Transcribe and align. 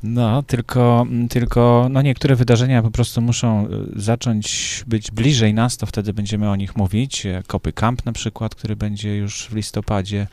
no, 0.02 0.42
tylko, 0.42 1.06
tylko 1.30 1.86
no 1.90 2.02
niektóre 2.02 2.36
wydarzenia 2.36 2.82
po 2.82 2.90
prostu 2.90 3.20
muszą 3.20 3.66
e, 3.66 3.68
zacząć 3.96 4.84
być 4.86 5.10
bliżej 5.10 5.54
nas, 5.54 5.76
to 5.76 5.86
wtedy 5.86 6.12
będziemy 6.12 6.50
o 6.50 6.56
nich 6.56 6.76
mówić. 6.76 7.26
Kopy 7.46 7.72
Camp 7.72 8.06
na 8.06 8.12
przykład, 8.12 8.54
który 8.54 8.76
będzie 8.76 9.16
już 9.16 9.48
w 9.50 9.54
listopadzie. 9.54 10.26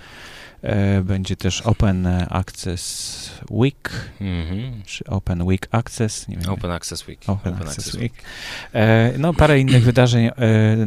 E, 0.62 1.02
będzie 1.02 1.36
też 1.36 1.62
Open 1.62 2.08
Access 2.30 3.32
Week, 3.52 3.92
mm-hmm. 4.22 4.72
czy 4.86 5.06
Open 5.06 5.44
Week 5.44 5.68
Access, 5.72 6.28
nie 6.28 6.38
wiem. 6.38 6.50
Open 6.50 6.72
Access 6.72 7.08
Week. 7.08 7.20
Open, 7.24 7.54
Open 7.54 7.54
Access, 7.54 7.78
Access 7.80 7.94
Week. 7.94 8.14
Week. 8.14 8.24
E, 8.74 9.14
no, 9.18 9.34
parę 9.34 9.60
innych 9.60 9.84
wydarzeń. 9.84 10.26
E, 10.26 10.32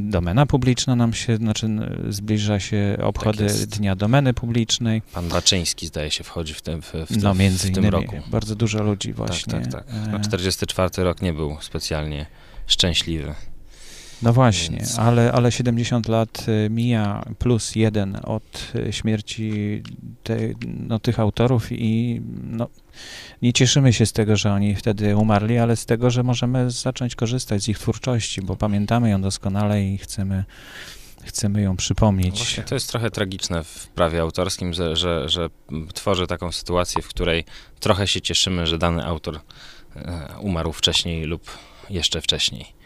domena 0.00 0.46
publiczna 0.46 0.96
nam 0.96 1.12
się, 1.12 1.36
znaczy 1.36 1.68
zbliża 2.08 2.60
się 2.60 2.96
obchody 3.02 3.46
tak 3.46 3.66
Dnia 3.66 3.96
Domeny 3.96 4.34
Publicznej. 4.34 5.02
Pan 5.12 5.28
Baczyński 5.28 5.86
zdaje 5.86 6.10
się 6.10 6.24
wchodzi 6.24 6.54
w 6.54 6.62
tym, 6.62 6.82
w, 6.82 6.92
w, 6.92 7.22
no, 7.22 7.34
między 7.34 7.58
w 7.58 7.74
tym 7.74 7.84
innymi, 7.84 7.90
roku. 7.90 8.16
Bardzo 8.26 8.54
dużo 8.56 8.82
ludzi 8.82 9.12
właśnie. 9.12 9.52
Tak, 9.52 9.66
tak, 9.66 9.84
tak. 9.84 10.12
No, 10.12 10.20
44 10.20 10.90
rok 11.04 11.22
nie 11.22 11.32
był 11.32 11.56
specjalnie 11.60 12.26
szczęśliwy. 12.66 13.34
No 14.22 14.32
właśnie, 14.32 14.76
Więc... 14.76 14.98
ale, 14.98 15.32
ale 15.32 15.52
70 15.52 16.08
lat 16.08 16.46
y, 16.48 16.70
mija 16.70 17.24
plus 17.38 17.76
jeden 17.76 18.18
od 18.24 18.72
y, 18.74 18.92
śmierci 18.92 19.82
te, 20.22 20.38
no, 20.66 20.98
tych 20.98 21.20
autorów 21.20 21.72
i 21.72 22.22
no, 22.42 22.68
nie 23.42 23.52
cieszymy 23.52 23.92
się 23.92 24.06
z 24.06 24.12
tego, 24.12 24.36
że 24.36 24.52
oni 24.52 24.74
wtedy 24.74 25.16
umarli, 25.16 25.58
ale 25.58 25.76
z 25.76 25.86
tego, 25.86 26.10
że 26.10 26.22
możemy 26.22 26.70
zacząć 26.70 27.14
korzystać 27.14 27.62
z 27.62 27.68
ich 27.68 27.78
twórczości, 27.78 28.42
bo 28.42 28.56
pamiętamy 28.56 29.10
ją 29.10 29.22
doskonale 29.22 29.84
i 29.84 29.98
chcemy 29.98 30.44
chcemy 31.24 31.62
ją 31.62 31.76
przypomnieć. 31.76 32.36
Właśnie 32.36 32.62
to 32.62 32.74
jest 32.74 32.88
trochę 32.88 33.10
tragiczne 33.10 33.64
w 33.64 33.86
prawie 33.86 34.20
autorskim, 34.20 34.72
że, 34.72 34.96
że, 34.96 35.28
że 35.28 35.48
tworzy 35.94 36.26
taką 36.26 36.52
sytuację, 36.52 37.02
w 37.02 37.08
której 37.08 37.44
trochę 37.80 38.06
się 38.06 38.20
cieszymy, 38.20 38.66
że 38.66 38.78
dany 38.78 39.04
autor 39.04 39.40
e, 39.96 40.28
umarł 40.40 40.72
wcześniej 40.72 41.24
lub 41.24 41.50
jeszcze 41.90 42.20
wcześniej. 42.20 42.81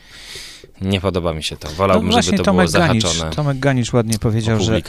Nie 0.80 1.00
podoba 1.00 1.32
mi 1.32 1.42
się 1.42 1.56
to. 1.56 1.68
Wolałbym, 1.68 2.10
no 2.10 2.22
żeby 2.22 2.36
to 2.36 2.42
Tomek 2.42 2.70
było 2.70 2.86
Ganicz, 2.86 3.02
zahaczone. 3.02 3.30
Tomek 3.30 3.58
Ganicz 3.58 3.92
ładnie 3.92 4.18
powiedział, 4.18 4.60
że, 4.60 4.80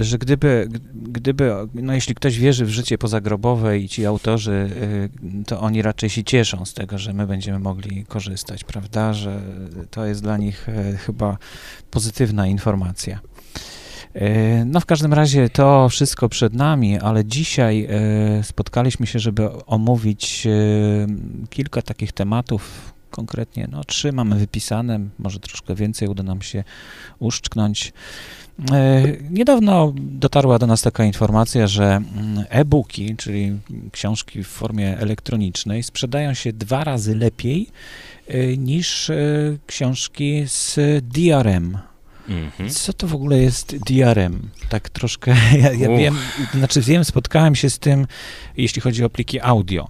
że 0.00 0.18
gdyby, 0.18 0.68
gdyby, 0.94 1.52
no 1.74 1.94
jeśli 1.94 2.14
ktoś 2.14 2.38
wierzy 2.38 2.64
w 2.64 2.70
życie 2.70 2.98
pozagrobowe 2.98 3.78
i 3.78 3.88
ci 3.88 4.06
autorzy, 4.06 4.70
y, 5.42 5.44
to 5.46 5.60
oni 5.60 5.82
raczej 5.82 6.10
się 6.10 6.24
cieszą 6.24 6.64
z 6.64 6.74
tego, 6.74 6.98
że 6.98 7.12
my 7.12 7.26
będziemy 7.26 7.58
mogli 7.58 8.04
korzystać, 8.04 8.64
prawda? 8.64 9.12
Że 9.12 9.40
to 9.90 10.06
jest 10.06 10.22
dla 10.22 10.36
nich 10.36 10.68
y, 10.68 10.96
chyba 10.96 11.38
pozytywna 11.90 12.46
informacja. 12.46 13.20
Y, 14.16 14.64
no 14.66 14.80
w 14.80 14.86
każdym 14.86 15.12
razie 15.12 15.48
to 15.48 15.88
wszystko 15.88 16.28
przed 16.28 16.54
nami, 16.54 16.98
ale 16.98 17.24
dzisiaj 17.24 17.88
spotkaliśmy 18.42 19.06
się, 19.06 19.18
żeby 19.18 19.64
omówić 19.66 20.48
kilka 21.50 21.82
takich 21.82 22.12
tematów, 22.12 22.92
konkretnie 23.10 23.68
no, 23.72 23.84
trzy 23.84 24.12
mamy 24.12 24.36
wypisane, 24.36 25.00
może 25.18 25.40
troszkę 25.40 25.74
więcej 25.74 26.08
uda 26.08 26.22
nam 26.22 26.42
się 26.42 26.64
uszczknąć. 27.18 27.92
E, 28.72 29.02
niedawno 29.30 29.92
dotarła 29.96 30.58
do 30.58 30.66
nas 30.66 30.82
taka 30.82 31.04
informacja, 31.04 31.66
że 31.66 31.84
mm, 31.84 32.44
e-booki, 32.48 33.16
czyli 33.16 33.58
książki 33.92 34.44
w 34.44 34.48
formie 34.48 34.98
elektronicznej, 34.98 35.82
sprzedają 35.82 36.34
się 36.34 36.52
dwa 36.52 36.84
razy 36.84 37.16
lepiej 37.16 37.68
e, 38.28 38.56
niż 38.56 39.10
e, 39.10 39.16
książki 39.66 40.44
z 40.46 40.78
DRM. 41.04 41.78
Mhm. 42.28 42.70
Co 42.70 42.92
to 42.92 43.06
w 43.06 43.14
ogóle 43.14 43.38
jest 43.38 43.76
DRM? 43.76 44.48
Tak 44.68 44.88
troszkę, 44.88 45.30
ja, 45.62 45.72
ja 45.72 45.88
wiem, 45.96 46.16
znaczy 46.54 46.80
wiem, 46.80 47.04
spotkałem 47.04 47.54
się 47.54 47.70
z 47.70 47.78
tym, 47.78 48.06
jeśli 48.56 48.82
chodzi 48.82 49.04
o 49.04 49.10
pliki 49.10 49.40
audio. 49.40 49.88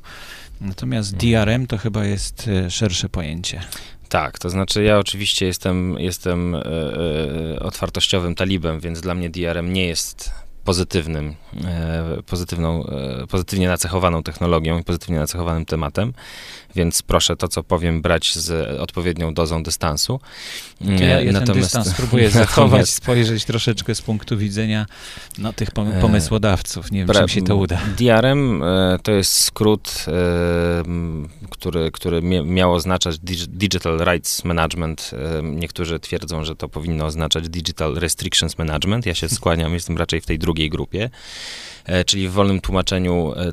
Natomiast 0.60 1.16
DRM 1.16 1.66
to 1.66 1.78
chyba 1.78 2.04
jest 2.04 2.48
e, 2.48 2.70
szersze 2.70 3.08
pojęcie. 3.08 3.60
Tak, 4.08 4.38
to 4.38 4.50
znaczy 4.50 4.82
ja 4.82 4.98
oczywiście 4.98 5.46
jestem, 5.46 5.98
jestem 5.98 6.54
e, 6.54 6.58
e, 6.58 7.60
otwartościowym 7.60 8.34
talibem, 8.34 8.80
więc 8.80 9.00
dla 9.00 9.14
mnie 9.14 9.30
DRM 9.30 9.72
nie 9.72 9.86
jest 9.86 10.32
pozytywnym, 10.70 11.34
e, 11.64 12.22
pozytywną, 12.26 12.86
e, 12.86 13.26
pozytywnie 13.26 13.68
nacechowaną 13.68 14.22
technologią 14.22 14.78
i 14.78 14.84
pozytywnie 14.84 15.18
nacechowanym 15.18 15.64
tematem, 15.64 16.12
więc 16.74 17.02
proszę 17.02 17.36
to, 17.36 17.48
co 17.48 17.62
powiem, 17.62 18.02
brać 18.02 18.36
z 18.36 18.80
odpowiednią 18.80 19.34
dozą 19.34 19.62
dystansu. 19.62 20.20
Ja, 20.80 21.20
ja 21.20 21.32
natomiast, 21.32 21.46
ten 21.46 21.62
dystans 21.62 21.88
spróbuję 21.88 22.30
zachować, 22.40 22.90
spojrzeć 22.90 23.44
troszeczkę 23.44 23.94
z 23.94 24.02
punktu 24.02 24.38
widzenia 24.38 24.86
no, 25.38 25.52
tych 25.52 25.68
e, 25.68 26.00
pomysłodawców. 26.00 26.92
Nie 26.92 26.98
wiem, 27.06 27.14
czy 27.14 27.22
mi 27.22 27.30
się 27.30 27.42
to 27.42 27.56
uda. 27.56 27.80
DRM 27.98 28.62
to 29.02 29.12
jest 29.12 29.34
skrót, 29.34 30.04
który, 31.50 31.90
który 31.90 32.22
miał 32.44 32.74
oznaczać 32.74 33.18
Digital 33.48 33.98
Rights 33.98 34.44
Management. 34.44 35.10
Niektórzy 35.42 36.00
twierdzą, 36.00 36.44
że 36.44 36.56
to 36.56 36.68
powinno 36.68 37.06
oznaczać 37.06 37.48
Digital 37.48 37.94
Restrictions 37.94 38.58
Management. 38.58 39.06
Ja 39.06 39.14
się 39.14 39.28
skłaniam, 39.28 39.74
jestem 39.74 39.98
raczej 39.98 40.20
w 40.20 40.26
tej 40.26 40.38
drugiej 40.38 40.59
grupie, 40.68 41.10
e, 41.84 42.04
czyli 42.04 42.28
w 42.28 42.32
wolnym 42.32 42.60
tłumaczeniu 42.60 43.32
e, 43.36 43.52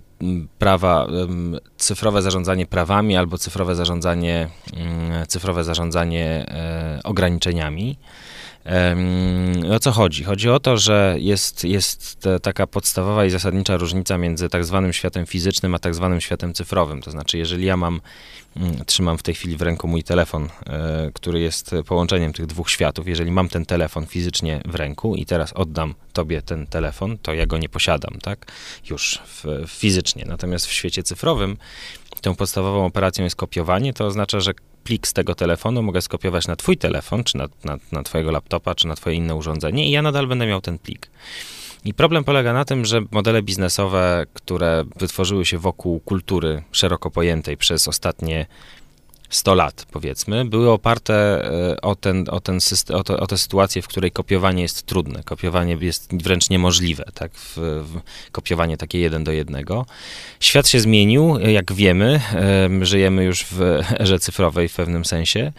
prawa, 0.60 1.08
cyfrowe 1.78 2.22
zarządzanie 2.22 2.66
prawami 2.66 3.18
albo 3.18 3.38
cyfrowe 3.38 3.76
zarządzanie, 3.76 4.50
cyfrowe 5.28 5.64
zarządzanie 5.64 6.46
e, 6.48 7.00
ograniczeniami. 7.04 7.98
O 9.72 9.80
co 9.80 9.92
chodzi? 9.92 10.24
Chodzi 10.24 10.50
o 10.50 10.60
to, 10.60 10.78
że 10.78 11.16
jest, 11.20 11.64
jest 11.64 12.28
taka 12.42 12.68
podstawowa 12.68 13.26
i 13.26 13.30
zasadnicza 13.30 13.78
różnica 13.78 14.18
między 14.18 14.50
tak 14.50 14.66
zwanym 14.66 14.94
światem 14.94 15.26
fizycznym 15.26 15.76
a 15.76 15.80
tak 15.80 15.96
zwanym 15.96 16.22
światem 16.22 16.54
cyfrowym. 16.54 17.02
To 17.02 17.12
znaczy, 17.12 17.38
jeżeli 17.38 17.66
ja 17.66 17.78
mam, 17.78 18.02
mm, 18.58 18.86
trzymam 18.86 19.18
w 19.18 19.24
tej 19.24 19.36
chwili 19.36 19.58
w 19.58 19.62
ręku 19.62 19.88
mój 19.88 20.04
telefon, 20.04 20.50
e, 20.66 21.12
który 21.14 21.40
jest 21.40 21.76
połączeniem 21.86 22.34
tych 22.34 22.46
dwóch 22.46 22.70
światów, 22.70 23.08
jeżeli 23.08 23.32
mam 23.32 23.50
ten 23.50 23.66
telefon 23.66 24.06
fizycznie 24.06 24.62
w 24.66 24.76
ręku 24.76 25.16
i 25.16 25.26
teraz 25.26 25.54
oddam 25.54 25.94
tobie 26.14 26.42
ten 26.42 26.68
telefon, 26.68 27.18
to 27.18 27.34
ja 27.34 27.46
go 27.46 27.58
nie 27.58 27.70
posiadam, 27.70 28.20
tak? 28.22 28.52
Już 28.90 29.20
w, 29.26 29.64
fizycznie. 29.68 30.26
Natomiast 30.28 30.66
w 30.66 30.72
świecie 30.72 31.04
cyfrowym 31.04 31.58
tą 32.22 32.36
podstawową 32.36 32.86
operacją 32.86 33.24
jest 33.24 33.36
kopiowanie, 33.36 33.94
to 33.94 34.06
oznacza, 34.06 34.40
że 34.40 34.54
plik 34.88 35.08
z 35.08 35.14
tego 35.14 35.36
telefonu 35.36 35.84
mogę 35.84 36.02
skopiować 36.02 36.48
na 36.48 36.56
twój 36.56 36.78
telefon, 36.78 37.24
czy 37.24 37.38
na, 37.38 37.48
na, 37.64 37.78
na 37.92 38.04
twojego 38.04 38.32
laptopa, 38.32 38.76
czy 38.76 38.88
na 38.88 38.96
twoje 38.96 39.16
inne 39.16 39.36
urządzenie 39.36 39.88
i 39.88 39.92
ja 39.92 40.02
nadal 40.02 40.28
będę 40.28 40.48
miał 40.48 40.62
ten 40.62 40.80
plik. 40.80 41.10
I 41.86 41.94
problem 41.94 42.24
polega 42.24 42.54
na 42.54 42.66
tym, 42.66 42.86
że 42.86 43.02
modele 43.12 43.42
biznesowe, 43.42 44.26
które 44.34 44.84
wytworzyły 44.96 45.46
się 45.46 45.58
wokół 45.58 46.00
kultury 46.00 46.64
szeroko 46.72 47.12
pojętej 47.12 47.58
przez 47.58 47.88
ostatnie 47.88 48.46
100 49.30 49.56
lat, 49.56 49.86
powiedzmy, 49.92 50.46
były 50.46 50.72
oparte 50.72 51.14
e, 51.74 51.82
o, 51.82 51.96
ten, 51.96 52.26
o, 52.32 52.40
ten 52.40 52.60
o, 52.94 53.04
to, 53.04 53.20
o 53.20 53.28
tę 53.28 53.38
sytuację, 53.38 53.82
w 53.82 53.88
której 53.88 54.12
kopiowanie 54.12 54.62
jest 54.62 54.84
trudne, 54.84 55.24
kopiowanie 55.24 55.78
jest 55.82 56.24
wręcz 56.24 56.50
niemożliwe, 56.50 57.06
tak, 57.14 57.32
w, 57.36 57.58
w 57.58 58.02
kopiowanie 58.32 58.78
takie 58.78 59.00
jeden 59.00 59.24
do 59.24 59.32
jednego. 59.32 59.86
Świat 60.40 60.68
się 60.68 60.80
zmienił, 60.80 61.40
jak 61.40 61.74
wiemy, 61.74 62.22
żyjemy 62.82 63.24
już 63.24 63.46
w 63.46 63.62
erze 64.00 64.20
cyfrowej 64.20 64.70
w 64.70 64.76
pewnym 64.76 65.06
sensie, 65.06 65.52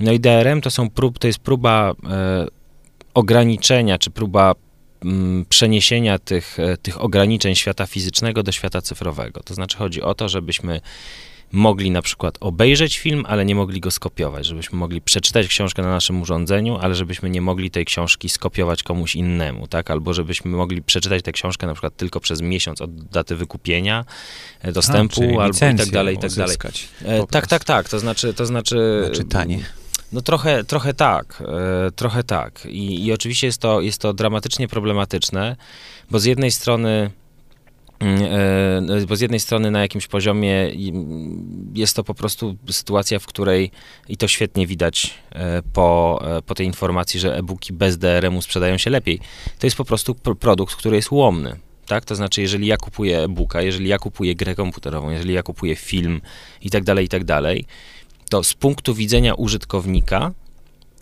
no 0.00 0.12
i 0.12 0.20
DRM 0.20 0.60
to, 0.60 0.70
są 0.70 0.90
prób, 0.90 1.18
to 1.18 1.26
jest 1.26 1.38
próba 1.38 1.94
e, 2.10 2.46
ograniczenia, 3.14 3.98
czy 3.98 4.10
próba 4.10 4.54
mm, 5.04 5.44
przeniesienia 5.48 6.18
tych, 6.18 6.60
e, 6.60 6.76
tych 6.76 7.00
ograniczeń 7.00 7.54
świata 7.54 7.86
fizycznego 7.86 8.42
do 8.42 8.52
świata 8.52 8.82
cyfrowego. 8.82 9.40
To 9.42 9.54
znaczy 9.54 9.76
chodzi 9.76 10.02
o 10.02 10.14
to, 10.14 10.28
żebyśmy 10.28 10.80
mogli 11.52 11.90
na 11.90 12.02
przykład 12.02 12.38
obejrzeć 12.40 12.98
film, 12.98 13.24
ale 13.28 13.44
nie 13.44 13.54
mogli 13.54 13.80
go 13.80 13.90
skopiować, 13.90 14.46
żebyśmy 14.46 14.78
mogli 14.78 15.00
przeczytać 15.00 15.48
książkę 15.48 15.82
na 15.82 15.88
naszym 15.88 16.22
urządzeniu, 16.22 16.78
ale 16.80 16.94
żebyśmy 16.94 17.30
nie 17.30 17.40
mogli 17.40 17.70
tej 17.70 17.84
książki 17.84 18.28
skopiować 18.28 18.82
komuś 18.82 19.16
innemu, 19.16 19.68
tak? 19.68 19.90
Albo 19.90 20.14
żebyśmy 20.14 20.50
mogli 20.50 20.82
przeczytać 20.82 21.22
tę 21.22 21.32
książkę 21.32 21.66
na 21.66 21.72
przykład 21.72 21.96
tylko 21.96 22.20
przez 22.20 22.40
miesiąc 22.40 22.80
od 22.80 23.04
daty 23.04 23.36
wykupienia, 23.36 24.04
e, 24.60 24.72
dostępu, 24.72 25.22
A, 25.40 25.42
albo 25.42 25.56
i 25.56 25.76
tak 25.76 25.90
dalej, 25.90 26.14
i 26.16 26.18
tak 26.18 26.32
dalej. 26.32 26.56
E, 27.04 27.26
tak, 27.26 27.46
tak, 27.46 27.64
tak, 27.64 27.88
to 27.88 27.98
znaczy, 27.98 28.34
to 28.34 28.46
znaczy... 28.46 29.02
Na 29.08 29.14
czytanie. 29.14 29.64
No 30.12 30.20
trochę, 30.20 30.64
trochę 30.64 30.94
tak, 30.94 31.42
e, 31.86 31.90
trochę 31.90 32.24
tak. 32.24 32.66
I, 32.66 33.04
I 33.06 33.12
oczywiście 33.12 33.46
jest 33.46 33.58
to, 33.58 33.80
jest 33.80 34.00
to 34.00 34.12
dramatycznie 34.12 34.68
problematyczne, 34.68 35.56
bo 36.10 36.18
z 36.18 36.24
jednej 36.24 36.50
strony 36.50 37.10
bo 39.08 39.16
z 39.16 39.20
jednej 39.20 39.40
strony 39.40 39.70
na 39.70 39.80
jakimś 39.80 40.06
poziomie 40.06 40.72
jest 41.74 41.96
to 41.96 42.04
po 42.04 42.14
prostu 42.14 42.56
sytuacja, 42.70 43.18
w 43.18 43.26
której 43.26 43.70
i 44.08 44.16
to 44.16 44.28
świetnie 44.28 44.66
widać 44.66 45.14
e, 45.32 45.62
po, 45.72 46.22
po 46.46 46.54
tej 46.54 46.66
informacji, 46.66 47.20
że 47.20 47.36
e-booki 47.36 47.72
bez 47.72 47.98
DRM-u 47.98 48.42
sprzedają 48.42 48.78
się 48.78 48.90
lepiej. 48.90 49.20
To 49.58 49.66
jest 49.66 49.76
po 49.76 49.84
prostu 49.84 50.14
produkt, 50.14 50.74
który 50.74 50.96
jest 50.96 51.12
ułomny. 51.12 51.56
Tak? 51.86 52.04
To 52.04 52.14
znaczy, 52.14 52.40
jeżeli 52.40 52.66
ja 52.66 52.76
kupuję 52.76 53.18
e-booka, 53.18 53.62
jeżeli 53.62 53.88
ja 53.88 53.98
kupuję 53.98 54.34
grę 54.34 54.54
komputerową, 54.54 55.10
jeżeli 55.10 55.34
ja 55.34 55.42
kupuję 55.42 55.76
film 55.76 56.20
i 56.62 56.70
tak 56.70 56.84
dalej, 56.84 57.04
i 57.04 57.08
tak 57.08 57.24
dalej, 57.24 57.64
to 58.30 58.44
z 58.44 58.54
punktu 58.54 58.94
widzenia 58.94 59.34
użytkownika 59.34 60.32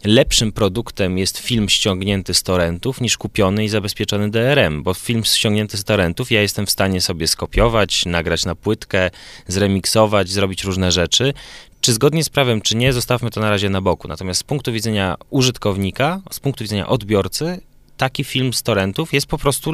lepszym 0.07 0.53
produktem 0.53 1.19
jest 1.19 1.39
film 1.39 1.69
ściągnięty 1.69 2.35
z 2.35 2.43
torrentów 2.43 3.01
niż 3.01 3.19
kupiony 3.19 3.65
i 3.65 3.69
zabezpieczony 3.69 4.31
DRM, 4.31 4.83
bo 4.83 4.95
film 4.95 5.25
ściągnięty 5.25 5.77
z 5.77 5.85
torrentów 5.85 6.31
ja 6.31 6.43
jestem 6.43 6.67
w 6.67 6.71
stanie 6.71 7.01
sobie 7.01 7.29
skopiować, 7.29 8.07
nagrać 8.07 8.45
na 8.45 8.55
płytkę, 8.55 9.11
zremiksować, 9.49 10.29
zrobić 10.29 10.65
różne 10.65 10.93
rzeczy. 10.93 11.35
Czy 11.81 11.93
zgodnie 11.93 12.25
z 12.25 12.29
prawem, 12.29 12.61
czy 12.61 12.77
nie, 12.77 12.93
zostawmy 12.93 13.31
to 13.31 13.41
na 13.41 13.51
razie 13.51 13.71
na 13.71 13.81
boku. 13.81 14.09
Natomiast 14.09 14.41
z 14.41 14.45
punktu 14.45 14.73
widzenia 14.73 15.17
użytkownika, 15.31 16.21
z 16.31 16.41
punktu 16.41 16.65
widzenia 16.65 16.89
odbiorcy, 16.89 17.61
taki 17.97 18.25
film 18.25 18.53
z 18.53 18.63
torrentów 18.63 19.13
jest 19.13 19.27
po 19.27 19.39
prostu 19.39 19.73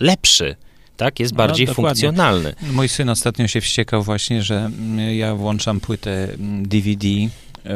lepszy 0.00 0.56
tak? 0.96 1.20
Jest 1.20 1.32
no, 1.32 1.36
bardziej 1.36 1.66
no, 1.66 1.74
funkcjonalny. 1.74 2.54
Mój 2.72 2.88
syn 2.88 3.08
ostatnio 3.08 3.48
się 3.48 3.60
wściekał 3.60 4.02
właśnie, 4.02 4.42
że 4.42 4.70
ja 5.14 5.34
włączam 5.34 5.80
płytę 5.80 6.28
DVD 6.62 7.08
mm, 7.08 7.30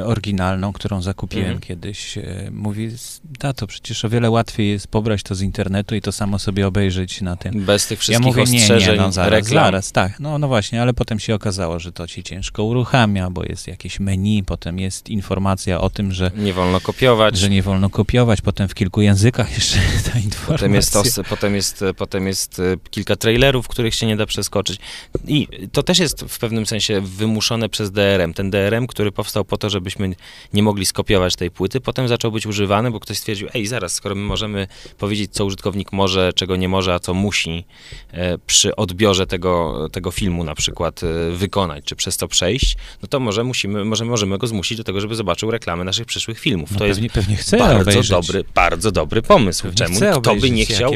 oryginalną, 0.04 0.72
którą 0.72 1.02
zakupiłem 1.02 1.44
mhm. 1.44 1.60
kiedyś, 1.60 2.18
e, 2.18 2.48
mówi, 2.50 2.90
tato, 3.38 3.66
przecież 3.66 4.04
o 4.04 4.08
wiele 4.08 4.30
łatwiej 4.30 4.70
jest 4.70 4.88
pobrać 4.88 5.22
to 5.22 5.34
z 5.34 5.42
internetu 5.42 5.94
i 5.94 6.00
to 6.00 6.12
samo 6.12 6.38
sobie 6.38 6.66
obejrzeć 6.66 7.20
na 7.20 7.36
tym. 7.36 7.64
Bez 7.64 7.86
tych 7.86 7.98
wszystkich 7.98 8.26
ja 8.26 8.42
mówię, 8.42 8.44
nie, 8.52 8.86
nie, 8.86 8.96
no 8.96 9.12
zaraz, 9.12 9.30
reklam. 9.30 9.64
zaraz, 9.64 9.92
tak, 9.92 10.20
no, 10.20 10.38
no 10.38 10.48
właśnie, 10.48 10.82
ale 10.82 10.94
potem 10.94 11.20
się 11.20 11.34
okazało, 11.34 11.78
że 11.78 11.92
to 11.92 12.06
ci 12.06 12.22
ciężko 12.22 12.64
uruchamia, 12.64 13.30
bo 13.30 13.44
jest 13.44 13.66
jakieś 13.66 14.00
menu, 14.00 14.42
potem 14.42 14.78
jest 14.78 15.08
informacja 15.08 15.80
o 15.80 15.90
tym, 15.90 16.12
że... 16.12 16.30
Nie 16.36 16.52
wolno 16.52 16.80
kopiować. 16.80 17.38
Że 17.38 17.50
nie 17.50 17.62
wolno 17.62 17.90
kopiować, 17.90 18.40
potem 18.40 18.68
w 18.68 18.74
kilku 18.74 19.00
językach 19.00 19.54
jeszcze 19.54 19.78
ta 20.12 20.18
informacja. 20.18 20.46
Potem 20.56 20.74
jest, 20.74 20.92
to, 20.92 21.24
potem 21.24 21.54
jest, 21.54 21.84
potem 21.96 22.26
jest 22.26 22.58
e, 22.58 22.76
kilka 22.90 23.16
trailerów, 23.16 23.68
których 23.68 23.94
się 23.94 24.06
nie 24.06 24.16
da 24.16 24.26
przeskoczyć. 24.26 24.80
I 25.26 25.48
to 25.72 25.82
też 25.82 25.98
jest 25.98 26.24
w 26.28 26.38
pewnym 26.38 26.66
sensie 26.66 27.00
wymuszone 27.00 27.68
przez 27.68 27.90
DRM. 27.90 28.34
Ten 28.34 28.50
DRM, 28.50 28.86
który 28.86 29.12
powstał 29.12 29.44
po 29.44 29.56
to, 29.56 29.70
że 29.70 29.75
żebyśmy 29.76 30.14
nie 30.52 30.62
mogli 30.62 30.86
skopiować 30.86 31.36
tej 31.36 31.50
płyty. 31.50 31.80
Potem 31.80 32.08
zaczął 32.08 32.32
być 32.32 32.46
używany, 32.46 32.90
bo 32.90 33.00
ktoś 33.00 33.18
stwierdził, 33.18 33.48
ej, 33.54 33.66
zaraz, 33.66 33.92
skoro 33.92 34.14
my 34.14 34.22
możemy 34.22 34.66
powiedzieć, 34.98 35.32
co 35.32 35.44
użytkownik 35.44 35.92
może, 35.92 36.32
czego 36.32 36.56
nie 36.56 36.68
może, 36.68 36.94
a 36.94 36.98
co 36.98 37.14
musi 37.14 37.64
e, 38.12 38.38
przy 38.38 38.76
odbiorze 38.76 39.26
tego, 39.26 39.88
tego 39.92 40.10
filmu 40.10 40.44
na 40.44 40.54
przykład 40.54 41.00
e, 41.04 41.30
wykonać, 41.30 41.84
czy 41.84 41.96
przez 41.96 42.16
to 42.16 42.28
przejść, 42.28 42.76
no 43.02 43.08
to 43.08 43.20
może 43.20 43.44
musimy, 43.44 43.84
może 43.84 44.04
możemy 44.04 44.38
go 44.38 44.46
zmusić 44.46 44.78
do 44.78 44.84
tego, 44.84 45.00
żeby 45.00 45.14
zobaczył 45.14 45.50
reklamy 45.50 45.84
naszych 45.84 46.06
przyszłych 46.06 46.38
filmów. 46.38 46.70
No 46.70 46.78
to 46.78 46.84
pewnie, 46.84 47.02
jest 47.02 47.14
pewnie 47.14 47.36
chce 47.36 47.56
bardzo 47.56 47.80
obejrzeć. 47.80 48.08
dobry, 48.08 48.44
bardzo 48.54 48.92
dobry 48.92 49.22
pomysł. 49.22 49.62
Pewnie 49.62 49.78
Czemu? 49.78 50.20
Kto 50.20 50.36
by 50.36 50.50
nie 50.50 50.66
chciał, 50.66 50.92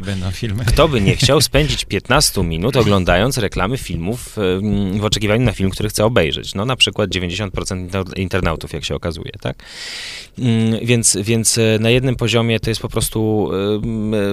kto 0.66 0.88
by 0.88 1.00
nie 1.00 1.16
chciał 1.16 1.40
spędzić 1.40 1.84
15 1.84 2.42
minut 2.42 2.76
oglądając 2.76 3.38
reklamy 3.38 3.78
filmów 3.78 4.36
w 5.00 5.04
oczekiwaniu 5.04 5.44
na 5.44 5.52
film, 5.52 5.70
który 5.70 5.88
chce 5.88 6.04
obejrzeć. 6.04 6.54
No 6.54 6.64
na 6.64 6.76
przykład 6.76 7.10
90% 7.10 8.18
internautów, 8.18 8.69
jak 8.76 8.84
się 8.84 8.94
okazuje, 8.94 9.32
tak? 9.40 9.62
Mm, 10.38 10.86
więc, 10.86 11.16
więc 11.22 11.58
e, 11.58 11.78
na 11.80 11.90
jednym 11.90 12.16
poziomie 12.16 12.60
to 12.60 12.70
jest 12.70 12.80
po 12.80 12.88
prostu, 12.88 13.50
e, 13.52 13.80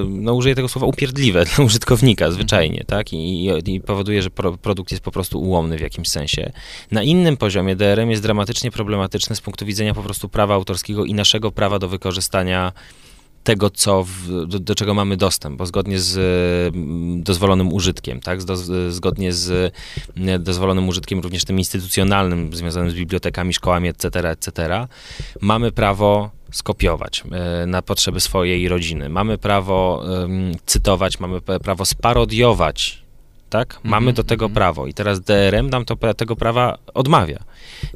no 0.10 0.34
użyję 0.34 0.56
tego 0.56 0.68
słowa, 0.68 0.88
upierdliwe 0.88 1.46
dla 1.56 1.66
użytkownika 1.66 2.32
zwyczajnie, 2.32 2.84
tak? 2.88 3.14
I, 3.14 3.52
i 3.66 3.82
powoduje, 3.82 4.22
że 4.22 4.30
pro, 4.30 4.58
produkt 4.58 4.92
jest 4.92 5.04
po 5.04 5.12
prostu 5.12 5.42
ułomny 5.42 5.78
w 5.78 5.82
jakimś 5.82 6.10
sensie. 6.10 6.52
Na 6.92 7.04
innym 7.04 7.38
poziomie 7.38 7.76
DRM 7.76 8.10
jest 8.10 8.22
dramatycznie 8.22 8.72
problematyczny 8.72 9.36
z 9.36 9.42
punktu 9.42 9.66
widzenia 9.66 9.94
po 9.94 10.04
prostu 10.04 10.30
prawa 10.30 10.54
autorskiego 10.54 11.06
i 11.06 11.14
naszego 11.14 11.52
prawa 11.52 11.80
do 11.80 11.88
wykorzystania 11.88 12.74
tego, 13.48 13.70
co 13.70 14.04
w, 14.04 14.46
do, 14.48 14.60
do, 14.60 14.76
czego 14.76 14.94
mamy 14.94 15.18
dostęp, 15.18 15.58
bo 15.58 15.66
zgodnie 15.66 16.00
z 16.00 16.18
mm, 16.76 17.24
dozwolonym 17.24 17.74
użytkiem, 17.74 18.20
tak, 18.20 18.44
do, 18.44 18.56
zgodnie 18.92 19.34
z 19.34 19.74
mm, 20.18 20.44
dozwolonym 20.44 20.88
użytkiem 20.88 21.20
również 21.20 21.46
tym 21.46 21.58
instytucjonalnym, 21.58 22.56
związanym 22.56 22.90
z 22.92 22.94
bibliotekami, 22.94 23.54
szkołami, 23.54 23.90
etc., 23.90 24.30
etc., 24.30 24.88
mamy 25.42 25.72
prawo 25.72 26.30
skopiować 26.52 27.24
e, 27.32 27.66
na 27.66 27.82
potrzeby 27.82 28.20
swojej 28.20 28.70
rodziny. 28.70 29.10
Mamy 29.10 29.38
prawo 29.38 30.04
cytować, 30.66 31.20
mamy 31.20 31.42
prawo 31.42 31.86
sparodiować 31.86 33.07
tak? 33.50 33.80
Mamy 33.84 34.04
mm 34.04 34.14
-hmm. 34.14 34.18
do 34.18 34.24
tego 34.24 34.46
mhm. 34.46 34.56
prawo 34.56 34.88
i 34.88 34.94
teraz 34.94 35.22
DRM 35.22 35.70
nam 35.70 35.86
to, 35.86 36.14
tego 36.14 36.36
prawa 36.36 36.78
odmawia. 36.94 37.40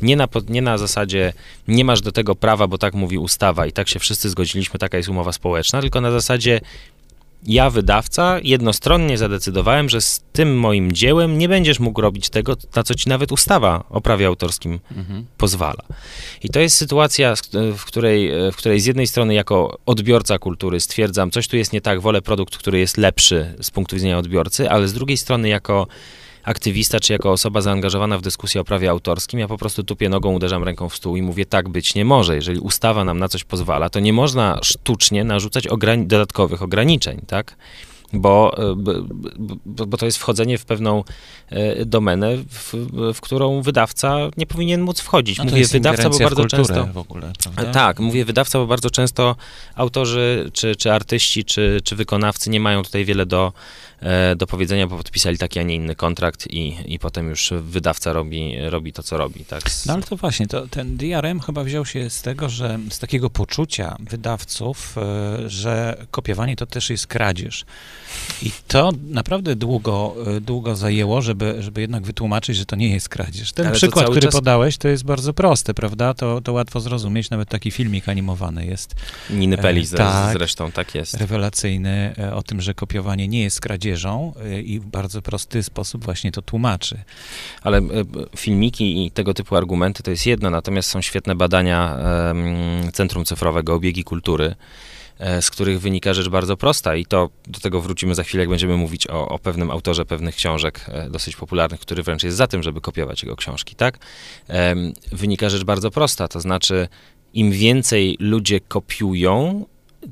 Nie 0.01 0.15
na, 0.15 0.27
nie 0.49 0.61
na 0.61 0.77
zasadzie 0.77 1.33
nie 1.67 1.85
masz 1.85 2.01
do 2.01 2.11
tego 2.11 2.35
prawa, 2.35 2.67
bo 2.67 2.77
tak 2.77 2.93
mówi 2.93 3.17
ustawa 3.17 3.65
i 3.65 3.71
tak 3.71 3.89
się 3.89 3.99
wszyscy 3.99 4.29
zgodziliśmy, 4.29 4.79
taka 4.79 4.97
jest 4.97 5.09
umowa 5.09 5.31
społeczna, 5.31 5.81
tylko 5.81 6.01
na 6.01 6.11
zasadzie 6.11 6.61
ja, 7.45 7.69
wydawca, 7.69 8.39
jednostronnie 8.43 9.17
zadecydowałem, 9.17 9.89
że 9.89 10.01
z 10.01 10.23
tym 10.33 10.59
moim 10.59 10.91
dziełem 10.91 11.37
nie 11.37 11.49
będziesz 11.49 11.79
mógł 11.79 12.01
robić 12.01 12.29
tego, 12.29 12.55
na 12.75 12.83
co 12.83 12.95
ci 12.95 13.09
nawet 13.09 13.31
ustawa 13.31 13.83
o 13.89 14.01
prawie 14.01 14.27
autorskim 14.27 14.79
mhm. 14.97 15.25
pozwala. 15.37 15.83
I 16.43 16.49
to 16.49 16.59
jest 16.59 16.75
sytuacja, 16.75 17.33
w 17.77 17.85
której, 17.85 18.31
w 18.51 18.55
której 18.55 18.79
z 18.79 18.85
jednej 18.85 19.07
strony 19.07 19.33
jako 19.33 19.79
odbiorca 19.85 20.39
kultury 20.39 20.79
stwierdzam, 20.79 21.31
coś 21.31 21.47
tu 21.47 21.57
jest 21.57 21.73
nie 21.73 21.81
tak, 21.81 22.01
wolę 22.01 22.21
produkt, 22.21 22.57
który 22.57 22.79
jest 22.79 22.97
lepszy 22.97 23.55
z 23.61 23.71
punktu 23.71 23.95
widzenia 23.95 24.17
odbiorcy, 24.17 24.69
ale 24.69 24.87
z 24.87 24.93
drugiej 24.93 25.17
strony 25.17 25.49
jako 25.49 25.87
aktywista, 26.43 26.99
czy 26.99 27.13
jako 27.13 27.31
osoba 27.31 27.61
zaangażowana 27.61 28.17
w 28.17 28.21
dyskusję 28.21 28.61
o 28.61 28.63
prawie 28.63 28.89
autorskim, 28.89 29.39
ja 29.39 29.47
po 29.47 29.57
prostu 29.57 29.83
tupię 29.83 30.09
nogą, 30.09 30.33
uderzam 30.33 30.63
ręką 30.63 30.89
w 30.89 30.95
stół 30.95 31.15
i 31.15 31.21
mówię, 31.21 31.45
tak 31.45 31.69
być 31.69 31.95
nie 31.95 32.05
może. 32.05 32.35
Jeżeli 32.35 32.59
ustawa 32.59 33.03
nam 33.03 33.19
na 33.19 33.27
coś 33.27 33.43
pozwala, 33.43 33.89
to 33.89 33.99
nie 33.99 34.13
można 34.13 34.59
sztucznie 34.63 35.23
narzucać 35.23 35.67
ograni 35.67 36.07
dodatkowych 36.07 36.61
ograniczeń, 36.61 37.21
tak? 37.27 37.55
Bo, 38.13 38.57
e, 38.71 38.75
bo, 39.65 39.85
bo, 39.85 39.97
to 39.97 40.05
jest 40.05 40.17
wchodzenie 40.17 40.57
w 40.57 40.65
pewną 40.65 41.03
e, 41.49 41.85
domenę, 41.85 42.37
w, 42.37 42.73
w 43.13 43.21
którą 43.21 43.61
wydawca 43.61 44.17
nie 44.37 44.45
powinien 44.45 44.81
móc 44.81 45.01
wchodzić. 45.01 45.37
No 45.37 45.43
mówię 45.43 45.65
wydawca, 45.65 46.09
bo 46.09 46.19
bardzo 46.19 46.45
często. 46.45 46.87
Ogóle, 46.95 47.33
tak, 47.73 47.99
mówię 47.99 48.25
wydawca, 48.25 48.59
bo 48.59 48.67
bardzo 48.67 48.89
często 48.89 49.35
autorzy, 49.75 50.49
czy, 50.53 50.75
czy 50.75 50.91
artyści, 50.91 51.45
czy, 51.45 51.81
czy 51.83 51.95
wykonawcy 51.95 52.49
nie 52.49 52.59
mają 52.59 52.83
tutaj 52.83 53.05
wiele 53.05 53.25
do, 53.25 53.53
e, 53.99 54.35
do 54.35 54.47
powiedzenia, 54.47 54.87
bo 54.87 54.97
podpisali 54.97 55.37
taki, 55.37 55.59
a 55.59 55.63
nie 55.63 55.75
inny 55.75 55.95
kontrakt 55.95 56.47
i, 56.47 56.77
i 56.85 56.99
potem 56.99 57.29
już 57.29 57.53
wydawca 57.61 58.13
robi, 58.13 58.55
robi 58.69 58.93
to, 58.93 59.03
co 59.03 59.17
robi. 59.17 59.45
Tak? 59.45 59.63
No 59.85 59.93
ale 59.93 60.03
to 60.03 60.15
właśnie, 60.15 60.47
to, 60.47 60.67
ten 60.67 60.97
DRM 60.97 61.39
chyba 61.39 61.63
wziął 61.63 61.85
się 61.85 62.09
z 62.09 62.21
tego, 62.21 62.49
że 62.49 62.79
z 62.89 62.99
takiego 62.99 63.29
poczucia 63.29 63.95
wydawców, 63.99 64.95
e, 64.97 65.49
że 65.49 66.05
kopiowanie 66.11 66.55
to 66.55 66.65
też 66.65 66.89
jest 66.89 67.07
kradzież. 67.07 67.65
I 68.43 68.51
to 68.67 68.91
naprawdę 69.09 69.55
długo, 69.55 70.15
e, 70.37 70.41
długo 70.41 70.75
zajęło, 70.75 71.21
żeby, 71.21 71.55
żeby 71.59 71.81
jednak 71.81 72.03
wytłumaczyć, 72.03 72.57
że 72.57 72.65
to 72.65 72.75
nie 72.75 72.89
jest 72.89 73.09
kradzież. 73.09 73.51
Ten 73.51 73.67
ale 73.67 73.75
przykład, 73.75 74.05
który 74.05 74.21
czas... 74.21 74.35
podałeś, 74.35 74.77
to 74.77 74.87
jest 74.87 75.03
bardzo 75.03 75.33
proste, 75.33 75.73
prawda? 75.73 76.13
To, 76.13 76.41
to 76.41 76.53
łatwo 76.53 76.79
zrozumieć, 76.79 77.29
nawet 77.29 77.49
taki 77.49 77.71
filmik 77.71 78.09
animowany 78.09 78.65
jest. 78.65 78.95
Niny 79.29 79.57
Peli 79.57 79.81
e, 79.93 79.97
tak, 79.97 80.33
zresztą, 80.33 80.71
tak 80.71 80.95
jest. 80.95 81.13
Rewelacyjny 81.13 82.13
e, 82.17 82.35
o 82.35 82.43
tym, 82.43 82.61
że 82.61 82.73
kopiowanie 82.73 83.27
nie 83.27 83.43
jest 83.43 83.61
kradzieżą 83.61 84.33
i 84.63 84.79
w 84.79 84.85
bardzo 84.85 85.21
prosty 85.21 85.63
sposób 85.63 86.05
właśnie 86.05 86.31
to 86.31 86.41
tłumaczy. 86.41 86.99
Ale 87.61 87.81
filmiki 88.37 89.05
i 89.05 89.11
tego 89.11 89.33
typu 89.33 89.55
argumenty 89.55 90.03
to 90.03 90.11
jest 90.11 90.25
jedno, 90.25 90.49
natomiast 90.49 90.89
są 90.89 91.01
świetne 91.01 91.35
badania 91.35 91.97
Centrum 92.93 93.25
Cyfrowego 93.25 93.73
Obiegi 93.73 94.03
Kultury, 94.03 94.55
z 95.41 95.49
których 95.49 95.81
wynika 95.81 96.13
rzecz 96.13 96.29
bardzo 96.29 96.57
prosta 96.57 96.95
i 96.95 97.05
to 97.05 97.29
do 97.47 97.59
tego 97.59 97.81
wrócimy 97.81 98.15
za 98.15 98.23
chwilę, 98.23 98.41
jak 98.41 98.49
będziemy 98.49 98.77
mówić 98.77 99.07
o, 99.07 99.27
o 99.27 99.39
pewnym 99.39 99.71
autorze 99.71 100.05
pewnych 100.05 100.35
książek 100.35 100.85
e, 100.87 101.09
dosyć 101.09 101.35
popularnych, 101.35 101.79
który 101.79 102.03
wręcz 102.03 102.23
jest 102.23 102.37
za 102.37 102.47
tym, 102.47 102.63
żeby 102.63 102.81
kopiować 102.81 103.23
jego 103.23 103.35
książki, 103.35 103.75
tak? 103.75 103.97
Wynika 105.11 105.49
rzecz 105.49 105.63
bardzo 105.63 105.91
prosta, 105.91 106.27
to 106.27 106.39
znaczy 106.39 106.87
im 107.33 107.51
więcej 107.51 108.17
ludzie 108.19 108.59
kopiują, 108.59 109.65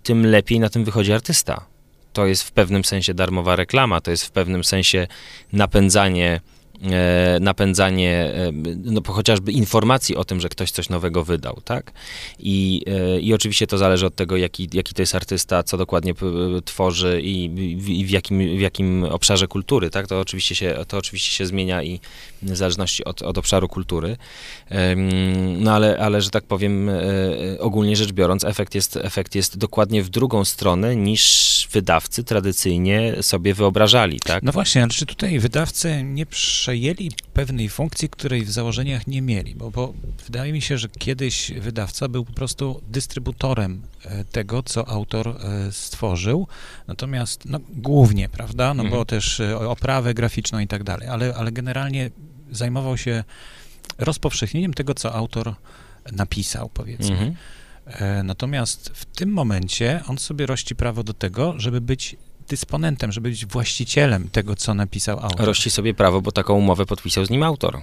tym 0.03 0.25
lepiej 0.25 0.59
na 0.59 0.69
tym 0.69 0.83
wychodzi 0.83 1.13
artysta. 1.13 1.65
To 2.13 2.25
jest 2.25 2.43
w 2.43 2.51
pewnym 2.51 2.85
sensie 2.85 3.13
darmowa 3.13 3.55
reklama, 3.55 4.01
to 4.01 4.11
jest 4.11 4.25
w 4.25 4.31
pewnym 4.31 4.63
sensie 4.63 5.07
napędzanie 5.53 6.41
E, 6.58 6.58
napędzanie 7.39 8.31
e, 8.35 8.51
no, 8.83 9.01
chociażby 9.07 9.51
informacji 9.51 10.15
o 10.15 10.25
tym, 10.25 10.41
że 10.41 10.49
ktoś 10.49 10.71
coś 10.71 10.89
nowego 10.89 11.23
wydał, 11.23 11.61
tak? 11.65 11.91
I, 12.39 12.83
e, 12.87 13.19
i 13.19 13.33
oczywiście 13.33 13.67
to 13.67 13.77
zależy 13.77 14.05
od 14.05 14.15
tego, 14.15 14.37
jaki, 14.37 14.69
jaki 14.73 14.93
to 14.93 15.01
jest 15.01 15.15
artysta, 15.15 15.63
co 15.63 15.77
dokładnie 15.77 16.13
tworzy 16.65 17.21
i, 17.23 17.43
i 17.99 18.05
w, 18.05 18.09
jakim, 18.09 18.57
w 18.57 18.59
jakim 18.59 19.03
obszarze 19.03 19.47
kultury, 19.47 19.89
tak? 19.89 20.07
To 20.07 20.19
oczywiście 20.19 20.55
się, 20.55 20.75
to 20.87 20.97
oczywiście 20.97 21.31
się 21.31 21.45
zmienia 21.45 21.83
i 21.83 21.99
w 22.41 22.55
zależności 22.55 23.05
od, 23.05 23.21
od 23.21 23.37
obszaru 23.37 23.67
kultury. 23.67 24.17
No 25.57 25.71
ale, 25.71 25.99
ale, 25.99 26.21
że 26.21 26.29
tak 26.29 26.43
powiem, 26.43 26.89
ogólnie 27.59 27.95
rzecz 27.95 28.11
biorąc, 28.11 28.43
efekt 28.43 28.75
jest, 28.75 28.97
efekt 28.97 29.35
jest 29.35 29.57
dokładnie 29.57 30.03
w 30.03 30.09
drugą 30.09 30.45
stronę 30.45 30.95
niż 30.95 31.49
wydawcy 31.71 32.23
tradycyjnie 32.23 33.15
sobie 33.21 33.53
wyobrażali, 33.53 34.19
tak? 34.19 34.43
No 34.43 34.51
właśnie, 34.51 34.81
ale 34.81 34.91
czy 34.91 35.05
tutaj 35.05 35.39
wydawcy 35.39 36.03
nie 36.03 36.25
przejęli 36.69 37.11
pewnej 37.33 37.69
funkcji, 37.69 38.09
której 38.09 38.45
w 38.45 38.51
założeniach 38.51 39.07
nie 39.07 39.21
mieli? 39.21 39.55
Bo, 39.55 39.71
bo 39.71 39.93
wydaje 40.25 40.53
mi 40.53 40.61
się, 40.61 40.77
że 40.77 40.89
kiedyś 40.89 41.51
wydawca 41.51 42.07
był 42.07 42.25
po 42.25 42.33
prostu 42.33 42.81
dystrybutorem 42.89 43.81
e, 44.05 44.23
tego, 44.23 44.63
co 44.63 44.87
autor 44.87 45.27
e, 45.27 45.71
stworzył, 45.71 46.47
natomiast 46.87 47.45
no, 47.45 47.59
głównie, 47.69 48.29
prawda, 48.29 48.73
no 48.73 48.83
mhm. 48.83 48.99
bo 48.99 49.05
też 49.05 49.39
e, 49.39 49.69
oprawę 49.69 50.13
graficzną 50.13 50.59
i 50.59 50.67
tak 50.67 50.83
dalej, 50.83 51.07
ale, 51.07 51.35
ale 51.35 51.51
generalnie 51.51 52.11
zajmował 52.51 52.97
się 52.97 53.23
rozpowszechnieniem 53.97 54.73
tego, 54.73 54.93
co 54.93 55.13
autor 55.13 55.55
napisał, 56.11 56.69
powiedzmy. 56.73 57.11
Mhm. 57.11 57.35
Natomiast 58.23 58.89
w 58.93 59.05
tym 59.05 59.29
momencie 59.29 60.01
on 60.07 60.17
sobie 60.17 60.45
rości 60.45 60.75
prawo 60.75 61.03
do 61.03 61.13
tego, 61.13 61.53
żeby 61.57 61.81
być 61.81 62.15
dysponentem, 62.49 63.11
żeby 63.11 63.29
być 63.29 63.45
właścicielem 63.45 64.29
tego, 64.29 64.55
co 64.55 64.73
napisał 64.73 65.19
autor. 65.19 65.45
Rości 65.45 65.71
sobie 65.71 65.93
prawo, 65.93 66.21
bo 66.21 66.31
taką 66.31 66.53
umowę 66.53 66.85
podpisał 66.85 67.25
z 67.25 67.29
nim 67.29 67.43
autor. 67.43 67.81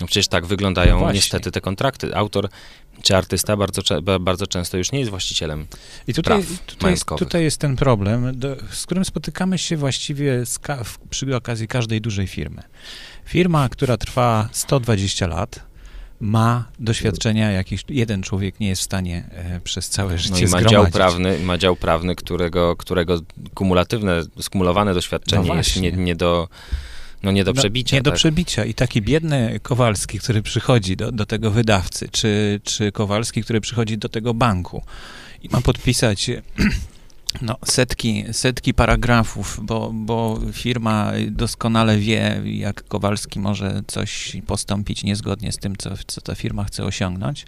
No 0.00 0.06
przecież 0.06 0.28
tak 0.28 0.46
wyglądają 0.46 1.00
no 1.00 1.12
niestety 1.12 1.50
te 1.50 1.60
kontrakty. 1.60 2.16
Autor 2.16 2.48
czy 3.02 3.16
artysta 3.16 3.56
bardzo, 3.56 3.82
bardzo 4.20 4.46
często 4.46 4.76
już 4.76 4.92
nie 4.92 4.98
jest 4.98 5.10
właścicielem 5.10 5.66
I 6.06 6.14
tutaj, 6.14 6.42
praw 6.42 6.60
tutaj, 6.66 6.90
jest, 6.90 7.04
tutaj 7.18 7.42
jest 7.42 7.58
ten 7.58 7.76
problem, 7.76 8.38
do, 8.38 8.56
z 8.70 8.86
którym 8.86 9.04
spotykamy 9.04 9.58
się 9.58 9.76
właściwie 9.76 10.42
przy 11.10 11.36
okazji 11.36 11.68
każdej 11.68 12.00
dużej 12.00 12.26
firmy. 12.26 12.62
Firma, 13.24 13.68
która 13.68 13.96
trwa 13.96 14.48
120 14.52 15.26
lat, 15.26 15.71
ma 16.22 16.64
doświadczenia, 16.78 17.50
jakich 17.50 17.80
jeden 17.88 18.22
człowiek 18.22 18.60
nie 18.60 18.68
jest 18.68 18.82
w 18.82 18.84
stanie 18.84 19.24
e, 19.30 19.60
przez 19.60 19.88
całe 19.88 20.18
życie 20.18 20.46
no 20.50 20.58
i 20.58 20.62
ma 20.62 20.70
dział 20.70 20.86
prawny, 20.86 21.38
ma 21.38 21.58
dział 21.58 21.76
prawny, 21.76 22.16
którego, 22.16 22.76
którego 22.76 23.20
kumulatywne, 23.54 24.22
skumulowane 24.40 24.94
doświadczenie 24.94 25.48
no 25.48 25.54
jest 25.54 25.80
nie, 25.80 25.92
nie 25.92 26.16
do 26.16 26.48
no 27.22 27.32
nie 27.32 27.44
do 27.44 27.52
no, 27.52 27.60
przebicia. 27.60 27.96
No, 27.96 27.98
nie 27.98 28.02
tak. 28.02 28.12
do 28.12 28.16
przebicia. 28.16 28.64
I 28.64 28.74
taki 28.74 29.02
biedny 29.02 29.60
Kowalski, 29.62 30.18
który 30.18 30.42
przychodzi 30.42 30.96
do, 30.96 31.12
do 31.12 31.26
tego 31.26 31.50
wydawcy, 31.50 32.08
czy, 32.08 32.60
czy 32.64 32.92
Kowalski, 32.92 33.42
który 33.42 33.60
przychodzi 33.60 33.98
do 33.98 34.08
tego 34.08 34.34
banku 34.34 34.82
i 35.42 35.48
ma 35.48 35.60
podpisać 35.60 36.30
no, 37.40 37.56
setki, 37.64 38.24
setki 38.32 38.74
paragrafów, 38.74 39.60
bo, 39.62 39.90
bo 39.94 40.40
firma 40.52 41.12
doskonale 41.30 41.98
wie, 41.98 42.42
jak 42.44 42.84
Kowalski 42.84 43.40
może 43.40 43.82
coś 43.86 44.36
postąpić 44.46 45.04
niezgodnie 45.04 45.52
z 45.52 45.58
tym, 45.58 45.76
co, 45.76 45.90
co 46.06 46.20
ta 46.20 46.34
firma 46.34 46.64
chce 46.64 46.84
osiągnąć, 46.84 47.46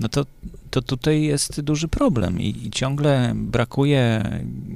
no 0.00 0.08
to, 0.08 0.26
to 0.74 0.82
tutaj 0.82 1.22
jest 1.22 1.60
duży 1.60 1.88
problem 1.88 2.40
i, 2.40 2.66
i 2.66 2.70
ciągle 2.70 3.32
brakuje 3.34 4.22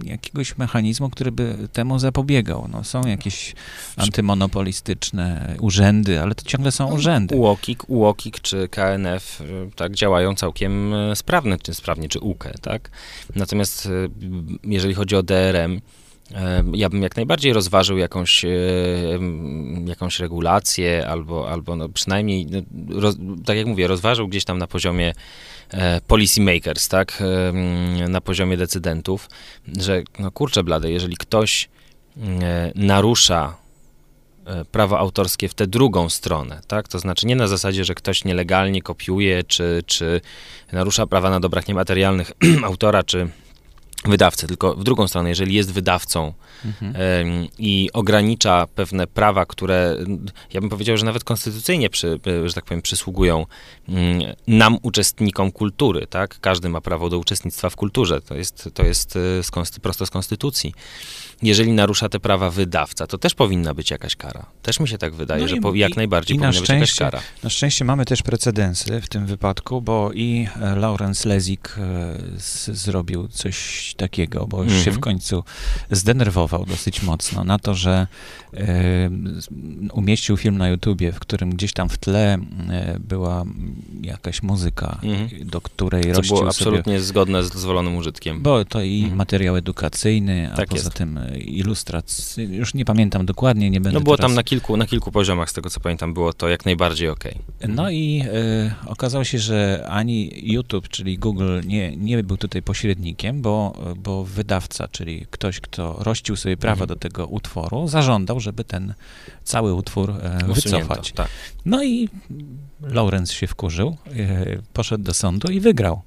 jakiegoś 0.04 0.58
mechanizmu, 0.58 1.10
który 1.10 1.32
by 1.32 1.68
temu 1.72 1.98
zapobiegał. 1.98 2.68
No, 2.72 2.84
są 2.84 3.06
jakieś 3.06 3.54
antymonopolistyczne 3.96 5.56
urzędy, 5.60 6.20
ale 6.20 6.34
to 6.34 6.44
ciągle 6.44 6.72
są 6.72 6.94
urzędy. 6.94 7.36
UOKiK, 7.36 7.90
UOKiK 7.90 8.40
czy 8.40 8.68
KNF 8.68 9.40
y, 9.40 9.70
tak 9.76 9.94
działają 9.94 10.34
całkiem 10.34 10.94
y, 10.94 11.16
sprawnie, 11.16 11.58
czy 11.62 11.74
sprawnie, 11.74 12.08
czy 12.08 12.20
UKE, 12.20 12.52
tak? 12.62 12.90
Natomiast 13.36 13.86
y, 13.86 14.10
jeżeli 14.64 14.94
chodzi 14.94 15.16
o 15.16 15.22
DRM, 15.22 15.80
ja 16.74 16.88
bym 16.88 17.02
jak 17.02 17.16
najbardziej 17.16 17.52
rozważył 17.52 17.98
jakąś, 17.98 18.44
jakąś 19.86 20.20
regulację, 20.20 21.08
albo, 21.08 21.50
albo 21.50 21.76
no 21.76 21.88
przynajmniej, 21.88 22.46
no, 22.46 22.60
roz, 23.00 23.16
tak 23.44 23.56
jak 23.56 23.66
mówię, 23.66 23.86
rozważył 23.86 24.28
gdzieś 24.28 24.44
tam 24.44 24.58
na 24.58 24.66
poziomie 24.66 25.14
e, 25.70 26.00
policy 26.00 26.40
makers, 26.40 26.88
tak, 26.88 27.22
na 28.08 28.20
poziomie 28.20 28.56
decydentów, 28.56 29.28
że 29.78 30.02
no 30.18 30.30
kurczę 30.30 30.64
blade, 30.64 30.90
jeżeli 30.90 31.16
ktoś 31.16 31.68
e, 32.18 32.72
narusza 32.74 33.56
e, 34.46 34.64
prawo 34.64 34.98
autorskie 34.98 35.48
w 35.48 35.54
tę 35.54 35.66
drugą 35.66 36.08
stronę, 36.08 36.60
tak? 36.66 36.88
To 36.88 36.98
znaczy 36.98 37.26
nie 37.26 37.36
na 37.36 37.48
zasadzie, 37.48 37.84
że 37.84 37.94
ktoś 37.94 38.24
nielegalnie 38.24 38.82
kopiuje, 38.82 39.44
czy, 39.44 39.82
czy 39.86 40.20
narusza 40.72 41.06
prawa 41.06 41.30
na 41.30 41.40
dobrach 41.40 41.68
niematerialnych 41.68 42.32
autora, 42.64 43.02
czy 43.02 43.28
wydawcę, 44.04 44.46
tylko 44.46 44.74
w 44.74 44.84
drugą 44.84 45.08
stronę, 45.08 45.28
jeżeli 45.28 45.54
jest 45.54 45.72
wydawcą 45.72 46.32
mhm. 46.64 46.94
i 47.58 47.90
ogranicza 47.92 48.66
pewne 48.74 49.06
prawa, 49.06 49.46
które 49.46 49.96
ja 50.52 50.60
bym 50.60 50.70
powiedział, 50.70 50.96
że 50.96 51.04
nawet 51.04 51.24
konstytucyjnie, 51.24 51.90
przy, 51.90 52.20
że 52.44 52.54
tak 52.54 52.64
powiem, 52.64 52.82
przysługują 52.82 53.46
mm, 53.88 54.22
nam, 54.46 54.78
uczestnikom 54.82 55.52
kultury, 55.52 56.06
tak? 56.06 56.40
Każdy 56.40 56.68
ma 56.68 56.80
prawo 56.80 57.10
do 57.10 57.18
uczestnictwa 57.18 57.70
w 57.70 57.76
kulturze, 57.76 58.20
to 58.20 58.34
jest, 58.34 58.68
to 58.74 58.82
jest 58.82 59.16
e, 59.16 59.42
z 59.42 59.78
prosto 59.80 60.06
z 60.06 60.10
konstytucji 60.10 60.74
jeżeli 61.42 61.72
narusza 61.72 62.08
te 62.08 62.20
prawa 62.20 62.50
wydawca, 62.50 63.06
to 63.06 63.18
też 63.18 63.34
powinna 63.34 63.74
być 63.74 63.90
jakaś 63.90 64.16
kara. 64.16 64.46
Też 64.62 64.80
mi 64.80 64.88
się 64.88 64.98
tak 64.98 65.14
wydaje, 65.14 65.42
no 65.42 65.48
że 65.48 65.56
po, 65.56 65.74
jak 65.74 65.96
najbardziej 65.96 66.36
i 66.36 66.40
powinna 66.40 66.60
być 66.60 66.68
jakaś 66.68 66.94
kara. 66.94 67.20
Na 67.42 67.50
szczęście 67.50 67.84
mamy 67.84 68.04
też 68.04 68.22
precedensy 68.22 69.00
w 69.00 69.08
tym 69.08 69.26
wypadku, 69.26 69.82
bo 69.82 70.10
i 70.14 70.48
e, 70.60 70.76
Lawrence 70.76 71.28
Lezik 71.28 71.76
e, 71.78 72.16
zrobił 72.74 73.28
coś 73.28 73.87
takiego, 73.94 74.46
bo 74.46 74.62
już 74.62 74.72
mm 74.72 74.80
-hmm. 74.80 74.84
się 74.84 74.90
mhm. 74.90 74.96
w 74.96 75.04
końcu 75.04 75.44
zdenerwował 75.90 76.66
dosyć 76.66 77.02
mocno 77.02 77.44
na 77.44 77.58
to, 77.58 77.74
że 77.74 78.06
e, 78.54 79.10
umieścił 79.92 80.36
film 80.36 80.58
na 80.58 80.68
YouTubie, 80.68 81.12
w 81.12 81.20
którym 81.20 81.50
gdzieś 81.50 81.72
tam 81.72 81.88
w 81.88 81.98
tle 81.98 82.38
była 83.00 83.44
jakaś 84.02 84.42
muzyka, 84.42 84.98
mm 85.02 85.28
-hmm. 85.28 85.44
do 85.44 85.60
której 85.60 86.02
Co 86.02 86.12
rościł 86.12 86.36
było 86.36 86.48
absolutnie 86.48 86.92
sobie, 86.92 87.00
zgodne 87.00 87.44
z 87.44 87.50
dozwolonym 87.50 87.96
użytkiem. 87.96 88.42
Bo 88.42 88.64
to 88.64 88.82
i 88.82 88.98
mm 88.98 89.10
-hmm. 89.10 89.16
materiał 89.16 89.56
edukacyjny, 89.56 90.52
a 90.52 90.56
tak 90.56 90.68
poza 90.68 90.82
jest. 90.82 90.94
tym 90.94 91.20
ilustracji, 91.38 92.56
już 92.56 92.74
nie 92.74 92.84
pamiętam 92.84 93.26
dokładnie, 93.26 93.70
nie 93.70 93.80
będę 93.80 93.98
No 93.98 94.04
było 94.04 94.16
teraz... 94.16 94.28
tam 94.28 94.36
na 94.36 94.42
kilku, 94.42 94.76
na 94.76 94.86
kilku 94.86 95.12
poziomach, 95.12 95.50
z 95.50 95.52
tego 95.52 95.70
co 95.70 95.80
pamiętam, 95.80 96.14
było 96.14 96.32
to 96.32 96.48
jak 96.48 96.64
najbardziej 96.64 97.08
ok. 97.08 97.24
No 97.68 97.90
i 97.90 98.22
y, 98.86 98.88
okazało 98.90 99.24
się, 99.24 99.38
że 99.38 99.86
ani 99.90 100.30
YouTube, 100.52 100.88
czyli 100.88 101.18
Google 101.18 101.60
nie, 101.66 101.96
nie 101.96 102.22
był 102.22 102.36
tutaj 102.36 102.62
pośrednikiem, 102.62 103.42
bo, 103.42 103.72
bo 103.96 104.24
wydawca, 104.24 104.88
czyli 104.88 105.26
ktoś, 105.30 105.60
kto 105.60 105.96
rościł 105.98 106.36
sobie 106.36 106.56
prawa 106.56 106.82
mhm. 106.82 106.88
do 106.88 106.96
tego 106.96 107.26
utworu, 107.26 107.88
zażądał, 107.88 108.40
żeby 108.40 108.64
ten 108.64 108.94
cały 109.44 109.74
utwór 109.74 110.10
y, 110.10 110.54
wycofać. 110.54 111.12
Tak. 111.12 111.28
No 111.64 111.84
i 111.84 112.08
Lawrence 112.80 113.34
się 113.34 113.46
wkurzył, 113.46 113.96
y, 114.06 114.62
poszedł 114.72 115.04
do 115.04 115.14
sądu 115.14 115.50
i 115.50 115.60
wygrał. 115.60 116.02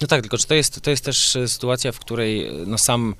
No 0.00 0.06
tak, 0.06 0.20
tylko 0.20 0.38
czy 0.38 0.46
to 0.46 0.54
jest, 0.54 0.80
to 0.80 0.90
jest 0.90 1.04
też 1.04 1.36
sytuacja, 1.46 1.92
w 1.92 1.98
której 1.98 2.50
no 2.66 2.78
sam 2.78 3.14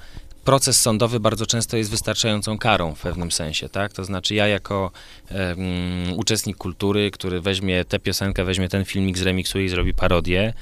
proces 0.44 0.80
sądowy 0.80 1.20
bardzo 1.20 1.46
często 1.46 1.76
jest 1.76 1.90
wystarczającą 1.90 2.58
karą 2.58 2.94
w 2.94 3.00
pewnym 3.00 3.32
sensie, 3.32 3.68
tak? 3.68 3.92
To 3.92 4.04
znaczy 4.04 4.34
ja 4.34 4.48
jako 4.48 4.90
um, 5.30 5.58
uczestnik 6.16 6.56
kultury, 6.56 7.10
który 7.10 7.40
weźmie 7.40 7.84
tę 7.84 7.98
piosenkę, 7.98 8.44
weźmie 8.44 8.68
ten 8.68 8.84
filmik, 8.84 9.18
zremiksuje 9.18 9.64
i 9.64 9.68
zrobi 9.68 9.94
parodię, 9.94 10.52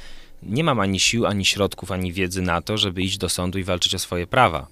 nie 0.43 0.65
mam 0.65 0.81
ani 0.81 1.01
sił, 1.01 1.27
ani 1.27 1.45
środków, 1.45 1.93
ani 1.93 2.13
wiedzy 2.13 2.43
na 2.43 2.63
to, 2.63 2.79
żeby 2.79 3.03
iść 3.03 3.19
do 3.19 3.29
sądu 3.29 3.59
i 3.59 3.65
walczyć 3.65 3.95
o 3.95 3.99
swoje 3.99 4.27
prawa. 4.27 4.67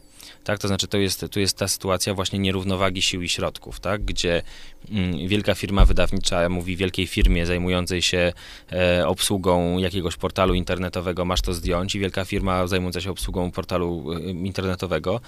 Tak, 0.47 0.59
to 0.59 0.69
znaczy 0.69 0.87
to 0.88 0.99
jest, 0.99 1.26
to 1.31 1.41
jest 1.41 1.57
ta 1.59 1.69
sytuacja 1.69 2.15
właśnie 2.15 2.38
nierównowagi 2.38 3.03
sił 3.03 3.23
i 3.23 3.29
środków, 3.29 3.81
tak, 3.81 4.05
gdzie 4.05 4.43
mm, 4.91 5.29
wielka 5.29 5.55
firma 5.55 5.85
wydawnicza 5.85 6.49
mówi 6.49 6.76
wielkiej 6.76 7.07
firmie 7.07 7.47
zajmującej 7.47 8.03
się 8.03 8.33
e, 8.73 9.09
obsługą 9.09 9.79
jakiegoś 9.79 10.17
portalu 10.17 10.55
internetowego, 10.55 11.25
masz 11.25 11.41
to 11.41 11.55
zdjąć 11.55 11.95
i 11.95 11.99
wielka 11.99 12.25
firma 12.25 12.67
zajmująca 12.67 13.00
się 13.00 13.11
obsługą 13.11 13.50
portalu 13.50 14.12
e, 14.12 14.21
internetowego 14.31 15.21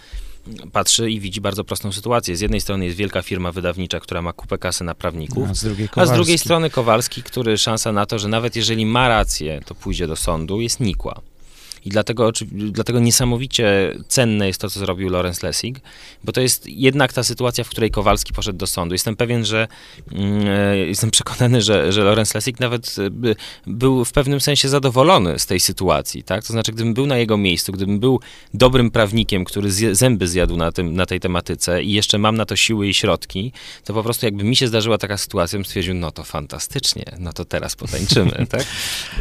patrzy 0.73 1.11
i 1.11 1.21
widzi 1.21 1.41
bardzo 1.41 1.65
prostą 1.65 1.93
sytuację. 1.93 2.37
Z 2.37 2.41
jednej 2.41 2.61
strony 2.61 2.85
jest 2.85 2.97
wielka 2.97 3.23
firma 3.23 3.53
wydawnicza, 3.53 4.01
która 4.01 4.23
ma 4.23 4.33
kupę 4.33 4.59
kasy 4.59 4.85
na 4.85 4.95
prawników, 4.95 5.51
a 5.51 5.55
z, 5.55 5.67
a 5.97 6.07
z 6.07 6.13
drugiej 6.13 6.39
strony 6.39 6.71
Kowalski, 6.71 7.23
który 7.23 7.59
szansa 7.59 7.93
na 7.93 8.07
to, 8.07 8.19
że 8.19 8.29
nawet 8.29 8.57
jeżeli 8.57 8.87
ma 8.87 9.09
rację, 9.09 9.61
to 9.67 9.75
pójdzie 9.75 10.07
do 10.07 10.17
sądu, 10.17 10.61
jest 10.61 10.81
nikła. 10.81 11.21
I 11.89 11.91
dlatego, 11.91 12.33
dlatego 12.53 13.01
niesamowicie 13.01 13.95
cenne 14.09 14.47
jest 14.47 14.61
to, 14.61 14.71
co 14.71 14.81
zrobił 14.81 15.09
Lorenz 15.09 15.43
Lessig, 15.43 15.81
bo 16.25 16.33
to 16.33 16.41
jest 16.41 16.67
jednak 16.67 17.13
ta 17.13 17.23
sytuacja, 17.23 17.65
w 17.65 17.69
której 17.69 17.91
Kowalski 17.91 18.33
poszedł 18.33 18.59
do 18.59 18.67
sądu. 18.67 18.95
Jestem 18.95 19.17
pewien, 19.17 19.45
że 19.45 19.69
mm, 20.13 20.47
e, 20.49 20.77
jestem 20.77 21.11
przekonany, 21.11 21.63
że, 21.63 21.93
że 21.93 22.05
Lorenz 22.05 22.35
Lessig 22.35 22.61
nawet 22.61 22.97
e, 22.99 23.35
był 23.67 24.05
w 24.05 24.13
pewnym 24.13 24.41
sensie 24.41 24.69
zadowolony 24.69 25.39
z 25.39 25.47
tej 25.47 25.61
sytuacji, 25.61 26.23
tak? 26.23 26.45
To 26.45 26.53
znaczy, 26.53 26.73
gdybym 26.73 26.95
był 26.95 27.07
na 27.07 27.17
jego 27.17 27.37
miejscu, 27.37 27.73
gdybym 27.73 28.01
był 28.01 28.21
dobrym 28.55 28.91
prawnikiem, 28.91 29.45
który 29.45 29.71
zęby 29.93 30.29
zjadł 30.29 30.57
na, 30.57 30.73
tym, 30.73 30.95
na 30.95 31.07
tej 31.07 31.21
tematyce 31.21 31.83
i 31.83 31.93
jeszcze 31.93 32.19
mam 32.19 32.37
na 32.37 32.45
to 32.45 32.57
siły 32.57 32.89
i 32.89 32.95
środki, 32.95 33.53
to 33.85 33.95
po 33.95 34.03
prostu 34.03 34.27
jakby 34.27 34.45
mi 34.45 34.57
się 34.57 34.69
zdarzyła 34.69 34.99
taka 34.99 35.17
sytuacja, 35.17 35.59
bym 35.59 35.65
stwierdził, 35.65 35.95
no 35.95 36.11
to 36.11 36.25
fantastycznie, 36.25 37.05
no 37.19 37.33
to 37.33 37.45
teraz 37.45 37.77
potańczymy, 37.77 38.47
tak? 38.51 38.67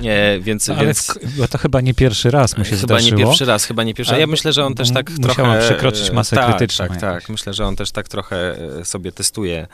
Nie, 0.02 0.40
więc, 0.42 0.70
Ale 0.70 0.86
więc... 0.86 1.20
W, 1.24 1.48
to 1.48 1.58
chyba 1.58 1.82
nie 1.82 1.94
pierwszy 1.94 2.32
raz 2.32 2.57
mu 2.58 2.66
się 2.66 2.70
chyba 2.70 2.78
zdarzyło. 2.78 3.20
nie 3.20 3.26
pierwszy 3.26 3.46
raz, 3.46 3.66
chyba 3.66 3.84
nie 3.84 3.94
pierwszy 3.94 4.12
raz. 4.12 4.20
Ja 4.20 4.28
myślę, 4.28 4.54
że 4.54 4.66
on 4.66 4.76
też 4.76 4.92
tak 4.92 5.12
trochę... 5.22 5.60
przekroczyć 5.60 6.12
masę 6.12 6.36
tak, 6.36 6.46
krytyczną. 6.50 6.88
Tak, 6.88 7.02
tak. 7.02 7.30
Myślę, 7.30 7.54
że 7.54 7.66
on 7.66 7.76
też 7.76 7.92
tak 7.92 8.08
trochę 8.08 8.58
e, 8.80 8.86
sobie 8.86 9.12
testuje. 9.12 9.68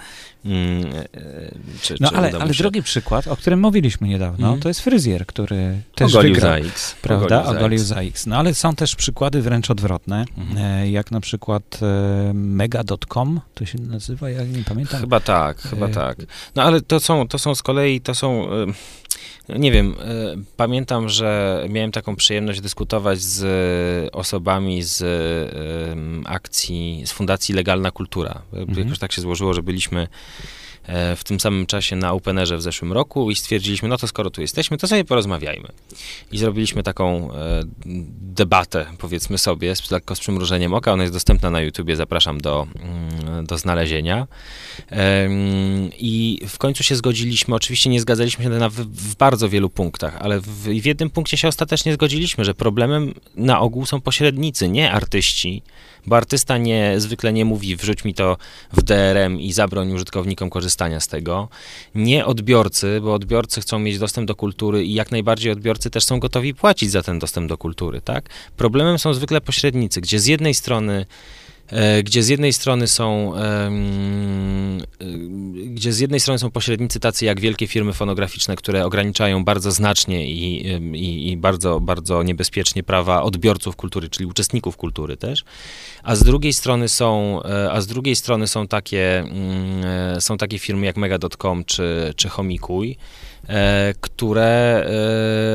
Mm, 0.46 0.86
e, 0.86 1.12
czy, 1.82 1.96
no 2.00 2.10
czy 2.10 2.16
ale, 2.16 2.32
ale 2.40 2.54
drugi 2.54 2.84
przykład, 2.84 3.28
o 3.28 3.36
którym 3.36 3.60
mówiliśmy 3.60 4.08
niedawno, 4.08 4.48
mm. 4.48 4.60
to 4.60 4.68
jest 4.68 4.82
fryzjer, 4.82 5.26
który 5.26 5.82
też 5.96 6.14
Ogolił 6.14 6.36
wygrał. 6.36 6.54
X. 6.54 6.96
Prawda? 7.02 7.46
Ogolił 7.46 7.80
za 7.80 7.96
X. 7.96 8.26
No 8.26 8.38
ale 8.38 8.54
są 8.54 8.76
też 8.76 8.96
przykłady 8.96 9.42
wręcz 9.42 9.72
odwrotne, 9.72 10.26
mm. 10.38 10.92
jak 10.92 11.12
na 11.12 11.22
przykład 11.22 11.80
mega.com, 12.34 13.42
to 13.54 13.66
się 13.66 13.78
nazywa, 13.82 14.30
ja 14.30 14.44
nie 14.44 14.64
pamiętam. 14.64 15.00
Chyba 15.00 15.20
tak, 15.20 15.62
chyba 15.62 15.88
tak. 15.88 16.18
No 16.56 16.64
ale 16.64 16.82
to 16.82 17.00
są, 17.00 17.28
to 17.28 17.40
są 17.40 17.56
z 17.56 17.64
kolei, 17.64 18.02
to 18.02 18.16
są 18.16 18.48
nie 19.50 19.72
wiem, 19.72 19.96
e, 20.00 20.36
pamiętam, 20.58 21.10
że 21.10 21.64
miałem 21.70 21.92
taką 21.92 22.16
przyjemność 22.16 22.62
dyskutować 22.62 23.22
z 23.22 24.16
osobami 24.16 24.84
z 24.84 25.04
akcji, 26.26 27.04
z 27.06 27.12
Fundacji 27.12 27.56
Legalna 27.56 27.92
Kultura. 27.92 28.42
Mhm. 28.54 28.80
Jakoś 28.80 29.00
tak 29.00 29.12
się 29.12 29.22
złożyło, 29.22 29.54
że 29.54 29.64
byliśmy 29.64 30.08
w 31.16 31.22
tym 31.24 31.40
samym 31.40 31.66
czasie 31.66 31.96
na 31.96 32.14
Openerze 32.14 32.58
w 32.58 32.62
zeszłym 32.62 32.94
roku 32.94 33.32
i 33.32 33.36
stwierdziliśmy, 33.36 33.90
no 33.90 33.98
to 33.98 34.08
skoro 34.08 34.30
tu 34.30 34.42
jesteśmy, 34.42 34.78
to 34.78 34.88
sobie 34.88 35.06
porozmawiajmy. 35.06 35.68
I 36.32 36.38
zrobiliśmy 36.38 36.84
taką 36.84 37.34
e, 37.34 37.64
debatę, 38.22 38.86
powiedzmy 38.98 39.38
sobie, 39.38 39.76
z, 39.76 39.92
lekko 39.92 40.16
z 40.16 40.20
przymrużeniem 40.20 40.74
oka. 40.74 40.94
Ona 40.94 41.04
jest 41.04 41.14
dostępna 41.14 41.50
na 41.50 41.62
YouTubie, 41.62 41.96
zapraszam 41.96 42.42
do, 42.42 42.68
mm, 42.76 43.46
do 43.46 43.58
znalezienia. 43.58 44.28
I 45.98 46.42
w 46.48 46.58
końcu 46.58 46.84
się 46.84 46.96
zgodziliśmy, 46.96 47.56
oczywiście 47.56 47.90
nie 47.90 48.02
zgadzaliśmy 48.02 48.44
się 48.44 48.50
na, 48.50 48.70
w 48.70 49.16
bardzo 49.16 49.50
wielu 49.50 49.70
punktach, 49.70 50.18
ale 50.20 50.40
w, 50.40 50.48
w 50.48 50.86
jednym 50.86 51.10
punkcie 51.10 51.38
się 51.38 51.48
ostatecznie 51.48 51.94
zgodziliśmy, 51.94 52.46
że 52.46 52.54
problemem 52.54 53.14
na 53.36 53.60
ogół 53.60 53.86
są 53.86 54.02
pośrednicy, 54.02 54.70
nie 54.70 54.92
artyści, 54.92 55.64
bo 56.08 56.18
artysta 56.18 56.58
nie, 56.58 56.94
zwykle 56.98 57.34
nie 57.34 57.46
mówi 57.46 57.76
wrzuć 57.76 58.04
mi 58.04 58.14
to 58.14 58.38
w 58.74 58.82
DRM 58.82 59.40
i 59.40 59.54
zabroń 59.54 59.94
użytkownikom 59.94 60.50
korzystania 60.50 61.00
z 61.00 61.08
tego. 61.08 61.50
Nie 61.96 62.26
odbiorcy, 62.26 63.00
bo 63.02 63.14
odbiorcy 63.14 63.62
chcą 63.62 63.80
mieć 63.80 64.00
dostęp 64.00 64.28
do 64.28 64.36
kultury 64.36 64.86
i 64.86 64.94
jak 64.94 65.12
najbardziej 65.12 65.52
odbiorcy 65.52 65.90
też 65.90 66.06
są 66.06 66.20
gotowi 66.20 66.54
płacić 66.54 66.92
za 66.92 67.04
ten 67.04 67.20
dostęp 67.20 67.50
do 67.50 67.58
kultury, 67.58 68.02
tak? 68.02 68.30
Problemem 68.58 69.00
są 69.00 69.14
zwykle 69.14 69.42
pośrednicy, 69.42 70.02
gdzie 70.02 70.20
z 70.20 70.26
jednej 70.26 70.54
strony 70.54 71.06
gdzie 72.04 72.24
z 72.24 72.28
jednej 72.28 72.54
strony 72.54 72.88
są 72.88 73.36
e, 73.36 73.72
gdzie 75.66 75.94
z 75.94 76.00
jednej 76.00 76.20
strony 76.20 76.40
są 76.40 76.52
pośrednicy 76.52 77.00
tacy 77.00 77.26
jak 77.26 77.40
wielkie 77.40 77.68
firmy 77.68 77.94
fonograficzne, 77.94 78.56
które 78.56 78.86
ograniczają 78.86 79.44
bardzo 79.44 79.72
znacznie 79.72 80.28
i, 80.28 80.68
i, 80.96 81.32
i, 81.32 81.38
bardzo, 81.38 81.80
bardzo 81.80 82.24
niebezpiecznie 82.24 82.84
prawa 82.84 83.24
odbiorców 83.24 83.76
kultury, 83.76 84.10
czyli 84.10 84.26
uczestników 84.26 84.78
kultury 84.78 85.18
też, 85.18 85.44
a 86.04 86.16
z 86.16 86.24
drugiej 86.24 86.54
strony 86.54 86.90
są, 86.90 87.40
e, 87.44 87.72
a 87.72 87.82
z 87.82 87.88
drugiej 87.88 88.16
strony 88.16 88.48
są 88.48 88.68
takie, 88.68 89.20
mm, 89.20 90.22
są 90.22 90.38
takie 90.38 90.60
firmy 90.60 90.86
jak 90.86 90.98
Mega.com 90.98 91.66
czy, 91.66 92.14
czy 92.16 92.30
Homikuj, 92.30 92.98
E, 92.98 93.33
które, 94.02 94.86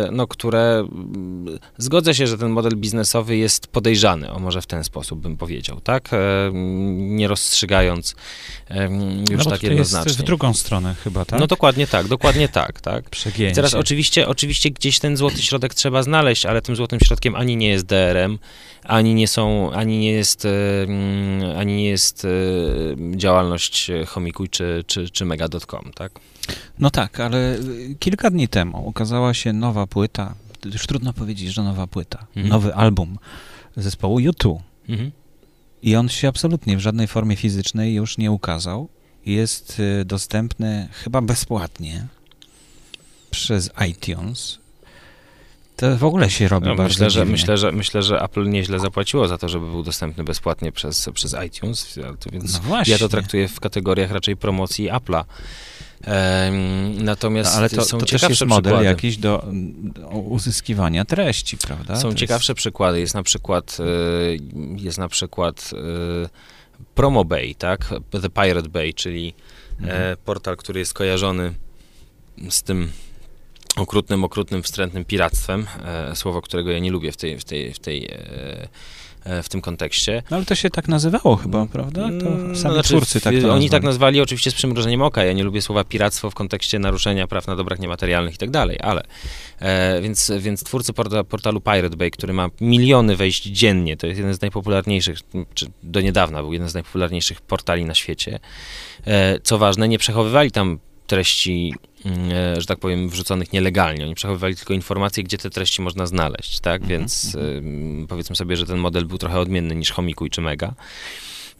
e, 0.07 0.11
no, 0.13 0.27
które 0.27 0.79
mm, 0.79 1.59
zgodzę 1.79 2.15
się, 2.15 2.27
że 2.27 2.39
ten 2.39 2.51
model 2.51 2.77
biznesowy 2.77 3.37
jest 3.37 3.67
podejrzany, 3.67 4.33
o 4.33 4.39
może 4.39 4.63
w 4.63 4.67
ten 4.67 4.85
sposób 4.85 5.21
bym 5.21 5.37
powiedział, 5.37 5.81
tak? 5.81 6.13
E, 6.13 6.51
nie 6.93 7.29
rozstrzygając 7.29 8.15
już 9.31 9.45
no 9.45 9.51
tak 9.51 9.63
jednoznacznie. 9.63 10.11
Jest 10.11 10.21
w 10.21 10.25
drugą 10.25 10.55
stronę 10.55 10.95
chyba, 11.05 11.25
tak? 11.25 11.41
No 11.41 11.47
dokładnie 11.47 11.87
tak, 11.87 12.09
dokładnie 12.09 12.49
tak, 12.49 12.81
tak. 12.81 13.11
Przegięcie. 13.11 13.55
Teraz 13.55 13.75
oczywiście, 13.75 14.29
oczywiście 14.29 14.71
gdzieś 14.71 14.99
ten 14.99 15.17
złoty 15.17 15.43
środek 15.43 15.75
trzeba 15.75 16.03
znaleźć, 16.03 16.47
ale 16.47 16.63
tym 16.63 16.77
złotym 16.77 17.01
środkiem 17.01 17.35
ani 17.35 17.57
nie 17.57 17.69
jest 17.69 17.87
DRM, 17.87 18.39
ani 18.85 19.15
nie 19.15 19.29
są, 19.29 19.73
ani 19.73 19.99
nie 19.99 20.13
jest, 20.13 20.47
ani 21.57 21.77
nie 21.77 21.89
jest 21.89 22.27
działalność 23.17 23.91
Homikuj 24.07 24.49
czy, 24.49 24.85
czy, 24.87 25.11
czy 25.11 25.25
Mega.com, 25.25 25.91
tak? 25.95 26.13
No 26.79 26.91
tak, 26.91 27.21
ale 27.21 27.57
y, 27.57 27.97
kilka 27.99 28.31
dni 28.31 28.49
temu 28.49 28.89
ukazała 28.89 29.35
się 29.35 29.53
nowa 29.53 29.87
płyta, 29.87 30.35
już 30.65 30.87
trudno 30.87 31.13
powiedzieć, 31.13 31.53
że 31.53 31.63
nowa 31.63 31.87
płyta, 31.87 32.27
mhm. 32.29 32.49
nowy 32.49 32.75
album 32.75 33.19
zespołu 33.77 34.19
U2. 34.19 34.59
Mhm. 34.89 35.11
I 35.83 35.97
on 35.97 36.09
się 36.09 36.29
absolutnie 36.29 36.77
w 36.77 36.81
żadnej 36.81 37.07
formie 37.07 37.37
fizycznej 37.37 37.95
już 37.95 38.19
nie 38.19 38.31
ukazał. 38.31 38.89
Jest 39.27 39.81
y, 40.01 40.05
dostępny 40.05 40.89
chyba 40.93 41.21
bezpłatnie 41.21 42.07
przez 43.31 43.71
iTunes. 43.91 44.59
To 45.77 45.97
w 45.97 46.05
ogóle 46.05 46.31
się 46.31 46.49
robi 46.49 46.67
no, 46.67 46.75
bardzo 46.75 46.89
myślę, 46.89 47.11
że, 47.11 47.25
myślę, 47.25 47.59
że 47.59 47.73
Myślę, 47.73 48.03
że 48.03 48.23
Apple 48.23 48.49
nieźle 48.49 48.79
zapłaciło 48.79 49.29
za 49.29 49.39
to, 49.39 49.49
żeby 49.49 49.67
był 49.67 49.83
dostępny 49.83 50.25
bezpłatnie 50.25 50.73
przez, 50.73 51.09
przez 51.15 51.37
iTunes, 51.47 51.99
więc 52.33 52.61
no 52.69 52.83
ja 52.87 52.99
to 52.99 53.09
traktuję 53.09 53.49
w 53.49 53.61
kategoriach 53.61 54.11
raczej 54.11 54.37
promocji 54.37 54.91
Apple'a. 54.91 55.25
Natomiast 56.95 57.53
no, 57.53 57.59
ale 57.59 57.71
to, 57.71 57.85
są 57.85 57.99
to 57.99 58.07
ciekawsze 58.07 58.29
też 58.29 58.41
jest 58.41 58.49
model 58.49 58.73
przykłady. 58.73 58.85
jakiś 58.85 59.17
do, 59.17 59.47
do, 59.53 60.09
uzyskiwania 60.09 61.05
treści, 61.05 61.57
prawda? 61.57 61.97
Są 61.97 62.09
to 62.09 62.15
ciekawsze 62.15 62.53
jest... 62.53 62.59
przykłady. 62.59 63.01
Jest 63.01 63.15
na 63.15 63.23
przykład 63.23 63.79
e, 63.81 63.85
jest 64.77 64.99
na 64.99 65.09
przykład 65.09 65.71
e, 66.25 66.29
Promo 66.95 67.25
Bay, 67.25 67.55
tak? 67.55 67.95
The 68.11 68.31
Pirate 68.31 68.69
Bay, 68.69 68.95
czyli 68.95 69.35
e, 69.81 69.83
mhm. 69.83 70.17
portal, 70.25 70.57
który 70.57 70.81
jest 70.81 70.95
kojarzony 70.95 71.55
z 72.51 72.63
tym 72.63 72.91
okrutnym, 73.77 74.25
okrutnym, 74.25 74.63
wstrętnym 74.63 75.05
piractwem, 75.05 75.67
słowo, 76.15 76.43
którego 76.43 76.71
ja 76.71 76.79
nie 76.79 76.91
lubię 76.91 77.13
w 77.13 77.17
tej, 77.17 77.39
w 77.39 77.45
tej, 77.45 77.75
w 77.75 77.79
tej 77.79 78.11
w 79.43 79.49
tym 79.49 79.61
kontekście. 79.61 80.23
No 80.31 80.37
ale 80.37 80.47
to 80.47 80.55
się 80.55 80.71
tak 80.71 80.89
nazywało 80.89 81.37
chyba, 81.37 81.67
prawda? 81.67 82.01
To 82.01 82.27
mm, 82.27 82.57
sami 82.57 82.75
znaczy, 82.75 82.89
twórcy 82.89 83.21
tak 83.21 83.35
to 83.43 83.53
Oni 83.53 83.71
tak 83.71 83.83
nazwali 83.83 84.21
oczywiście 84.21 84.51
z 84.51 84.55
przymrużeniem 84.55 85.03
oka. 85.03 85.25
Ja 85.25 85.33
nie 85.33 85.45
lubię 85.45 85.63
słowa 85.63 85.85
piractwo 85.85 86.31
w 86.31 86.35
kontekście 86.35 86.79
naruszenia 86.79 87.27
praw 87.27 87.47
na 87.47 87.57
dobrach 87.57 87.79
niematerialnych 87.79 88.35
i 88.35 88.39
tak 88.39 88.51
dalej, 88.51 88.79
ale 88.81 89.03
e, 89.59 90.01
więc, 90.01 90.33
więc 90.39 90.65
twórcy 90.65 90.93
porta, 90.93 91.25
portalu 91.25 91.61
Pirate 91.61 91.97
Bay, 91.97 92.11
który 92.11 92.33
ma 92.33 92.49
miliony 92.61 93.17
wejść 93.17 93.43
dziennie, 93.43 93.97
to 93.97 94.07
jest 94.07 94.19
jeden 94.19 94.35
z 94.35 94.41
najpopularniejszych, 94.41 95.19
czy 95.55 95.67
do 95.83 96.01
niedawna 96.01 96.43
był 96.43 96.53
jeden 96.53 96.69
z 96.69 96.75
najpopularniejszych 96.75 97.41
portali 97.41 97.85
na 97.85 97.95
świecie. 97.95 98.39
E, 99.07 99.41
co 99.41 99.59
ważne, 99.59 99.89
nie 99.89 99.99
przechowywali 99.99 100.51
tam 100.51 100.79
treści, 101.07 101.75
e, 101.75 101.88
że 102.59 102.67
tak 102.67 102.79
powiem, 102.79 103.09
wrzuconych 103.09 103.53
nielegalnie. 103.53 104.05
Oni 104.05 104.15
przechowywali 104.15 104.57
tylko 104.57 104.75
informacje, 104.75 105.23
gdzie 105.25 105.39
te 105.39 105.51
treści 105.51 105.83
można 105.83 106.07
znaleźć, 106.07 106.61
tak? 106.61 106.83
Mhm, 106.83 107.01
Więc 107.01 107.35
mhm. 107.35 108.07
powiedzmy 108.07 108.37
sobie, 108.37 108.57
że 108.57 108.67
ten 108.67 108.79
model 108.79 109.07
był 109.07 109.19
trochę 109.19 109.41
odmienny 109.41 109.75
niż 109.75 109.93
Homikuj 109.93 110.31
czy 110.31 110.41
Mega. 110.41 110.75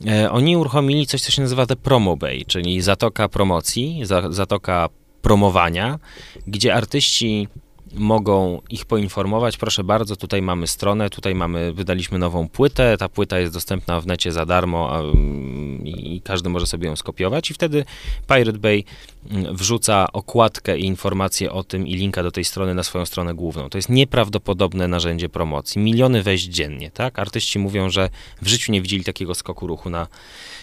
E, 0.07 0.31
oni 0.31 0.57
uruchomili 0.57 1.07
coś, 1.07 1.21
co 1.23 1.31
się 1.31 1.43
nazywa 1.43 1.67
The 1.67 1.77
Promo 1.77 2.17
Bay, 2.17 2.45
czyli 2.47 2.81
zatoka 2.81 3.29
promocji, 3.29 4.03
zatoka 4.31 4.89
promowania, 5.23 5.99
gdzie 6.47 6.75
artyści 6.75 7.49
mogą 7.95 8.61
ich 8.71 8.85
poinformować, 8.85 9.57
proszę 9.57 9.85
bardzo, 9.85 10.17
tutaj 10.17 10.43
mamy 10.43 10.67
stronę, 10.67 11.11
tutaj 11.11 11.35
mamy, 11.35 11.73
wydaliśmy 11.73 12.19
nową 12.19 12.49
płytę, 12.49 12.97
ta 12.99 13.09
płyta 13.09 13.39
jest 13.39 13.53
dostępna 13.53 14.01
w 14.01 14.07
necie 14.07 14.33
za 14.33 14.47
darmo 14.47 14.91
a, 14.93 15.01
mm, 15.01 15.87
i 15.87 16.21
każdy 16.25 16.49
może 16.49 16.67
sobie 16.67 16.89
ją 16.89 16.97
skopiować 16.97 17.51
i 17.51 17.55
wtedy 17.55 17.85
Pirate 18.27 18.59
Bay 18.59 18.85
mm, 19.31 19.57
wrzuca 19.57 20.07
okładkę 20.13 20.79
i 20.79 20.85
informacje 20.85 21.53
o 21.53 21.65
tym 21.65 21.87
i 21.87 21.95
linka 21.95 22.23
do 22.23 22.31
tej 22.31 22.45
strony 22.45 22.75
na 22.75 22.83
swoją 22.83 23.07
stronę 23.07 23.35
główną. 23.35 23.69
To 23.69 23.79
jest 23.79 23.89
nieprawdopodobne 23.89 24.89
narzędzie 24.89 25.29
promocji. 25.29 25.81
Miliony 25.81 26.23
wejść 26.23 26.45
dziennie, 26.45 26.91
tak? 26.91 27.19
Artyści 27.19 27.59
mówią, 27.59 27.91
że 27.91 28.11
w 28.43 28.49
życiu 28.49 28.73
nie 28.73 28.83
widzieli 28.83 29.05
takiego 29.05 29.35
skoku 29.35 29.67
ruchu 29.67 29.91
na, 29.91 30.07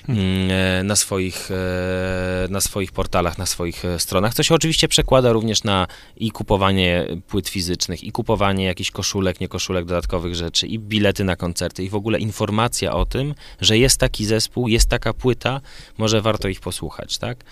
hmm. 0.08 0.26
mm, 0.26 0.52
e, 0.52 0.84
na, 0.84 0.96
swoich, 0.96 1.52
e, 1.52 2.48
na 2.50 2.62
swoich 2.62 2.92
portalach, 2.92 3.38
na 3.38 3.46
swoich 3.46 3.86
e, 3.86 4.00
stronach, 4.00 4.34
co 4.34 4.44
się 4.44 4.56
oczywiście 4.56 4.88
przekłada 4.88 5.32
również 5.32 5.64
na 5.64 5.88
i 6.18 6.32
kupowanie 6.32 7.06
płyt 7.22 7.50
fizycznych 7.50 8.04
i 8.04 8.12
kupowanie 8.12 8.66
jakichś 8.66 8.92
koszulek, 8.92 9.40
nie 9.40 9.48
koszulek, 9.48 9.86
dodatkowych 9.86 10.36
rzeczy 10.36 10.68
i 10.68 10.80
bilety 10.80 11.24
na 11.24 11.36
koncerty 11.36 11.84
i 11.84 11.90
w 11.90 11.96
ogóle 11.96 12.20
informacja 12.20 12.94
o 12.94 13.06
tym, 13.06 13.36
że 13.62 13.78
jest 13.78 13.98
taki 13.98 14.26
zespół, 14.26 14.68
jest 14.68 14.90
taka 14.90 15.14
płyta, 15.14 15.62
może 15.98 16.22
warto 16.22 16.48
ich 16.48 16.60
posłuchać, 16.60 17.18
tak? 17.18 17.44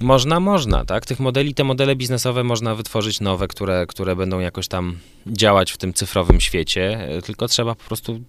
Można, 0.00 0.40
można, 0.40 0.84
tak? 0.84 1.06
Tych 1.06 1.20
modeli, 1.20 1.54
te 1.54 1.64
modele 1.64 1.96
biznesowe 1.96 2.44
można 2.44 2.74
wytworzyć 2.74 3.20
nowe, 3.20 3.48
które, 3.48 3.86
które 3.86 4.16
będą 4.16 4.38
jakoś 4.38 4.68
tam 4.68 4.98
działać 5.26 5.72
w 5.72 5.76
tym 5.76 5.92
cyfrowym 5.92 6.40
świecie, 6.40 7.08
e, 7.08 7.22
tylko 7.22 7.48
trzeba 7.48 7.74
po 7.74 7.84
prostu 7.84 8.20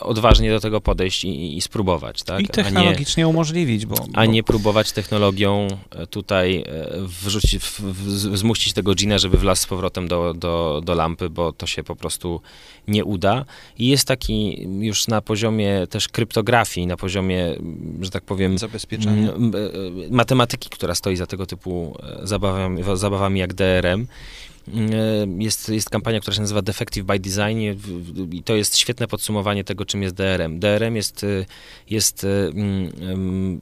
odważnie 0.00 0.50
do 0.50 0.60
tego 0.60 0.80
podejść 0.80 1.24
i, 1.24 1.56
i 1.56 1.60
spróbować, 1.60 2.22
tak? 2.22 2.40
I 2.40 2.48
technologicznie 2.48 3.20
nie, 3.20 3.28
umożliwić, 3.28 3.86
bo, 3.86 3.94
bo... 3.94 4.06
A 4.12 4.26
nie 4.26 4.42
próbować 4.42 4.92
technologią 4.92 5.68
e, 5.90 6.06
tutaj 6.06 6.56
e, 6.56 6.64
wrzucić, 7.00 7.62
w, 7.62 7.80
w, 7.80 8.38
zmusić 8.38 8.72
tego 8.72 8.94
Gina, 8.94 9.18
żeby 9.18 9.38
wlazł 9.38 9.62
z 9.62 9.66
powrotem 9.66 10.08
do, 10.08 10.34
do, 10.34 10.80
do 10.84 10.94
lampy, 10.94 11.30
bo 11.30 11.52
to 11.52 11.66
się 11.66 11.84
po 11.84 11.96
prostu 11.96 12.40
nie 12.88 13.04
uda. 13.04 13.44
I 13.78 13.88
jest 13.88 14.08
taki 14.08 14.66
już 14.80 15.08
na 15.08 15.20
poziomie 15.20 15.86
też 15.90 16.08
kryptografii, 16.08 16.86
na 16.86 16.96
poziomie, 16.96 17.54
że 18.00 18.10
tak 18.10 18.24
powiem... 18.24 18.58
Zabezpieczenia. 18.58 19.32
Matematyki, 20.10 20.70
która 20.70 20.89
stoi 20.94 21.16
za 21.16 21.26
tego 21.26 21.46
typu 21.46 21.98
zabawami, 22.22 22.82
zabawami 22.94 23.40
jak 23.40 23.54
DRM, 23.54 24.06
E, 24.68 25.26
jest, 25.38 25.68
jest 25.68 25.90
kampania, 25.90 26.20
która 26.20 26.34
się 26.34 26.40
nazywa 26.40 26.62
Defective 26.62 27.04
by 27.04 27.18
Design 27.18 27.58
i 28.32 28.42
to 28.42 28.54
jest 28.54 28.76
świetne 28.76 29.08
podsumowanie 29.08 29.64
tego, 29.64 29.84
czym 29.84 30.02
jest 30.02 30.14
DRM. 30.14 30.60
DRM 30.60 30.96
jest, 30.96 31.24
e, 31.24 31.26
jest 31.90 32.26
um, 33.04 33.60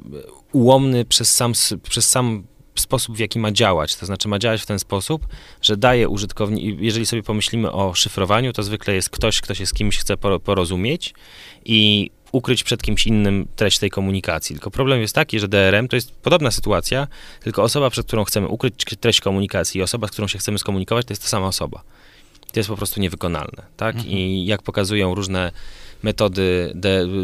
ułomny 0.52 1.04
przez 1.04 1.36
sam, 1.36 1.52
przez 1.82 2.10
sam 2.10 2.44
sposób, 2.74 3.16
w 3.16 3.18
jaki 3.18 3.38
ma 3.38 3.52
działać. 3.52 3.96
To 3.96 4.06
znaczy 4.06 4.28
ma 4.28 4.38
działać 4.38 4.62
w 4.62 4.66
ten 4.66 4.78
sposób, 4.78 5.26
że 5.62 5.76
daje 5.76 6.08
użytkownikowi, 6.08 6.86
jeżeli 6.86 7.06
sobie 7.06 7.22
pomyślimy 7.22 7.72
o 7.72 7.94
szyfrowaniu, 7.94 8.52
to 8.52 8.62
zwykle 8.62 8.94
jest 8.94 9.10
ktoś, 9.10 9.40
kto 9.40 9.54
się 9.54 9.66
z 9.66 9.72
kimś 9.72 9.98
chce 9.98 10.16
porozumieć 10.16 11.14
i 11.64 12.10
ukryć 12.32 12.64
przed 12.64 12.82
kimś 12.82 13.06
innym 13.06 13.48
treść 13.56 13.78
tej 13.78 13.90
komunikacji. 13.90 14.56
Tylko 14.56 14.70
problem 14.70 15.00
jest 15.00 15.14
taki, 15.14 15.40
że 15.40 15.48
DRM 15.48 15.88
to 15.88 15.96
jest 15.96 16.12
podobna 16.12 16.50
sytuacja, 16.50 17.06
tylko 17.42 17.62
osoba, 17.62 17.90
przed 17.90 18.06
którą 18.06 18.24
chcemy 18.24 18.48
ukryć 18.48 18.84
treść 19.00 19.20
komunikacji 19.20 19.78
i 19.78 19.82
osoba, 19.82 20.06
z 20.06 20.10
którą 20.10 20.28
się 20.28 20.38
chcemy 20.38 20.58
skomunikować, 20.58 21.06
to 21.06 21.12
jest 21.12 21.22
ta 21.22 21.28
sama 21.28 21.46
osoba. 21.46 21.82
To 22.52 22.60
jest 22.60 22.68
po 22.68 22.76
prostu 22.76 23.00
niewykonalne, 23.00 23.62
tak? 23.76 23.96
Mhm. 23.96 24.14
I 24.14 24.46
jak 24.46 24.62
pokazują 24.62 25.14
różne 25.14 25.52
metody 26.02 26.74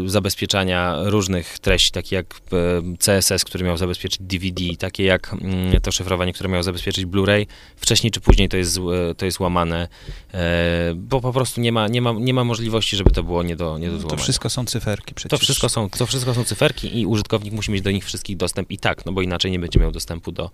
zabezpieczania 0.05 0.95
różnych 1.03 1.59
treści, 1.59 1.91
takie 1.91 2.15
jak 2.15 2.25
e, 2.53 2.97
CSS, 2.97 3.43
który 3.43 3.65
miał 3.65 3.77
zabezpieczyć 3.77 4.21
DVD, 4.21 4.63
takie 4.79 5.03
jak 5.03 5.33
mm, 5.33 5.81
to 5.81 5.91
szyfrowanie, 5.91 6.33
które 6.33 6.49
miało 6.49 6.63
zabezpieczyć 6.63 7.05
Blu-ray. 7.05 7.45
Wcześniej 7.75 8.11
czy 8.11 8.21
później 8.21 8.49
to 8.49 8.57
jest, 8.57 8.79
to 9.17 9.25
jest 9.25 9.39
łamane, 9.39 9.87
e, 10.33 10.93
bo 10.95 11.21
po 11.21 11.33
prostu 11.33 11.61
nie 11.61 11.71
ma, 11.71 11.87
nie 11.87 12.01
ma, 12.01 12.11
nie 12.11 12.33
ma 12.33 12.43
możliwości, 12.43 12.97
żeby 12.97 13.11
to 13.11 13.23
było 13.23 13.43
nie 13.43 13.55
do, 13.55 13.77
nie 13.77 13.87
do 13.87 13.99
złamania. 13.99 14.17
To 14.17 14.23
wszystko 14.23 14.49
są 14.49 14.65
cyferki 14.65 15.13
przecież. 15.13 15.39
To 15.39 15.45
wszystko 15.45 15.69
są, 15.69 15.89
to 15.89 16.05
wszystko 16.05 16.33
są 16.33 16.43
cyferki 16.43 16.99
i 16.99 17.05
użytkownik 17.05 17.53
musi 17.53 17.71
mieć 17.71 17.81
do 17.81 17.91
nich 17.91 18.05
wszystkich 18.05 18.37
dostęp 18.37 18.71
i 18.71 18.77
tak, 18.77 19.05
no 19.05 19.11
bo 19.11 19.21
inaczej 19.21 19.51
nie 19.51 19.59
będzie 19.59 19.79
miał 19.79 19.91
dostępu 19.91 20.31
do 20.31 20.51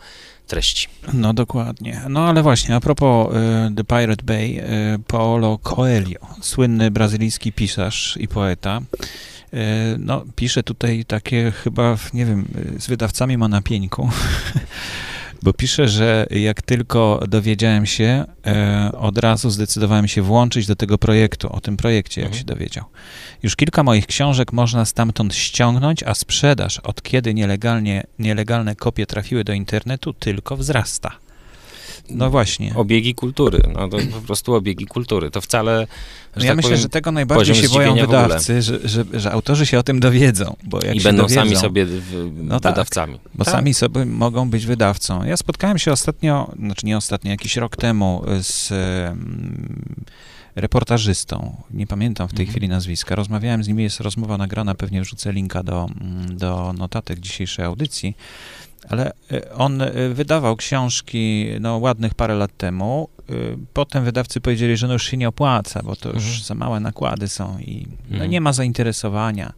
treści. 0.47 0.87
No 1.13 1.33
dokładnie. 1.33 2.01
No 2.09 2.27
ale 2.27 2.43
właśnie, 2.43 2.75
a 2.75 2.79
propos 2.79 3.35
y, 3.35 3.75
The 3.75 3.83
Pirate 3.83 4.23
Bay, 4.23 4.63
y, 4.95 4.99
Paolo 5.07 5.57
Coelho, 5.57 6.19
słynny 6.41 6.91
brazylijski 6.91 7.53
pisarz, 7.53 8.10
i 8.17 8.27
poeta. 8.27 8.81
E, 9.53 9.95
no, 9.99 10.23
pisze 10.35 10.63
tutaj 10.63 11.05
takie 11.05 11.51
chyba, 11.51 11.97
nie 12.13 12.25
wiem, 12.25 12.47
z 12.79 12.87
wydawcami 12.87 13.37
ma 13.37 13.47
na 13.47 13.61
pieńku, 13.61 14.09
bo 15.43 15.53
pisze, 15.53 15.87
że 15.87 16.27
jak 16.29 16.61
tylko 16.61 17.23
dowiedziałem 17.27 17.85
się, 17.85 18.25
e, 18.45 18.91
od 18.97 19.17
razu 19.17 19.49
zdecydowałem 19.49 20.07
się 20.07 20.21
włączyć 20.21 20.67
do 20.67 20.75
tego 20.75 20.97
projektu, 20.97 21.53
o 21.53 21.61
tym 21.61 21.77
projekcie, 21.77 22.21
jak 22.21 22.27
mhm. 22.27 22.39
się 22.39 22.45
dowiedział. 22.45 22.85
Już 23.43 23.55
kilka 23.55 23.83
moich 23.83 24.07
książek 24.07 24.53
można 24.53 24.85
stamtąd 24.85 25.35
ściągnąć, 25.35 26.03
a 26.03 26.13
sprzedaż, 26.13 26.79
od 26.79 27.01
kiedy 27.01 27.33
nielegalnie, 27.33 28.03
nielegalne 28.19 28.75
kopie 28.75 29.05
trafiły 29.05 29.43
do 29.43 29.53
internetu, 29.53 30.13
tylko 30.13 30.57
wzrasta. 30.57 31.11
No 32.09 32.29
właśnie. 32.29 32.75
Obiegi 32.75 33.15
kultury. 33.15 33.61
No 33.73 33.87
to 33.87 33.97
po 33.97 34.21
prostu 34.21 34.53
obiegi 34.53 34.85
kultury. 34.85 35.31
To 35.31 35.41
wcale. 35.41 35.87
No 36.35 36.43
ja 36.43 36.49
tak 36.49 36.57
myślę, 36.57 36.69
powiem, 36.69 36.81
że 36.81 36.89
tego 36.89 37.11
najbardziej 37.11 37.55
się 37.55 37.69
boją 37.69 37.95
wydawcy, 37.95 38.61
że, 38.61 38.79
że, 38.83 39.05
że, 39.13 39.31
autorzy 39.31 39.65
się 39.65 39.79
o 39.79 39.83
tym 39.83 39.99
dowiedzą. 39.99 40.55
Bo 40.63 40.79
jak 40.85 40.95
I 40.95 41.01
będą 41.01 41.23
dowiedzą, 41.23 41.41
sami 41.41 41.55
sobie 41.55 41.85
w, 41.85 42.31
no 42.43 42.59
tak, 42.59 42.73
wydawcami. 42.73 43.13
Tak, 43.13 43.31
bo 43.33 43.45
tak. 43.45 43.53
sami 43.53 43.73
sobie 43.73 44.05
mogą 44.05 44.49
być 44.49 44.65
wydawcą. 44.65 45.23
Ja 45.23 45.37
spotkałem 45.37 45.77
się 45.77 45.91
ostatnio, 45.91 46.51
znaczy 46.59 46.85
nie 46.85 46.97
ostatnio, 46.97 47.31
jakiś 47.31 47.57
rok 47.57 47.75
temu 47.75 48.23
z 48.41 48.71
um, 48.71 50.05
reportażystą. 50.55 51.55
Nie 51.71 51.87
pamiętam 51.87 52.27
w 52.27 52.31
tej 52.31 52.43
mhm. 52.43 52.51
chwili 52.51 52.67
nazwiska. 52.67 53.15
Rozmawiałem 53.15 53.63
z 53.63 53.67
nim, 53.67 53.79
jest 53.79 53.99
rozmowa 53.99 54.37
nagrana, 54.37 54.75
pewnie 54.75 55.01
wrzucę 55.01 55.33
linka 55.33 55.63
do, 55.63 55.89
mm, 56.01 56.37
do 56.37 56.73
notatek 56.73 57.19
dzisiejszej 57.19 57.65
audycji 57.65 58.15
ale 58.89 59.11
y, 59.31 59.53
on 59.53 59.81
y, 59.81 60.13
wydawał 60.13 60.55
książki 60.55 61.47
no, 61.59 61.77
ładnych 61.77 62.13
parę 62.13 62.35
lat 62.35 62.57
temu. 62.57 63.09
Y, 63.29 63.57
potem 63.73 64.03
wydawcy 64.03 64.41
powiedzieli, 64.41 64.77
że 64.77 64.87
no 64.87 64.93
już 64.93 65.03
się 65.03 65.17
nie 65.17 65.27
opłaca, 65.27 65.81
bo 65.83 65.95
to 65.95 66.09
już 66.09 66.25
mhm. 66.25 66.43
za 66.43 66.55
małe 66.55 66.79
nakłady 66.79 67.27
są 67.27 67.59
i 67.59 67.87
no, 68.09 68.13
mhm. 68.13 68.31
nie 68.31 68.41
ma 68.41 68.53
zainteresowania. 68.53 69.53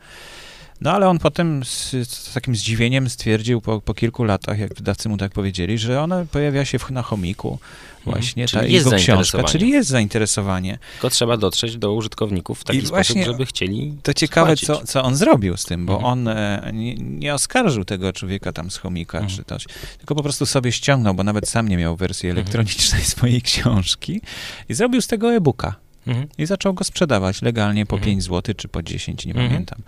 No 0.84 0.92
ale 0.92 1.10
on 1.10 1.20
potem 1.20 1.66
z, 1.66 1.92
z, 1.92 2.34
takim 2.34 2.56
zdziwieniem 2.56 3.10
stwierdził 3.10 3.62
po, 3.62 3.82
po 3.82 3.94
kilku 3.94 4.24
latach, 4.24 4.60
jak 4.60 4.74
wydawcy 4.74 5.10
mu 5.10 5.18
tak 5.18 5.32
powiedzieli, 5.32 5.78
że 5.78 6.02
ona 6.02 6.26
pojawia 6.32 6.66
się 6.66 6.80
w, 6.80 6.92
na 6.92 7.02
chomiku 7.02 7.60
Mhm. 8.08 8.22
właśnie 8.22 8.48
ta 8.48 8.64
jego 8.64 8.92
książka, 8.92 9.44
czyli 9.44 9.70
jest 9.70 9.90
zainteresowanie. 9.90 10.78
Tylko 10.92 11.10
trzeba 11.10 11.38
dotrzeć 11.38 11.78
do 11.78 11.94
użytkowników 11.94 12.60
w 12.60 12.64
taki 12.64 12.80
I 12.80 12.86
sposób, 12.86 13.18
żeby 13.26 13.46
chcieli 13.46 13.94
To 14.04 14.14
ciekawe, 14.14 14.56
co, 14.58 14.86
co 14.86 15.04
on 15.04 15.16
zrobił 15.16 15.58
z 15.58 15.66
tym, 15.66 15.86
bo 15.86 15.94
mhm. 15.94 16.12
on 16.12 16.28
e, 16.28 16.72
nie, 16.74 16.96
nie, 16.96 17.34
oskarżył 17.34 17.86
tego 17.86 18.14
człowieka 18.14 18.54
tam 18.54 18.72
z 18.72 18.78
chomika 18.78 19.18
mhm. 19.18 19.38
czy 19.38 19.44
coś, 19.44 19.66
tylko 19.98 20.16
po 20.16 20.24
prostu 20.24 20.46
sobie 20.46 20.72
ściągnął, 20.72 21.14
bo 21.14 21.24
nawet 21.24 21.50
sam 21.50 21.70
nie 21.70 21.78
miał 21.78 21.96
wersji 21.96 22.30
elektronicznej 22.30 23.02
swojej 23.16 23.42
książki 23.42 24.22
i 24.70 24.74
zrobił 24.74 25.02
z 25.02 25.08
tego 25.08 25.34
e-booka. 25.34 25.83
Mhm. 26.08 26.28
I 26.38 26.46
zaczął 26.46 26.74
go 26.74 26.84
sprzedawać 26.84 27.42
legalnie 27.42 27.86
po 27.86 27.96
mhm. 27.96 28.12
5 28.12 28.24
zł 28.24 28.56
czy 28.58 28.68
po 28.68 28.84
10, 28.84 29.26
nie 29.26 29.32
mhm. 29.32 29.50
pamiętam. 29.50 29.80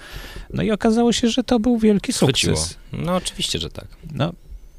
No 0.53 0.63
i 0.63 0.71
okazało 0.71 1.13
się, 1.13 1.29
że 1.29 1.43
to 1.43 1.59
był 1.59 1.77
wielki 1.77 2.13
sukces. 2.13 2.77
No 2.93 3.15
oczywiście, 3.15 3.59
że 3.59 3.69
tak. 3.69 3.87
No, 4.13 4.33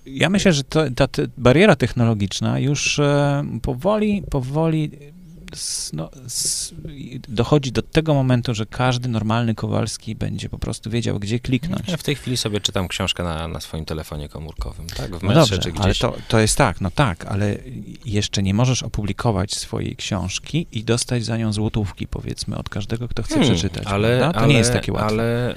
ja 0.07 0.31
myślę, 0.31 0.53
że 0.53 0.65
to, 0.65 0.91
ta, 0.97 1.09
ta 1.09 1.23
bariera 1.39 1.77
technologiczna 1.77 2.59
już 2.59 2.99
e, 2.99 3.45
powoli, 3.63 4.23
powoli 4.31 4.91
no, 5.93 6.11
dochodzi 7.29 7.73
do 7.73 7.83
tego 7.83 8.15
momentu, 8.15 8.55
że 8.55 8.67
każdy 8.67 9.09
normalny 9.09 9.55
Kowalski 9.55 10.15
będzie 10.15 10.49
po 10.49 10.59
prostu 10.59 10.91
wiedział, 10.91 11.19
gdzie 11.19 11.41
kliknąć. 11.41 11.89
Ja 11.89 11.97
w 11.97 12.03
tej 12.03 12.15
chwili 12.15 12.37
sobie 12.37 12.61
czytam 12.61 12.89
książkę 12.89 13.23
na, 13.23 13.49
na 13.49 13.61
swoim 13.61 13.85
telefonie 13.85 14.29
komórkowym, 14.29 14.87
tak? 14.87 15.17
W 15.17 15.23
no 15.23 15.35
dobrze, 15.35 15.59
czy 15.59 15.73
gdzieś. 15.73 15.85
ale 15.85 15.95
to, 15.95 16.15
to 16.29 16.39
jest 16.39 16.59
tak, 16.59 16.81
no 16.81 16.91
tak, 16.91 17.25
ale 17.25 17.57
jeszcze 18.05 18.43
nie 18.43 18.55
możesz 18.55 18.83
opublikować 18.83 19.55
swojej 19.55 19.97
książki 19.97 20.67
i 20.73 20.85
dostać 20.85 21.25
za 21.25 21.37
nią 21.37 21.53
złotówki, 21.53 22.07
powiedzmy, 22.07 22.57
od 22.57 22.69
każdego, 22.69 23.09
kto 23.09 23.23
chce 23.23 23.35
hmm, 23.35 23.55
przeczytać. 23.55 23.87
Ale, 23.87 24.19
to 24.19 24.39
ale, 24.39 24.49
nie 24.49 24.59
jest 24.59 24.73
takie 24.73 24.93
łatwe. 24.93 25.07
Ale, 25.07 25.55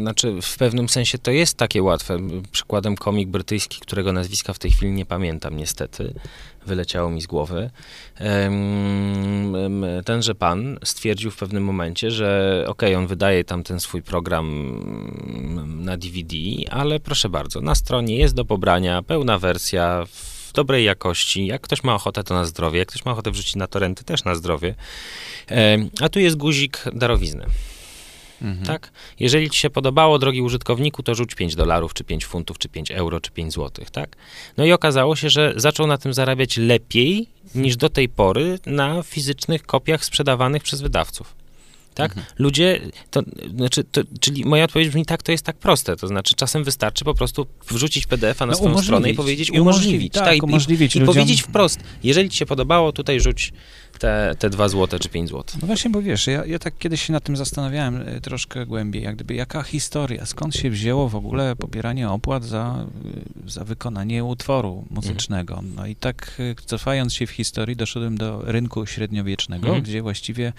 znaczy, 0.00 0.38
w 0.42 0.56
pewnym 0.56 0.88
sensie 0.88 1.18
to 1.18 1.30
jest 1.30 1.56
takie 1.56 1.82
łatwe. 1.82 2.18
Przykładem 2.52 2.96
komik 2.96 3.28
brytyjski, 3.28 3.80
którego 3.80 4.12
nazwiska 4.12 4.52
w 4.52 4.58
tej 4.58 4.70
chwili 4.70 4.92
nie 4.92 5.06
pamiętam, 5.06 5.56
niestety 5.56 6.14
wyleciało 6.66 7.10
mi 7.10 7.22
z 7.22 7.26
głowy. 7.26 7.70
Tenże 10.04 10.34
pan 10.34 10.78
stwierdził 10.84 11.30
w 11.30 11.36
pewnym 11.36 11.64
momencie, 11.64 12.10
że 12.10 12.58
okej, 12.68 12.90
okay, 12.90 12.98
on 13.02 13.06
wydaje 13.06 13.44
tam 13.44 13.62
ten 13.62 13.80
swój 13.80 14.02
program 14.02 14.78
na 15.84 15.96
DVD, 15.96 16.36
ale 16.70 17.00
proszę 17.00 17.28
bardzo, 17.28 17.60
na 17.60 17.74
stronie 17.74 18.16
jest 18.16 18.34
do 18.34 18.44
pobrania 18.44 19.02
pełna 19.02 19.38
wersja 19.38 20.04
w 20.06 20.52
dobrej 20.52 20.84
jakości. 20.84 21.46
Jak 21.46 21.62
ktoś 21.62 21.84
ma 21.84 21.94
ochotę, 21.94 22.24
to 22.24 22.34
na 22.34 22.44
zdrowie. 22.44 22.78
Jak 22.78 22.88
ktoś 22.88 23.04
ma 23.04 23.12
ochotę 23.12 23.30
wrzucić 23.30 23.56
na 23.56 23.66
torenty, 23.66 24.04
też 24.04 24.24
na 24.24 24.34
zdrowie. 24.34 24.74
A 26.00 26.08
tu 26.08 26.20
jest 26.20 26.36
guzik 26.36 26.84
darowizny. 26.92 27.46
Mhm. 28.42 28.66
Tak? 28.66 28.90
Jeżeli 29.20 29.50
ci 29.50 29.58
się 29.58 29.70
podobało, 29.70 30.18
drogi 30.18 30.42
użytkowniku, 30.42 31.02
to 31.02 31.14
rzuć 31.14 31.34
5 31.34 31.54
dolarów, 31.54 31.94
czy 31.94 32.04
5 32.04 32.26
funtów, 32.26 32.58
czy 32.58 32.68
5 32.68 32.90
euro, 32.90 33.20
czy 33.20 33.30
5 33.30 33.52
złotych, 33.52 33.90
tak? 33.90 34.16
No 34.56 34.64
i 34.64 34.72
okazało 34.72 35.16
się, 35.16 35.30
że 35.30 35.52
zaczął 35.56 35.86
na 35.86 35.98
tym 35.98 36.14
zarabiać 36.14 36.56
lepiej 36.56 37.26
niż 37.54 37.76
do 37.76 37.88
tej 37.88 38.08
pory 38.08 38.58
na 38.66 39.02
fizycznych 39.02 39.62
kopiach 39.62 40.04
sprzedawanych 40.04 40.62
przez 40.62 40.80
wydawców. 40.80 41.43
Tak? 41.94 42.10
Mhm. 42.10 42.26
Ludzie, 42.38 42.80
to, 43.10 43.22
znaczy, 43.56 43.84
to, 43.84 44.00
czyli 44.20 44.44
moja 44.44 44.64
odpowiedź 44.64 44.88
brzmi 44.88 45.06
tak, 45.06 45.22
to 45.22 45.32
jest 45.32 45.44
tak 45.44 45.56
proste. 45.56 45.96
To 45.96 46.06
znaczy, 46.06 46.34
czasem 46.34 46.64
wystarczy 46.64 47.04
po 47.04 47.14
prostu 47.14 47.46
wrzucić 47.68 48.06
PDF-a 48.06 48.46
na 48.46 48.50
no, 48.50 48.58
swoją 48.58 48.82
stronę 48.82 49.10
i 49.10 49.14
powiedzieć 49.14 49.48
I 49.48 49.60
umożliwić. 49.60 50.12
Tak, 50.12 50.24
tak, 50.24 50.42
umożliwić 50.42 50.96
i, 50.96 50.98
i 50.98 51.04
powiedzieć 51.04 51.42
wprost, 51.42 51.80
jeżeli 52.02 52.30
ci 52.30 52.38
się 52.38 52.46
podobało, 52.46 52.92
tutaj 52.92 53.20
rzuć 53.20 53.52
te, 53.98 54.34
te 54.38 54.50
2 54.50 54.68
złote 54.68 54.98
czy 54.98 55.08
5 55.08 55.30
zł. 55.30 55.44
No 55.60 55.66
właśnie, 55.66 55.90
bo 55.90 56.02
wiesz, 56.02 56.26
ja, 56.26 56.46
ja 56.46 56.58
tak 56.58 56.78
kiedyś 56.78 57.02
się 57.02 57.12
nad 57.12 57.24
tym 57.24 57.36
zastanawiałem 57.36 58.02
e, 58.06 58.20
troszkę 58.20 58.66
głębiej, 58.66 59.02
jak 59.02 59.14
gdyby 59.14 59.34
jaka 59.34 59.62
historia, 59.62 60.26
skąd 60.26 60.54
się 60.54 60.70
wzięło 60.70 61.08
w 61.08 61.16
ogóle 61.16 61.56
pobieranie 61.56 62.10
opłat 62.10 62.44
za, 62.44 62.86
e, 63.46 63.50
za 63.50 63.64
wykonanie 63.64 64.24
utworu 64.24 64.84
muzycznego. 64.90 65.54
Mhm. 65.54 65.74
No 65.76 65.86
i 65.86 65.96
tak 65.96 66.36
e, 66.38 66.54
cofając 66.66 67.14
się 67.14 67.26
w 67.26 67.30
historii, 67.30 67.76
doszedłem 67.76 68.18
do 68.18 68.42
rynku 68.42 68.86
średniowiecznego, 68.86 69.66
mhm. 69.66 69.82
gdzie 69.82 70.02
właściwie 70.02 70.52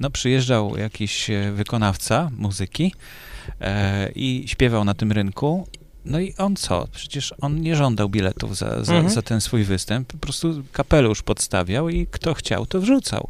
no, 0.00 0.10
przyjeżdżał 0.10 0.71
jakiś 0.76 1.30
wykonawca 1.52 2.30
muzyki 2.38 2.94
e, 3.60 4.10
i 4.14 4.44
śpiewał 4.46 4.84
na 4.84 4.94
tym 4.94 5.12
rynku 5.12 5.66
no 6.04 6.20
i 6.20 6.34
on 6.38 6.56
co? 6.56 6.88
Przecież 6.92 7.34
on 7.40 7.60
nie 7.60 7.76
żądał 7.76 8.08
biletów 8.08 8.56
za, 8.56 8.84
za, 8.84 8.94
mhm. 8.94 9.14
za, 9.14 9.22
ten 9.22 9.40
swój 9.40 9.64
występ, 9.64 10.12
po 10.12 10.18
prostu 10.18 10.62
kapelusz 10.72 11.22
podstawiał 11.22 11.88
i 11.88 12.06
kto 12.06 12.34
chciał, 12.34 12.66
to 12.66 12.80
wrzucał. 12.80 13.28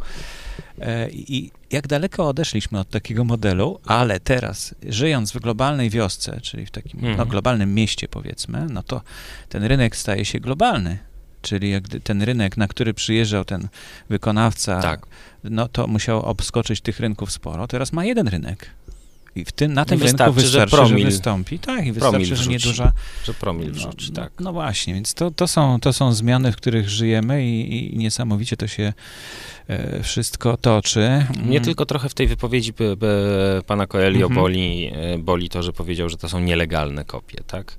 E, 0.81 1.11
I 1.11 1.51
jak 1.71 1.87
daleko 1.87 2.29
odeszliśmy 2.29 2.81
od 2.81 2.91
takiego 2.91 3.25
modelu, 3.25 3.81
ale 3.87 4.21
teraz, 4.21 4.75
żyjąc 4.89 5.33
w 5.33 5.41
globalnej 5.41 5.91
wiosce, 5.91 6.41
czyli 6.41 6.67
w 6.67 6.71
takim 6.71 7.01
no, 7.01 7.09
mhm. 7.09 7.19
no, 7.19 7.27
globalnym 7.27 7.75
mieście, 7.75 8.09
powiedzmy, 8.09 8.67
no 8.71 8.83
to 8.83 9.03
ten 9.49 9.65
rynek 9.65 9.97
staje 9.97 10.25
się 10.25 10.41
globalny. 10.41 10.99
Czyli 11.43 11.71
jak 11.71 11.85
ten 12.05 12.23
rynek, 12.23 12.57
na 12.57 12.69
który 12.69 12.95
przyjeżdżał 12.95 13.45
ten 13.45 13.69
wykonawca, 14.09 14.81
tak. 14.81 15.07
no 15.45 15.69
to 15.69 15.87
musiał 15.87 16.23
obskoczyć 16.23 16.81
tych 16.81 17.01
rynków 17.01 17.33
sporo. 17.33 17.69
Teraz 17.69 17.93
ma 17.93 18.05
jeden 18.05 18.29
rynek 18.29 18.67
i 19.37 19.45
w 19.45 19.53
tym, 19.53 19.73
na 19.73 19.85
tym 19.85 19.99
wystarczy, 19.99 20.25
rynku 20.25 20.41
wystarczy, 20.41 20.71
że, 20.71 20.77
promil, 20.77 21.05
że 21.05 21.11
wystąpi. 21.11 21.59
Tak, 21.59 21.87
i 21.87 21.93
wystarczy, 21.93 22.19
promil 22.19 22.37
że 22.37 22.51
nieduża... 22.51 22.93
Że 23.25 23.35
promil 23.35 23.73
wrzuci, 23.73 24.13
no, 24.13 24.23
tak. 24.23 24.33
No, 24.39 24.45
no, 24.45 24.53
właśnie, 24.53 24.95
więc 24.95 25.15
to, 25.15 25.31
to, 25.31 25.49
są, 25.49 25.81
to 25.81 25.93
są 25.93 26.13
zmiany, 26.13 26.53
w 26.53 26.57
których 26.57 26.89
żyjemy 26.89 27.47
i, 27.47 27.95
i 27.95 27.99
niesamowicie 27.99 28.57
to 28.57 28.67
się 28.67 28.93
e, 29.69 30.03
wszystko 30.03 30.57
toczy. 30.57 31.27
Mnie 31.37 31.57
mm. 31.57 31.65
tylko 31.65 31.87
trochę 31.87 32.09
w 32.09 32.15
tej 32.15 32.27
wypowiedzi 32.27 32.73
b, 32.73 32.97
b, 32.97 33.07
pana 33.67 33.87
Coelho 33.87 34.27
mm 34.27 34.31
-hmm. 34.31 34.35
boli, 34.35 34.91
e, 34.95 35.19
boli 35.19 35.49
to, 35.49 35.63
że 35.63 35.73
powiedział, 35.73 36.09
że 36.09 36.17
to 36.17 36.29
są 36.29 36.41
nielegalne 36.41 37.05
kopie, 37.05 37.39
tak? 37.47 37.77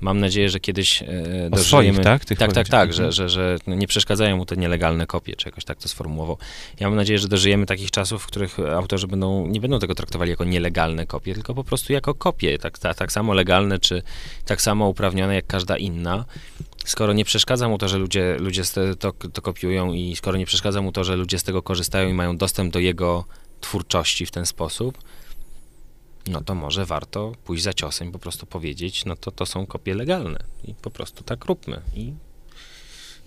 Mam 0.00 0.20
nadzieję, 0.20 0.48
że 0.48 0.60
kiedyś 0.60 1.02
e, 1.02 1.06
dożyjemy... 1.50 1.92
Swoich, 1.92 2.00
tak? 2.00 2.24
Tych 2.24 2.38
tak, 2.38 2.52
tak, 2.52 2.68
tak, 2.68 2.92
że, 2.92 3.12
że, 3.12 3.28
że 3.28 3.56
nie 3.66 3.86
przeszkadzają 3.86 4.36
mu 4.36 4.46
te 4.46 4.56
nielegalne 4.56 5.06
kopie, 5.06 5.36
czy 5.36 5.48
jakoś 5.48 5.64
tak 5.64 5.78
to 5.78 5.88
sformułował. 5.88 6.38
Ja 6.80 6.88
mam 6.88 6.96
nadzieję, 6.96 7.18
że 7.18 7.28
dożyjemy 7.28 7.66
takich 7.66 7.90
czasów, 7.90 8.22
w 8.22 8.26
których 8.26 8.58
autorzy 8.58 9.06
będą, 9.06 9.46
nie 9.46 9.60
będą 9.60 9.78
tego 9.78 9.94
traktowali 9.94 10.30
jako 10.30 10.44
nielegalne 10.44 10.93
kopie, 11.06 11.34
tylko 11.34 11.54
po 11.54 11.64
prostu 11.64 11.92
jako 11.92 12.14
kopie, 12.14 12.58
tak, 12.58 12.78
tak, 12.78 12.96
tak 12.96 13.12
samo 13.12 13.34
legalne, 13.34 13.78
czy 13.78 14.02
tak 14.44 14.62
samo 14.62 14.88
uprawnione 14.88 15.34
jak 15.34 15.46
każda 15.46 15.76
inna 15.76 16.24
skoro 16.84 17.12
nie 17.12 17.24
przeszkadza 17.24 17.68
mu 17.68 17.78
to, 17.78 17.88
że 17.88 17.98
ludzie, 17.98 18.36
ludzie 18.38 18.62
to, 18.98 19.12
to 19.12 19.42
kopiują 19.42 19.92
i 19.92 20.16
skoro 20.16 20.38
nie 20.38 20.46
przeszkadza 20.46 20.82
mu 20.82 20.92
to, 20.92 21.04
że 21.04 21.16
ludzie 21.16 21.38
z 21.38 21.42
tego 21.42 21.62
korzystają 21.62 22.08
i 22.08 22.12
mają 22.12 22.36
dostęp 22.36 22.72
do 22.72 22.78
jego 22.78 23.24
twórczości 23.60 24.26
w 24.26 24.30
ten 24.30 24.46
sposób, 24.46 24.98
no 26.26 26.40
to 26.40 26.54
może 26.54 26.86
warto 26.86 27.32
pójść 27.44 27.64
za 27.64 27.72
ciosem 27.72 28.08
i 28.08 28.12
po 28.12 28.18
prostu 28.18 28.46
powiedzieć, 28.46 29.04
no 29.04 29.16
to 29.16 29.30
to 29.30 29.46
są 29.46 29.66
kopie 29.66 29.94
legalne 29.94 30.38
i 30.64 30.74
po 30.74 30.90
prostu 30.90 31.24
tak 31.24 31.44
róbmy 31.44 31.80
i, 31.94 32.12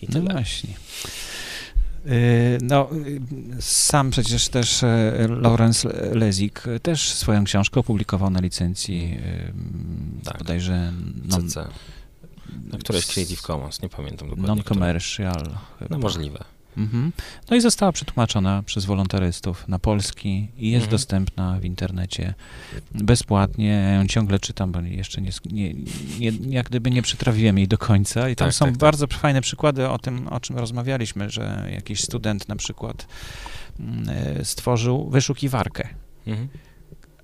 i 0.01 0.07
tyle. 0.07 0.23
No 0.23 0.31
właśnie. 0.31 0.73
Y, 2.05 2.57
no, 2.61 2.89
y, 3.57 3.61
sam 3.61 4.11
przecież 4.11 4.49
też 4.49 4.83
y, 4.83 4.87
Lawrence 5.29 5.89
Lezik 6.13 6.63
też 6.81 7.09
swoją 7.09 7.43
książkę 7.43 7.79
opublikował 7.79 8.29
na 8.29 8.39
licencji 8.39 9.17
tak. 10.23 10.37
bodajże 10.37 10.93
non, 11.25 11.49
CC. 11.49 11.67
Na 12.71 12.77
której 12.77 12.97
jest 12.97 13.13
Creative 13.13 13.41
Commons, 13.41 13.81
nie 13.81 13.89
pamiętam 13.89 14.29
dokładnie. 14.29 14.47
Non-commercial. 14.47 15.57
No 15.89 15.97
możliwe. 15.97 16.56
Mhm. 16.77 17.11
No 17.49 17.57
i 17.57 17.61
została 17.61 17.91
przetłumaczona 17.91 18.63
przez 18.63 18.85
wolontarystów 18.85 19.67
na 19.67 19.79
polski 19.79 20.47
i 20.57 20.71
jest 20.71 20.83
mhm. 20.83 20.91
dostępna 20.91 21.59
w 21.59 21.65
internecie 21.65 22.33
bezpłatnie. 22.91 23.67
Ja 23.67 23.93
ją 23.93 24.07
ciągle 24.07 24.39
czytam, 24.39 24.71
bo 24.71 24.81
jeszcze 24.81 25.21
nie, 25.21 25.31
nie, 25.51 25.73
nie, 26.19 26.31
jak 26.49 26.69
gdyby 26.69 26.91
nie 26.91 27.01
przytrawiłem 27.01 27.57
jej 27.57 27.67
do 27.67 27.77
końca. 27.77 28.29
I 28.29 28.35
tam 28.35 28.47
tak, 28.47 28.55
są 28.55 28.65
tak, 28.65 28.73
tak. 28.73 28.79
bardzo 28.79 29.07
tak. 29.07 29.19
fajne 29.19 29.41
przykłady 29.41 29.89
o 29.89 29.97
tym, 29.99 30.27
o 30.27 30.39
czym 30.39 30.57
rozmawialiśmy, 30.57 31.29
że 31.29 31.69
jakiś 31.71 32.01
student 32.01 32.49
na 32.49 32.55
przykład 32.55 33.07
mm, 33.79 34.09
e, 34.09 34.45
stworzył 34.45 35.09
wyszukiwarkę. 35.09 35.87
Mhm 36.27 36.47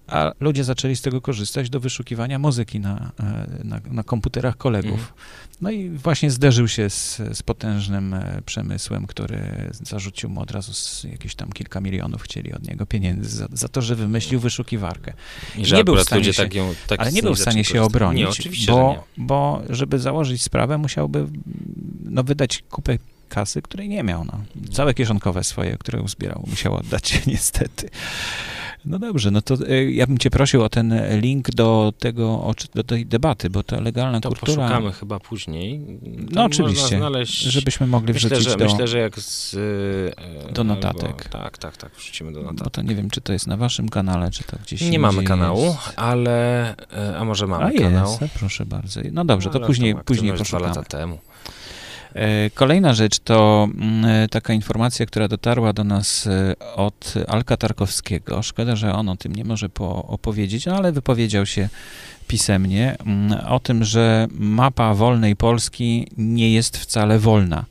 a 0.07 0.31
ludzie 0.39 0.63
zaczęli 0.63 0.95
z 0.95 1.01
tego 1.01 1.21
korzystać 1.21 1.69
do 1.69 1.79
wyszukiwania 1.79 2.39
muzyki 2.39 2.79
na, 2.79 3.11
e, 3.19 3.47
na, 3.63 3.79
na 3.91 4.03
komputerach 4.03 4.57
kolegów. 4.57 4.91
Mhm. 4.91 5.13
No 5.61 5.71
i 5.71 5.89
właśnie 5.89 6.31
zderzył 6.31 6.67
się 6.67 6.89
z, 6.89 7.21
z, 7.33 7.43
potężnym 7.43 8.13
e, 8.13 8.41
przemysłem, 8.45 9.07
który 9.07 9.71
zarzucił 9.71 10.29
mu 10.29 10.41
od 10.41 10.51
razu 10.51 10.71
jakieś 11.07 11.35
tam 11.35 11.51
kilka 11.51 11.81
milionów 11.81 12.21
chcieli 12.21 12.53
od 12.53 12.67
niego 12.67 12.85
pieniędzy 12.85 13.29
za, 13.29 13.47
za 13.51 13.67
to, 13.67 13.81
że 13.81 13.95
wymyślił 13.95 14.39
wyszukiwarkę. 14.39 15.13
I 15.57 15.65
że 15.65 15.75
nie 15.75 15.83
był 15.83 15.95
w 15.95 16.01
stanie 16.01 16.33
się, 16.33 16.43
tak 16.43 16.53
ją, 16.53 16.73
tak 16.87 16.99
ale 16.99 17.11
nie 17.11 17.21
był 17.21 17.35
w 17.35 17.39
stanie 17.39 17.63
się 17.63 17.83
obronić, 17.83 18.45
nie, 18.45 18.73
bo, 18.73 19.03
bo 19.17 19.61
żeby 19.69 19.99
założyć 19.99 20.41
sprawę 20.41 20.77
musiałby 20.77 21.27
no, 22.03 22.23
wydać 22.23 22.63
kupę 22.69 22.97
kasy, 23.29 23.61
której 23.61 23.89
nie 23.89 24.03
miał. 24.03 24.25
No. 24.25 24.43
Całe 24.71 24.93
kieszonkowe 24.93 25.43
swoje, 25.43 25.77
które 25.77 26.01
uzbierał, 26.01 26.43
musiał 26.47 26.75
oddać 26.75 27.19
niestety. 27.27 27.89
No 28.85 28.99
dobrze, 28.99 29.31
no 29.31 29.41
to 29.41 29.55
e, 29.69 29.91
ja 29.91 30.07
bym 30.07 30.17
cię 30.17 30.29
prosił 30.29 30.63
o 30.63 30.69
ten 30.69 30.93
link 31.21 31.51
do 31.51 31.93
tego, 31.99 32.53
do 32.75 32.83
tej 32.83 33.05
debaty, 33.05 33.49
bo 33.49 33.63
ta 33.63 33.79
legalna 33.81 34.21
to 34.21 34.29
kultura... 34.29 34.55
To 34.55 34.61
poszukamy 34.61 34.91
chyba 34.91 35.19
później. 35.19 35.99
Tam 36.15 36.25
no 36.31 36.43
oczywiście, 36.43 36.97
znaleźć... 36.97 37.41
żebyśmy 37.41 37.87
mogli 37.87 38.13
myślę, 38.13 38.29
wrzucić 38.29 38.49
że, 38.49 38.57
do... 38.57 38.65
Myślę, 38.65 38.87
że 38.87 38.99
jak 38.99 39.19
z... 39.19 39.55
E, 40.49 40.53
do 40.53 40.63
notatek. 40.63 41.03
Albo, 41.03 41.29
tak, 41.29 41.57
tak, 41.57 41.77
tak, 41.77 41.91
wrzucimy 41.95 42.31
do 42.31 42.41
notatek. 42.41 42.63
Bo 42.63 42.69
to 42.69 42.81
nie 42.81 42.95
wiem, 42.95 43.09
czy 43.09 43.21
to 43.21 43.33
jest 43.33 43.47
na 43.47 43.57
waszym 43.57 43.89
kanale, 43.89 44.31
czy 44.31 44.43
to 44.43 44.57
gdzieś 44.63 44.81
Nie 44.81 44.99
mamy 44.99 45.23
kanału, 45.23 45.63
jest. 45.65 45.77
ale... 45.95 46.69
E, 46.77 47.17
a 47.17 47.25
może 47.25 47.47
mamy 47.47 47.65
a 47.65 47.71
kanał? 47.71 48.17
Jest, 48.21 48.33
proszę 48.33 48.65
bardzo. 48.65 49.01
No 49.11 49.25
dobrze, 49.25 49.49
to 49.49 49.59
później, 49.59 49.95
później 49.95 50.31
poszukamy. 50.37 50.71
Dwa 50.71 50.81
lata 50.81 50.97
temu. 50.97 51.19
E, 52.15 52.49
kolejna 52.49 52.93
rzecz 52.93 53.19
to 53.19 53.67
mm, 53.73 54.05
e, 54.05 54.27
taka 54.27 54.53
informacja, 54.53 55.05
która 55.05 55.27
dotarła 55.27 55.73
do 55.73 55.83
nas 55.83 56.27
e, 56.27 56.55
od 56.75 57.13
Alka 57.27 57.57
Tarkowskiego. 57.57 58.43
Szkoda, 58.43 58.75
że 58.75 58.93
on 58.93 59.09
o 59.09 59.15
tym 59.15 59.35
nie 59.35 59.43
może 59.43 59.69
opowiedzieć, 60.07 60.65
no 60.65 60.75
ale 60.75 60.91
wypowiedział 60.91 61.45
się 61.45 61.69
pisemnie 62.27 62.95
mm, 63.05 63.39
o 63.47 63.59
tym, 63.59 63.83
że 63.83 64.27
mapa 64.31 64.93
wolnej 64.93 65.35
Polski 65.35 66.07
nie 66.17 66.53
jest 66.53 66.77
wcale 66.77 67.19
wolna. 67.19 67.65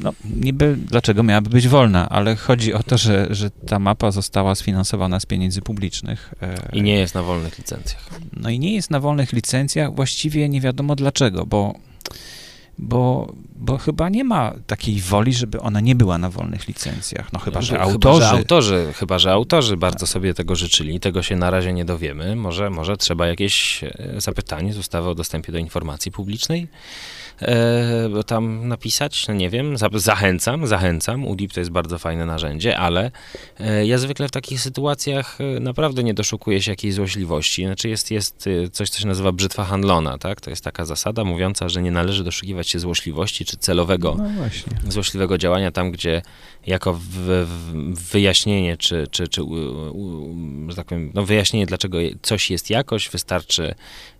No, 0.00 0.12
niby 0.24 0.76
dlaczego 0.76 1.22
miałaby 1.22 1.50
być 1.50 1.68
wolna, 1.68 2.08
ale 2.08 2.36
chodzi 2.36 2.74
o 2.74 2.82
to, 2.82 2.98
że, 2.98 3.26
że 3.30 3.50
ta 3.50 3.78
mapa 3.78 4.10
została 4.10 4.54
sfinansowana 4.54 5.20
z 5.20 5.26
pieniędzy 5.26 5.62
publicznych. 5.62 6.34
I 6.72 6.82
nie 6.82 6.94
jest 6.94 7.14
na 7.14 7.22
wolnych 7.22 7.58
licencjach. 7.58 8.10
No 8.36 8.50
i 8.50 8.58
nie 8.58 8.74
jest 8.74 8.90
na 8.90 9.00
wolnych 9.00 9.32
licencjach, 9.32 9.94
właściwie 9.94 10.48
nie 10.48 10.60
wiadomo 10.60 10.96
dlaczego, 10.96 11.46
bo 11.46 11.74
bo, 12.80 13.32
bo 13.56 13.78
chyba 13.78 14.08
nie 14.08 14.24
ma 14.24 14.54
takiej 14.66 15.00
woli, 15.00 15.32
żeby 15.32 15.60
ona 15.60 15.80
nie 15.80 15.94
była 15.94 16.18
na 16.18 16.30
wolnych 16.30 16.68
licencjach. 16.68 17.32
No 17.32 17.38
chyba, 17.38 17.62
że 17.62 17.80
autorzy... 17.80 18.20
Chyba, 18.20 18.30
że 18.30 18.38
autorzy, 18.38 18.92
chyba, 18.94 19.18
że 19.18 19.32
autorzy 19.32 19.76
bardzo 19.76 20.06
sobie 20.06 20.34
tego 20.34 20.56
życzyli, 20.56 21.00
tego 21.00 21.22
się 21.22 21.36
na 21.36 21.50
razie 21.50 21.72
nie 21.72 21.84
dowiemy. 21.84 22.36
Może, 22.36 22.70
może 22.70 22.96
trzeba 22.96 23.26
jakieś 23.26 23.84
e, 23.84 23.90
zapytanie 24.16 24.72
z 24.72 24.78
ustawy 24.78 25.08
o 25.08 25.14
dostępie 25.14 25.52
do 25.52 25.58
informacji 25.58 26.12
publicznej 26.12 26.68
e, 27.42 28.24
tam 28.26 28.68
napisać, 28.68 29.28
no 29.28 29.34
nie 29.34 29.50
wiem, 29.50 29.76
za, 29.76 29.88
zachęcam, 29.94 30.66
zachęcam, 30.66 31.26
UDIP 31.26 31.52
to 31.52 31.60
jest 31.60 31.70
bardzo 31.70 31.98
fajne 31.98 32.26
narzędzie, 32.26 32.78
ale 32.78 33.10
e, 33.60 33.86
ja 33.86 33.98
zwykle 33.98 34.28
w 34.28 34.30
takich 34.30 34.60
sytuacjach 34.60 35.38
e, 35.40 35.60
naprawdę 35.60 36.04
nie 36.04 36.14
doszukuję 36.14 36.62
się 36.62 36.72
jakiejś 36.72 36.94
złośliwości, 36.94 37.64
znaczy 37.64 37.88
jest, 37.88 38.10
jest 38.10 38.46
e, 38.46 38.68
coś, 38.68 38.90
co 38.90 39.00
się 39.00 39.06
nazywa 39.06 39.32
brzytwa 39.32 39.64
handlona, 39.64 40.18
tak, 40.18 40.40
to 40.40 40.50
jest 40.50 40.64
taka 40.64 40.84
zasada 40.84 41.24
mówiąca, 41.24 41.68
że 41.68 41.82
nie 41.82 41.90
należy 41.90 42.24
doszukiwać 42.24 42.68
się 42.68 42.78
złośliwości, 42.78 43.44
czy 43.44 43.56
celowego 43.56 44.16
no 44.84 44.92
złośliwego 44.92 45.38
działania 45.38 45.70
tam, 45.70 45.90
gdzie 45.90 46.22
jako 46.66 46.94
w, 46.94 47.46
w 47.94 48.10
wyjaśnienie, 48.12 48.76
czy, 48.76 49.06
czy, 49.10 49.28
czy 49.28 49.42
że 50.68 50.76
tak 50.76 50.86
powiem, 50.86 51.10
no 51.14 51.24
wyjaśnienie, 51.24 51.66
dlaczego 51.66 51.98
coś 52.22 52.50
jest 52.50 52.70
jakoś, 52.70 53.08
wystarczy 53.08 53.74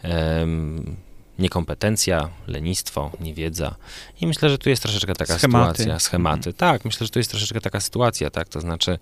um, 0.04 0.96
niekompetencja, 1.40 2.28
lenistwo, 2.46 3.10
niewiedza. 3.20 3.74
I 4.20 4.26
myślę, 4.26 4.50
że 4.50 4.58
tu 4.58 4.68
jest 4.68 4.82
troszeczkę 4.82 5.14
taka 5.14 5.38
schematy. 5.38 5.78
sytuacja, 5.78 5.98
schematy. 5.98 6.52
Tak, 6.52 6.84
myślę, 6.84 7.06
że 7.06 7.10
tu 7.10 7.18
jest 7.18 7.30
troszeczkę 7.30 7.60
taka 7.60 7.80
sytuacja, 7.80 8.30
tak, 8.30 8.48
to 8.48 8.60
znaczy 8.60 8.98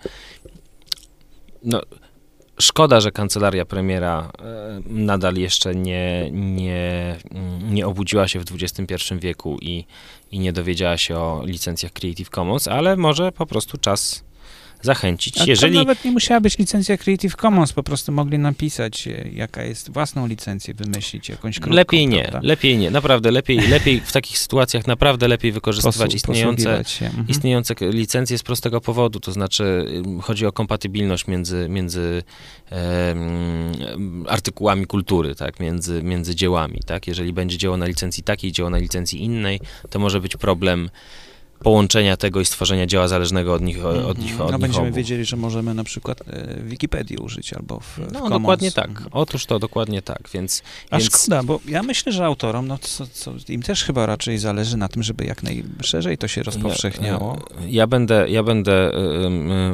no, 1.62 1.80
Szkoda, 2.60 3.00
że 3.00 3.12
kancelaria 3.12 3.64
premiera 3.64 4.30
e, 4.38 4.80
nadal 4.86 5.34
jeszcze 5.34 5.74
nie, 5.74 6.30
nie, 6.32 7.16
nie 7.62 7.86
obudziła 7.86 8.28
się 8.28 8.40
w 8.40 8.44
XXI 8.62 8.94
wieku 9.14 9.58
i, 9.60 9.84
i 10.30 10.38
nie 10.38 10.52
dowiedziała 10.52 10.98
się 10.98 11.16
o 11.16 11.42
licencjach 11.44 11.92
Creative 11.92 12.30
Commons, 12.30 12.68
ale 12.68 12.96
może 12.96 13.32
po 13.32 13.46
prostu 13.46 13.78
czas 13.78 14.24
zachęcić. 14.82 15.40
A 15.40 15.44
Jeżeli... 15.44 15.74
To 15.74 15.80
nawet 15.80 16.04
nie 16.04 16.10
musiała 16.10 16.40
być 16.40 16.58
licencja 16.58 16.96
Creative 16.96 17.36
Commons, 17.36 17.72
po 17.72 17.82
prostu 17.82 18.12
mogli 18.12 18.38
napisać, 18.38 19.08
e, 19.08 19.28
jaka 19.32 19.62
jest 19.62 19.92
własną 19.92 20.26
licencję, 20.26 20.74
wymyślić 20.74 21.28
jakąś 21.28 21.58
krótką, 21.58 21.76
Lepiej 21.76 22.06
nie, 22.06 22.22
prawda? 22.22 22.40
lepiej 22.42 22.78
nie, 22.78 22.90
naprawdę 22.90 23.30
lepiej, 23.30 23.68
lepiej 23.68 24.00
w 24.00 24.12
takich 24.12 24.38
sytuacjach 24.38 24.86
naprawdę 24.86 25.28
lepiej 25.28 25.52
wykorzystywać 25.52 26.14
istniejące, 26.14 26.84
mhm. 27.00 27.28
istniejące 27.28 27.74
licencje 27.80 28.38
z 28.38 28.42
prostego 28.42 28.80
powodu, 28.80 29.20
to 29.20 29.32
znaczy 29.32 29.84
chodzi 30.22 30.46
o 30.46 30.52
kompatybilność 30.52 31.26
między, 31.26 31.66
między 31.68 32.22
artykułami 34.28 34.86
kultury, 34.86 35.34
tak, 35.34 35.60
między, 35.60 36.02
między 36.02 36.34
dziełami, 36.34 36.80
tak, 36.86 37.06
jeżeli 37.06 37.32
będzie 37.32 37.58
dzieło 37.58 37.76
na 37.76 37.86
licencji 37.86 38.22
takiej, 38.22 38.52
dzieło 38.52 38.70
na 38.70 38.78
licencji 38.78 39.22
innej, 39.22 39.60
to 39.90 39.98
może 39.98 40.20
być 40.20 40.36
problem 40.36 40.90
połączenia 41.58 42.16
tego 42.16 42.40
i 42.40 42.44
stworzenia 42.44 42.86
dzieła 42.86 43.08
zależnego 43.08 43.54
od 43.54 43.62
nich, 43.62 43.84
od 43.84 44.18
nich, 44.18 44.40
od 44.40 44.50
no, 44.50 44.50
nich 44.50 44.60
będziemy 44.60 44.86
obu. 44.86 44.96
wiedzieli, 44.96 45.24
że 45.24 45.36
możemy 45.36 45.74
na 45.74 45.84
przykład 45.84 46.22
e, 46.26 46.62
Wikipedii 46.62 47.16
użyć 47.16 47.52
albo 47.52 47.80
w, 47.80 47.98
No, 48.12 48.26
w 48.26 48.30
dokładnie 48.30 48.72
tak. 48.72 48.90
Otóż 49.12 49.46
to, 49.46 49.58
dokładnie 49.58 50.02
tak, 50.02 50.28
więc... 50.34 50.62
A 50.90 50.98
więc... 50.98 51.22
szkoda, 51.22 51.42
bo 51.42 51.60
ja 51.68 51.82
myślę, 51.82 52.12
że 52.12 52.24
autorom, 52.24 52.66
no 52.68 52.78
co, 52.78 53.06
co, 53.06 53.32
im 53.48 53.62
też 53.62 53.84
chyba 53.84 54.06
raczej 54.06 54.38
zależy 54.38 54.76
na 54.76 54.88
tym, 54.88 55.02
żeby 55.02 55.24
jak 55.24 55.42
najszerzej 55.42 56.18
to 56.18 56.28
się 56.28 56.42
rozpowszechniało. 56.42 57.38
Ja, 57.60 57.66
ja 57.68 57.86
będę, 57.86 58.28
ja 58.28 58.42
będę 58.42 58.92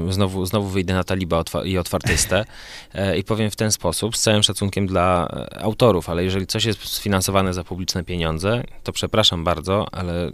znowu, 0.09 0.47
znowu 0.47 0.69
wyjdę 0.69 0.95
na 0.95 1.05
talibę 1.05 1.37
otwa 1.37 1.65
i 1.65 1.79
otwartystę 1.79 2.45
e, 2.95 3.19
i 3.19 3.25
powiem 3.25 3.51
w 3.51 3.57
ten 3.57 3.73
sposób, 3.73 4.17
z 4.17 4.21
całym 4.21 4.43
szacunkiem 4.43 4.87
dla 4.87 5.29
e, 5.33 5.63
autorów, 5.63 6.09
ale 6.09 6.25
jeżeli 6.25 6.47
coś 6.47 6.65
jest 6.65 6.89
sfinansowane 6.89 7.55
za 7.55 7.65
publiczne 7.65 8.05
pieniądze, 8.05 8.63
to 8.83 8.93
przepraszam 8.93 9.45
bardzo, 9.45 9.87
ale 9.93 10.31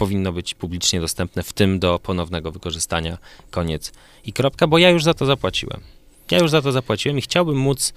powinno 0.00 0.32
być 0.32 0.54
publicznie 0.54 1.00
dostępne, 1.00 1.42
w 1.42 1.52
tym 1.52 1.78
do 1.78 1.98
ponownego 1.98 2.52
wykorzystania. 2.52 3.18
Koniec 3.50 3.92
i 4.24 4.32
kropka, 4.32 4.66
bo 4.66 4.78
ja 4.78 4.90
już 4.90 5.04
za 5.04 5.14
to 5.14 5.26
zapłaciłem. 5.26 5.80
Ja 6.30 6.38
już 6.38 6.50
za 6.50 6.62
to 6.62 6.72
zapłaciłem 6.72 7.18
i 7.18 7.22
chciałbym 7.22 7.56
móc 7.56 7.92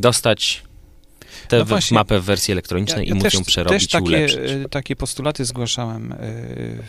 dostać 0.00 0.62
tę 1.48 1.64
no 1.70 1.78
mapę 1.90 2.20
w 2.20 2.24
wersji 2.24 2.52
elektronicznej 2.52 3.08
ja, 3.08 3.14
ja 3.14 3.20
i 3.20 3.24
móc 3.24 3.34
ją 3.34 3.44
przerobić 3.44 3.82
też 3.82 3.92
takie, 3.92 4.04
i 4.04 4.08
ulepszyć. 4.08 4.50
E, 4.50 4.68
takie 4.68 4.96
postulaty 4.96 5.44
zgłaszałem 5.44 6.12
e, 6.12 6.16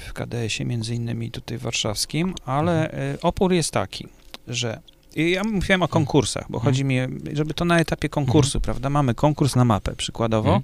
w 0.07 0.13
KDS-ie, 0.13 0.65
między 0.65 0.95
innymi 0.95 1.31
tutaj 1.31 1.57
warszawskim, 1.57 2.33
ale 2.45 2.89
mhm. 2.89 3.15
E, 3.15 3.21
opór 3.21 3.53
jest 3.53 3.71
taki, 3.71 4.07
że 4.47 4.79
ja 5.15 5.43
mówiłem 5.43 5.83
o 5.83 5.87
konkursach, 5.87 6.45
bo 6.49 6.57
mhm. 6.57 6.73
chodzi 6.73 6.83
mi, 6.85 6.97
żeby 7.33 7.53
to 7.53 7.65
na 7.65 7.79
etapie 7.79 8.09
konkursu, 8.09 8.57
mhm. 8.57 8.61
prawda? 8.63 8.89
Mamy 8.89 9.15
konkurs 9.15 9.55
na 9.55 9.65
mapę 9.65 9.95
przykładowo. 9.95 10.61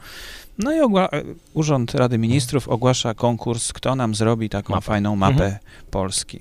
No 0.57 0.73
i 0.73 1.05
Urząd 1.53 1.95
Rady 1.95 2.17
Ministrów 2.17 2.69
ogłasza 2.69 3.13
konkurs, 3.13 3.73
kto 3.73 3.95
nam 3.95 4.15
zrobi 4.15 4.49
taką 4.49 4.81
fajną 4.81 5.15
mapę 5.15 5.45
mhm. 5.45 5.57
Polski. 5.91 6.39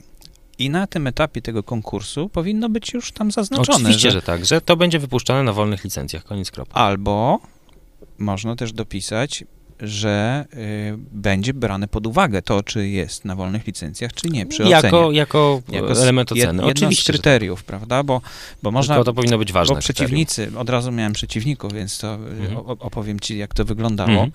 I 0.59 0.71
na 0.71 0.87
tym 0.87 1.07
etapie 1.07 1.43
tego 1.43 1.63
konkursu 1.63 2.29
powinno 2.29 2.69
być 2.69 2.95
już 2.95 3.13
tam 3.13 3.31
zaznaczone. 3.31 3.79
Oczywiście, 3.79 4.11
że, 4.11 4.19
że 4.19 4.23
tak, 4.23 4.47
że 4.47 4.61
to 4.61 4.77
będzie 4.77 4.99
wypuszczane 4.99 5.43
na 5.43 5.53
wolnych 5.53 5.85
licencjach, 5.85 6.25
koniec 6.25 6.51
kropka. 6.51 6.75
Albo 6.81 7.41
można 8.19 8.57
też 8.57 8.73
dopisać, 8.73 9.45
że 9.81 10.45
y, 10.55 10.99
będzie 11.13 11.55
brane 11.55 11.89
pod 11.89 12.07
uwagę 12.07 12.43
to, 12.43 12.63
czy 12.63 12.89
jest 12.89 13.25
na 13.25 13.37
wolnych 13.37 13.67
licencjach, 13.67 14.13
czy 14.13 14.29
nie, 14.29 14.47
przy 14.47 14.63
jako, 14.63 15.01
ocenie. 15.01 15.19
Jako, 15.19 15.63
jako 15.69 16.03
element 16.03 16.33
oceny. 16.33 16.41
Jed, 16.41 16.55
jedno 16.55 16.67
Oczywiście, 16.67 17.03
z 17.03 17.07
kryteriów, 17.07 17.59
tak. 17.59 17.67
prawda, 17.67 18.03
bo, 18.03 18.21
bo 18.63 18.71
można... 18.71 18.95
Tylko 18.95 19.05
to 19.05 19.15
powinno 19.15 19.39
być 19.39 19.53
ważne 19.53 19.75
Bo 19.75 19.81
przeciwnicy, 19.81 20.35
kryterium. 20.35 20.61
od 20.61 20.71
razu 20.71 20.93
miałem 20.93 21.13
przeciwników, 21.13 21.73
więc 21.73 21.99
to 21.99 22.15
mhm. 22.15 22.57
opowiem 22.67 23.21
ci, 23.21 23.39
jak 23.39 23.55
to 23.55 23.65
wyglądało. 23.65 24.11
Mhm. 24.11 24.31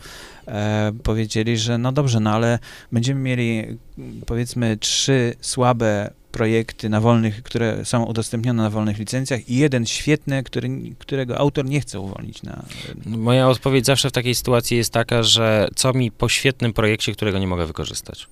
E, 0.48 0.92
powiedzieli, 1.04 1.58
że 1.58 1.78
no 1.78 1.92
dobrze, 1.92 2.20
no 2.20 2.30
ale 2.30 2.60
będziemy 2.92 3.22
mieli 3.22 3.78
powiedzmy 4.26 4.78
trzy 4.78 5.36
słabe 5.42 6.10
projekty 6.32 6.89
na 6.89 7.02
wolnych, 7.02 7.44
które 7.44 7.86
są 7.86 8.04
udostępnione 8.04 8.63
na 8.63 8.70
wolnych 8.70 8.98
licencjach 8.98 9.50
i 9.50 9.56
jeden 9.56 9.86
świetny, 9.86 10.44
który, 10.44 10.70
którego 11.00 11.38
autor 11.38 11.65
nie 11.65 11.82
chce 11.82 12.00
uwolnić 12.00 12.44
na... 12.44 12.63
Moja 13.06 13.50
odpowiedź 13.50 13.86
zawsze 13.86 14.10
w 14.10 14.12
takiej 14.12 14.36
sytuacji 14.36 14.78
jest 14.78 14.94
taka, 14.94 15.24
że 15.24 15.67
co 15.76 15.94
mi 15.94 16.12
po 16.12 16.30
świetnym 16.30 16.74
projekcie, 16.74 17.13
którego 17.13 17.39
nie 17.39 17.48
mogę 17.48 17.65
wykorzystać? 17.65 18.28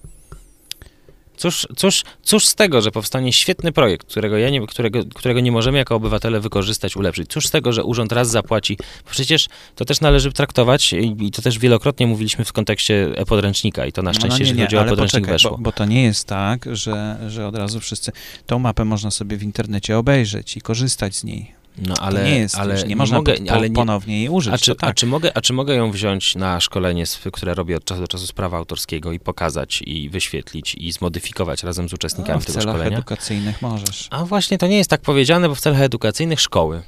Cóż, 1.39 1.67
cóż, 1.75 2.03
cóż 2.23 2.47
z 2.47 2.55
tego, 2.55 2.81
że 2.81 2.91
powstanie 2.91 3.33
świetny 3.33 3.71
projekt, 3.71 4.07
którego, 4.07 4.37
ja 4.37 4.49
nie, 4.49 4.67
którego, 4.67 4.99
którego 5.15 5.39
nie 5.39 5.51
możemy 5.51 5.77
jako 5.77 5.95
obywatele 5.95 6.39
wykorzystać, 6.39 6.95
ulepszyć? 6.95 7.29
Cóż 7.29 7.47
z 7.47 7.51
tego, 7.51 7.73
że 7.73 7.83
urząd 7.83 8.11
raz 8.11 8.29
zapłaci? 8.29 8.77
Przecież 9.09 9.47
to 9.75 9.85
też 9.85 10.01
należy 10.01 10.31
traktować 10.31 10.93
i 10.93 11.31
to 11.31 11.41
też 11.41 11.59
wielokrotnie 11.59 12.07
mówiliśmy 12.07 12.45
w 12.45 12.53
kontekście 12.53 13.09
e-podręcznika 13.15 13.85
i 13.85 13.91
to 13.91 14.01
na 14.01 14.11
no, 14.11 14.13
szczęście, 14.13 14.43
no, 14.43 14.49
nie, 14.49 14.53
nie, 14.53 14.61
jeżeli 14.61 14.77
chodzi 14.77 14.77
o 14.77 14.89
podręcznik 14.89 15.21
poczekaj, 15.21 15.33
weszło. 15.33 15.51
Bo, 15.51 15.57
bo, 15.57 15.71
to 15.71 15.85
nie 15.85 16.03
jest 16.03 16.27
tak, 16.27 16.65
że, 16.71 17.17
że 17.27 17.47
od 17.47 17.55
razu 17.55 17.79
wszyscy... 17.79 18.11
Tą 18.45 18.59
mapę 18.59 18.85
można 18.85 19.11
sobie 19.11 19.37
w 19.37 19.43
internecie 19.43 19.97
obejrzeć 19.97 20.57
i 20.57 20.61
korzystać 20.61 21.15
z 21.15 21.23
niej. 21.23 21.58
No 21.87 21.93
ale, 21.99 22.19
to 22.19 22.25
nie 22.25 22.37
jest, 22.39 22.55
ale 22.55 22.83
nie, 22.83 22.95
można 22.95 23.17
mogę, 23.17 23.33
po, 23.33 23.51
ale 23.51 23.69
nie, 23.69 23.75
ponownie 23.75 24.19
jej 24.19 24.29
użyć. 24.29 24.53
A 24.53 24.57
czy, 24.57 24.75
tak. 24.75 24.89
a, 24.89 24.93
czy 24.93 25.05
mogę, 25.05 25.37
a 25.37 25.41
czy 25.41 25.53
mogę 25.53 25.75
ją 25.75 25.91
wziąć 25.91 26.35
na 26.35 26.59
szkolenie, 26.59 27.03
które 27.33 27.53
robię 27.53 27.77
od 27.77 27.85
czasu 27.85 28.01
do 28.01 28.07
czasu 28.07 28.27
z 28.27 28.31
prawa 28.31 28.57
autorskiego 28.57 29.11
i 29.11 29.19
pokazać 29.19 29.83
i 29.85 30.09
wyświetlić 30.09 30.75
i 30.75 30.91
zmodyfikować 30.91 31.63
razem 31.63 31.89
z 31.89 31.93
uczestnikami 31.93 32.39
no, 32.39 32.45
tego 32.45 32.61
szkolenia? 32.61 32.83
W 32.83 32.83
celach 32.83 32.99
edukacyjnych 32.99 33.61
możesz. 33.61 34.07
A 34.11 34.25
właśnie 34.25 34.57
to 34.57 34.67
nie 34.67 34.77
jest 34.77 34.89
tak 34.89 35.01
powiedziane, 35.01 35.49
bo 35.49 35.55
w 35.55 35.59
celach 35.59 35.81
edukacyjnych 35.81 36.41
szkoły. 36.41 36.81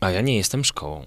A 0.00 0.10
ja 0.10 0.20
nie 0.20 0.36
jestem 0.36 0.64
szkołą. 0.64 1.04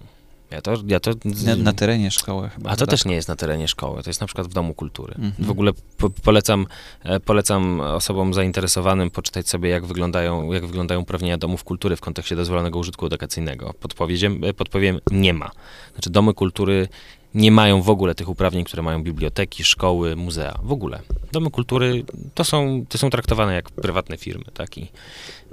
Ja 0.52 0.62
to, 0.62 0.74
ja 0.86 1.00
to... 1.00 1.10
Na, 1.44 1.56
na, 1.56 1.72
terenie 1.72 2.10
szkoły 2.10 2.48
chyba. 2.48 2.70
A 2.70 2.76
to 2.76 2.86
też 2.86 3.04
nie 3.04 3.14
jest 3.14 3.28
na 3.28 3.36
terenie 3.36 3.68
szkoły, 3.68 4.02
to 4.02 4.10
jest 4.10 4.20
na 4.20 4.26
przykład 4.26 4.46
w 4.46 4.52
Domu 4.52 4.74
Kultury. 4.74 5.14
-hmm. 5.14 5.32
W 5.38 5.50
ogóle 5.50 5.72
po, 5.98 6.10
polecam, 6.10 6.66
e, 7.04 7.20
polecam 7.20 7.80
osobom 7.80 8.34
zainteresowanym 8.34 9.10
poczytać 9.10 9.48
sobie, 9.48 9.70
jak 9.70 9.86
wyglądają, 9.86 10.52
jak 10.52 10.66
wyglądają 10.66 11.00
uprawnienia 11.00 11.38
domów 11.38 11.64
kultury 11.64 11.96
w 11.96 12.00
kontekście 12.00 12.36
dozwolonego 12.36 12.78
użytku 12.78 13.06
edukacyjnego. 13.06 13.74
Podpowiedziem, 13.80 14.44
e, 14.44 14.54
podpowiem, 14.54 14.98
nie 15.10 15.34
ma. 15.34 15.50
Znaczy 15.92 16.10
domy 16.10 16.34
kultury 16.34 16.88
nie 17.34 17.50
mają 17.50 17.82
w 17.82 17.90
ogóle 17.90 18.14
tych 18.14 18.28
uprawnień, 18.28 18.64
które 18.64 18.82
mają 18.82 19.02
biblioteki, 19.02 19.64
szkoły, 19.64 20.16
muzea. 20.16 20.58
W 20.62 20.72
ogóle. 20.72 21.00
Domy 21.32 21.50
kultury 21.50 22.04
to 22.34 22.44
są, 22.44 22.84
to 22.88 22.98
są 22.98 23.10
traktowane 23.10 23.54
jak 23.54 23.70
prywatne 23.70 24.16
firmy, 24.16 24.44
tak? 24.54 24.78
I, 24.78 24.88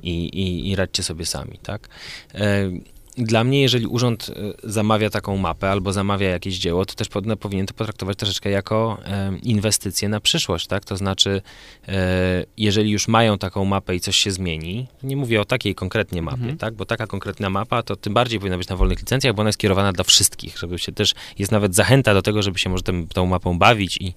i, 0.03 0.39
i, 0.39 0.69
i 0.69 0.75
radźcie 0.75 1.03
sobie 1.03 1.25
sami, 1.25 1.59
tak? 1.63 1.89
E, 2.35 2.69
dla 3.19 3.43
mnie, 3.43 3.61
jeżeli 3.61 3.87
urząd 3.87 4.29
e, 4.29 4.33
zamawia 4.63 5.09
taką 5.09 5.37
mapę 5.37 5.71
albo 5.71 5.93
zamawia 5.93 6.29
jakieś 6.29 6.57
dzieło, 6.57 6.85
to 6.85 6.93
też 6.93 7.07
powinien 7.39 7.65
to 7.65 7.73
potraktować 7.73 8.17
troszeczkę 8.17 8.49
jako 8.49 8.97
e, 9.05 9.37
inwestycję 9.43 10.09
na 10.09 10.19
przyszłość, 10.19 10.67
tak? 10.67 10.85
To 10.85 10.97
znaczy, 10.97 11.41
e, 11.87 12.45
jeżeli 12.57 12.91
już 12.91 13.07
mają 13.07 13.37
taką 13.37 13.65
mapę 13.65 13.95
i 13.95 13.99
coś 13.99 14.17
się 14.17 14.31
zmieni, 14.31 14.87
nie 15.03 15.17
mówię 15.17 15.41
o 15.41 15.45
takiej 15.45 15.75
konkretnie 15.75 16.21
mapie, 16.21 16.37
mhm. 16.37 16.57
tak? 16.57 16.73
Bo 16.73 16.85
taka 16.85 17.07
konkretna 17.07 17.49
mapa 17.49 17.83
to 17.83 17.95
tym 17.95 18.13
bardziej 18.13 18.39
powinna 18.39 18.57
być 18.57 18.67
na 18.67 18.75
wolnych 18.75 18.99
licencjach, 18.99 19.35
bo 19.35 19.41
ona 19.41 19.49
jest 19.49 19.59
kierowana 19.59 19.93
dla 19.93 20.03
wszystkich, 20.03 20.57
żeby 20.57 20.79
się 20.79 20.91
też, 20.91 21.13
jest 21.39 21.51
nawet 21.51 21.75
zachęta 21.75 22.13
do 22.13 22.21
tego, 22.21 22.41
żeby 22.41 22.59
się 22.59 22.69
może 22.69 22.83
tym, 22.83 23.07
tą 23.07 23.25
mapą 23.25 23.57
bawić 23.57 23.97
i, 23.97 24.13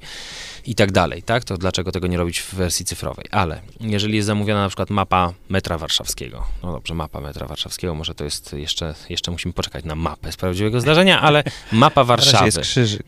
i 0.67 0.75
tak 0.75 0.93
dalej, 0.93 1.23
tak? 1.23 1.45
To 1.45 1.59
dlaczego 1.59 1.93
tego 1.93 2.07
nie 2.07 2.17
robić 2.17 2.41
w 2.41 2.55
wersji 2.55 2.85
cyfrowej? 2.85 3.25
Ale 3.31 3.61
jeżeli 3.81 4.17
jest 4.17 4.27
zamówiona 4.27 4.61
na 4.61 4.69
przykład 4.69 4.91
mapa 4.91 5.33
metra 5.49 5.79
warszawskiego, 5.79 6.47
no 6.63 6.73
dobrze, 6.73 6.95
mapa 6.95 7.21
metra 7.21 7.47
warszawskiego, 7.47 7.95
może 7.95 8.15
to 8.15 8.25
jest 8.25 8.53
jeszcze, 8.53 8.95
jeszcze 9.09 9.31
musimy 9.31 9.55
poczekać 9.55 9.85
na 9.85 9.95
mapę 9.95 10.33
z 10.33 10.37
prawdziwego 10.37 10.81
zdarzenia, 10.81 11.21
ale 11.21 11.45
mapa 11.73 12.05
Warszawy, 12.13 12.51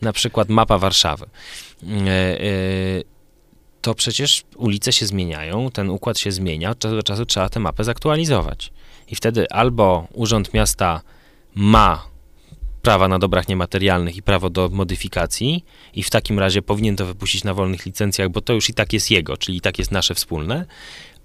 na 0.01 0.13
przykład 0.13 0.49
mapa 0.49 0.77
Warszawy. 0.77 1.25
E, 1.83 2.09
e, 2.09 2.45
to 3.81 3.95
przecież 3.95 4.43
ulice 4.55 4.93
się 4.93 5.05
zmieniają, 5.05 5.71
ten 5.71 5.89
układ 5.89 6.19
się 6.19 6.31
zmienia, 6.31 6.69
od 6.69 6.79
czasu 6.79 6.95
do 6.95 7.03
czasu 7.03 7.25
trzeba 7.25 7.49
tę 7.49 7.59
mapę 7.59 7.83
zaktualizować. 7.83 8.71
I 9.07 9.15
wtedy 9.15 9.49
albo 9.49 10.07
Urząd 10.13 10.53
Miasta 10.53 11.01
ma 11.55 12.14
prawa 12.85 13.07
na 13.07 13.19
dobrach 13.19 13.47
niematerialnych 13.47 14.17
i 14.17 14.21
prawo 14.21 14.49
do 14.49 14.69
modyfikacji 14.69 15.65
i 15.93 16.03
w 16.03 16.09
takim 16.09 16.39
razie 16.39 16.61
powinien 16.61 16.95
to 16.95 17.05
wypuścić 17.05 17.43
na 17.43 17.53
wolnych 17.53 17.85
licencjach, 17.85 18.29
bo 18.29 18.41
to 18.41 18.53
już 18.53 18.69
i 18.69 18.73
tak 18.73 18.93
jest 18.93 19.11
jego, 19.11 19.37
czyli 19.37 19.57
i 19.57 19.61
tak 19.61 19.79
jest 19.79 19.91
nasze 19.91 20.15
wspólne, 20.15 20.65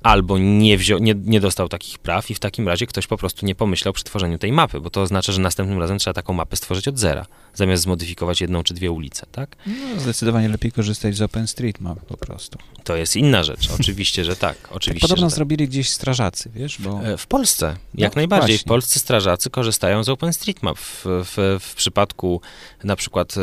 albo 0.02 0.38
nie, 0.38 0.78
wziął, 0.78 0.98
nie, 0.98 1.14
nie 1.24 1.40
dostał 1.40 1.68
takich 1.68 1.98
praw 1.98 2.30
i 2.30 2.34
w 2.34 2.40
takim 2.40 2.68
razie 2.68 2.86
ktoś 2.86 3.06
po 3.06 3.16
prostu 3.16 3.46
nie 3.46 3.54
pomyślał 3.54 3.94
przy 3.94 4.04
tworzeniu 4.04 4.38
tej 4.38 4.52
mapy, 4.52 4.80
bo 4.80 4.90
to 4.90 5.02
oznacza, 5.02 5.32
że 5.32 5.40
następnym 5.40 5.78
razem 5.78 5.98
trzeba 5.98 6.14
taką 6.14 6.32
mapę 6.32 6.56
stworzyć 6.56 6.88
od 6.88 6.98
zera. 6.98 7.26
Zamiast 7.60 7.82
zmodyfikować 7.82 8.40
jedną 8.40 8.62
czy 8.62 8.74
dwie 8.74 8.90
ulice, 8.90 9.26
tak? 9.32 9.56
No, 9.66 10.00
zdecydowanie 10.00 10.48
lepiej 10.48 10.72
korzystać 10.72 11.16
z 11.16 11.22
OpenStreetMap 11.22 12.00
po 12.00 12.16
prostu. 12.16 12.58
To 12.84 12.96
jest 12.96 13.16
inna 13.16 13.42
rzecz, 13.42 13.68
oczywiście, 13.80 14.24
że 14.24 14.36
tak. 14.36 14.56
Oczywiście, 14.70 15.00
tak 15.00 15.08
podobno 15.08 15.26
tak. 15.26 15.36
zrobili 15.36 15.68
gdzieś 15.68 15.90
strażacy, 15.90 16.50
wiesz? 16.54 16.80
Bo... 16.80 17.00
E, 17.04 17.16
w 17.16 17.26
Polsce, 17.26 17.76
jak 17.94 18.12
no, 18.12 18.18
najbardziej. 18.18 18.56
Właśnie. 18.56 18.64
W 18.64 18.68
Polsce 18.68 19.00
strażacy 19.00 19.50
korzystają 19.50 20.04
z 20.04 20.08
OpenStreetMap. 20.08 20.78
W, 20.78 21.04
w, 21.04 21.58
w 21.60 21.74
przypadku 21.74 22.40
na 22.84 22.96
przykład 22.96 23.34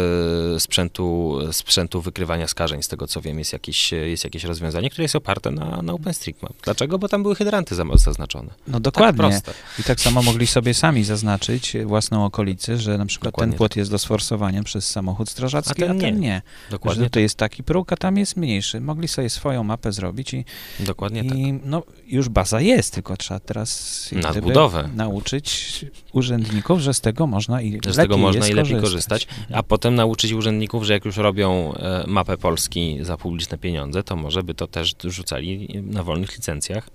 e, 0.56 0.60
sprzętu, 0.60 1.38
sprzętu 1.52 2.02
wykrywania 2.02 2.48
skażeń, 2.48 2.84
z 2.84 2.88
tego 2.88 3.08
co 3.08 3.22
wiem, 3.22 3.40
jest 3.40 3.54
jakieś, 3.54 3.92
jest 3.92 4.24
jakieś 4.24 4.44
rozwiązanie, 4.44 4.90
które 4.90 5.04
jest 5.04 5.16
oparte 5.16 5.52
na, 5.52 5.82
na 5.82 5.94
OpenStreetMap. 5.94 6.54
Dlaczego? 6.64 7.00
Bo 7.00 7.08
tam 7.08 7.24
były 7.24 7.36
hydranty 7.36 7.76
zaznaczone. 7.96 8.50
No 8.68 8.74
tak 8.74 8.82
dokładnie. 8.82 9.42
Tak 9.42 9.56
I 9.80 9.84
tak 9.84 10.00
samo 10.00 10.22
mogli 10.22 10.48
sobie 10.48 10.74
sami 10.74 11.04
zaznaczyć 11.04 11.78
własną 11.86 12.26
okolicę, 12.26 12.78
że 12.78 12.98
na 12.98 13.06
przykład 13.06 13.34
dokładnie 13.34 13.52
ten 13.52 13.58
płot 13.58 13.72
tak. 13.72 13.78
jest 13.78 13.92
do 13.92 14.00
sforsowania 14.08 14.64
przez 14.64 14.92
samochód 14.92 15.30
strażacki, 15.30 15.84
a 15.84 15.88
ten, 15.88 15.98
a 15.98 16.02
ten 16.02 16.16
nie. 16.16 16.28
nie. 16.28 16.42
Dokładnie. 16.72 17.04
Że 17.04 17.10
to 17.10 17.20
jest 17.20 17.36
taki 17.36 17.64
próg, 17.64 17.94
a 17.94 17.98
tam 17.98 18.18
jest 18.18 18.38
mniejszy. 18.38 18.82
Mogli 18.82 19.08
sobie 19.08 19.30
swoją 19.30 19.64
mapę 19.64 19.92
zrobić 19.92 20.34
i, 20.34 20.46
Dokładnie 20.80 21.22
i, 21.22 21.30
tak. 21.30 21.62
no, 21.66 21.84
już 22.08 22.30
baza 22.30 22.62
jest, 22.62 22.94
tylko 22.94 23.18
trzeba 23.18 23.40
teraz 23.40 24.10
Nadbudowę. 24.12 24.90
nauczyć 24.96 25.86
urzędników, 26.14 26.80
że 26.80 26.94
z 26.94 27.02
tego 27.02 27.28
można 27.28 27.62
i 27.62 27.80
że 27.86 27.94
z 27.94 27.96
tego 27.96 28.18
można 28.18 28.48
i 28.48 28.54
lepiej 28.54 28.82
korzystać, 28.82 29.28
a 29.54 29.64
potem 29.64 29.96
nauczyć 29.96 30.32
urzędników, 30.32 30.84
że 30.84 30.94
jak 30.94 31.06
już 31.06 31.18
robią 31.18 31.74
e, 31.74 32.04
mapę 32.08 32.38
Polski 32.38 32.98
za 33.02 33.18
publiczne 33.18 33.58
pieniądze, 33.58 34.04
to 34.04 34.16
może 34.16 34.44
by 34.44 34.54
to 34.54 34.68
też 34.68 34.96
rzucali 35.04 35.82
na 35.84 36.04
wolnych 36.04 36.36
licencjach 36.36 36.90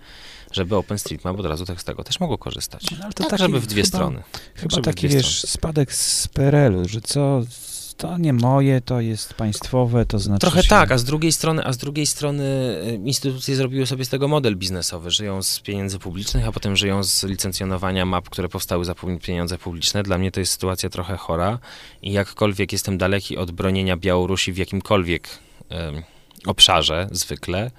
żeby 0.53 0.77
OpenStreetMap 0.77 1.39
od 1.39 1.47
razu 1.47 1.67
tak 1.67 1.81
z 1.81 1.85
tego 1.85 2.05
też 2.05 2.21
mogło 2.21 2.39
korzystać. 2.39 2.91
No, 2.91 2.97
ale 3.05 3.13
to 3.13 3.23
tak, 3.23 3.31
taki, 3.31 3.43
żeby 3.43 3.61
w 3.61 3.67
dwie 3.67 3.83
chyba, 3.83 3.97
strony. 3.97 4.23
Chyba 4.55 4.77
tak, 4.77 4.85
taki, 4.85 5.09
wiesz, 5.09 5.39
strony. 5.39 5.53
spadek 5.53 5.93
z 5.93 6.29
PRL-u, 6.29 6.89
że 6.89 7.01
co, 7.01 7.43
to 7.97 8.19
nie 8.19 8.33
moje, 8.33 8.81
to 8.81 9.01
jest 9.01 9.35
państwowe, 9.35 10.07
to 10.07 10.19
znaczy. 10.19 10.41
Trochę 10.41 10.63
się... 10.63 10.69
tak, 10.69 10.93
a 10.93 10.99
z 10.99 11.05
drugiej 11.05 11.33
strony, 11.33 11.65
a 11.65 11.73
z 11.73 11.77
drugiej 11.77 12.07
strony 12.07 12.45
y, 12.87 13.01
instytucje 13.05 13.57
zrobiły 13.57 13.87
sobie 13.87 14.05
z 14.05 14.09
tego 14.09 14.29
model 14.29 14.57
biznesowy. 14.57 15.11
Żyją 15.11 15.43
z 15.43 15.61
pieniędzy 15.61 15.99
publicznych, 15.99 16.49
a 16.49 16.53
potem 16.53 16.77
żyją 16.77 17.05
z 17.05 17.25
licencjonowania 17.25 18.07
map, 18.07 18.29
które 18.29 18.49
powstały 18.49 18.85
za 18.85 18.95
pieniądze 19.23 19.59
publiczne. 19.59 20.03
Dla 20.03 20.19
mnie 20.19 20.33
to 20.33 20.41
jest 20.41 20.53
sytuacja 20.53 20.91
trochę 20.91 21.17
chora 21.17 21.59
i 22.03 22.13
jakkolwiek 22.13 22.73
jestem 22.73 22.99
daleki 22.99 23.37
od 23.37 23.51
bronienia 23.51 23.97
Białorusi 23.97 24.53
w 24.53 24.57
jakimkolwiek 24.57 25.29
obszarze 26.47 27.09
zwykle, 27.11 27.71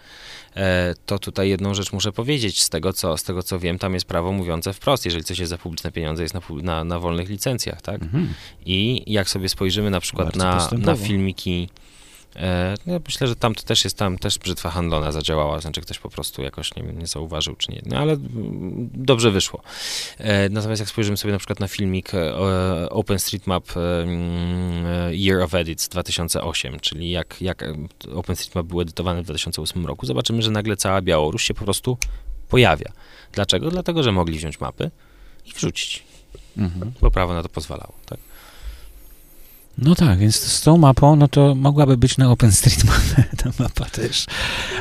to 1.05 1.19
tutaj 1.19 1.49
jedną 1.49 1.73
rzecz 1.73 1.93
muszę 1.93 2.11
powiedzieć. 2.11 2.61
Z 2.61 2.69
tego, 2.69 2.93
co, 2.93 3.17
z 3.17 3.23
tego 3.23 3.43
co 3.43 3.59
wiem, 3.59 3.79
tam 3.79 3.93
jest 3.93 4.05
prawo 4.05 4.31
mówiące 4.31 4.73
wprost, 4.73 5.05
jeżeli 5.05 5.23
coś 5.23 5.39
jest 5.39 5.49
za 5.49 5.57
publiczne 5.57 5.91
pieniądze, 5.91 6.23
jest 6.23 6.33
na, 6.33 6.41
na, 6.61 6.83
na 6.83 6.99
wolnych 6.99 7.29
licencjach, 7.29 7.81
tak? 7.81 8.01
Mhm. 8.01 8.33
I 8.65 9.03
jak 9.07 9.29
sobie 9.29 9.49
spojrzymy 9.49 9.89
na 9.89 9.99
przykład 9.99 10.35
na, 10.35 10.69
na 10.77 10.95
filmiki 10.95 11.69
E, 11.69 11.92
no, 12.85 12.99
myślę, 13.05 13.27
że 13.27 13.35
tam 13.35 13.55
to 13.55 13.63
też 13.63 13.83
jest, 13.83 13.97
tam 13.97 14.17
też 14.17 14.39
brzytwa 14.39 14.69
handlona 14.69 15.11
zadziałała, 15.11 15.59
znaczy 15.59 15.81
ktoś 15.81 15.99
po 15.99 16.09
prostu 16.09 16.41
jakoś 16.41 16.75
nie, 16.75 16.83
nie 16.83 17.07
zauważył, 17.07 17.55
czy 17.55 17.71
nie, 17.71 17.81
no 17.85 17.97
ale 17.97 18.13
mm, 18.13 18.89
dobrze 18.93 19.31
wyszło. 19.31 19.61
E, 20.17 20.49
natomiast 20.49 20.79
jak 20.79 20.89
spojrzymy 20.89 21.17
sobie 21.17 21.31
na 21.31 21.37
przykład 21.37 21.59
na 21.59 21.67
filmik 21.67 22.13
e, 22.13 22.89
OpenStreetMap 22.89 23.77
mm, 23.77 24.85
Year 25.13 25.41
of 25.41 25.53
Edits 25.53 25.89
2008, 25.89 26.79
czyli 26.79 27.11
jak, 27.11 27.41
jak 27.41 27.63
OpenStreetMap 28.15 28.65
był 28.65 28.81
edytowany 28.81 29.21
w 29.21 29.25
2008 29.25 29.85
roku, 29.85 30.05
zobaczymy, 30.05 30.41
że 30.41 30.51
nagle 30.51 30.77
cała 30.77 31.01
Białoruś 31.01 31.43
się 31.43 31.53
po 31.53 31.63
prostu 31.63 31.97
pojawia. 32.49 32.91
Dlaczego? 33.31 33.71
Dlatego, 33.71 34.03
że 34.03 34.11
mogli 34.11 34.37
wziąć 34.37 34.59
mapy 34.59 34.91
i 35.45 35.53
wrzucić, 35.53 36.03
mhm. 36.57 36.91
bo 37.01 37.11
prawo 37.11 37.33
na 37.33 37.43
to 37.43 37.49
pozwalało, 37.49 37.93
tak? 38.05 38.19
No 39.77 39.95
tak, 39.95 40.19
więc 40.19 40.35
z 40.35 40.61
tą 40.61 40.77
mapą, 40.77 41.15
no 41.15 41.27
to 41.27 41.55
mogłaby 41.55 41.97
być 41.97 42.17
na 42.17 42.31
OpenStreetMap 42.31 43.01
ta 43.43 43.63
mapa 43.63 43.85
też. 43.85 44.25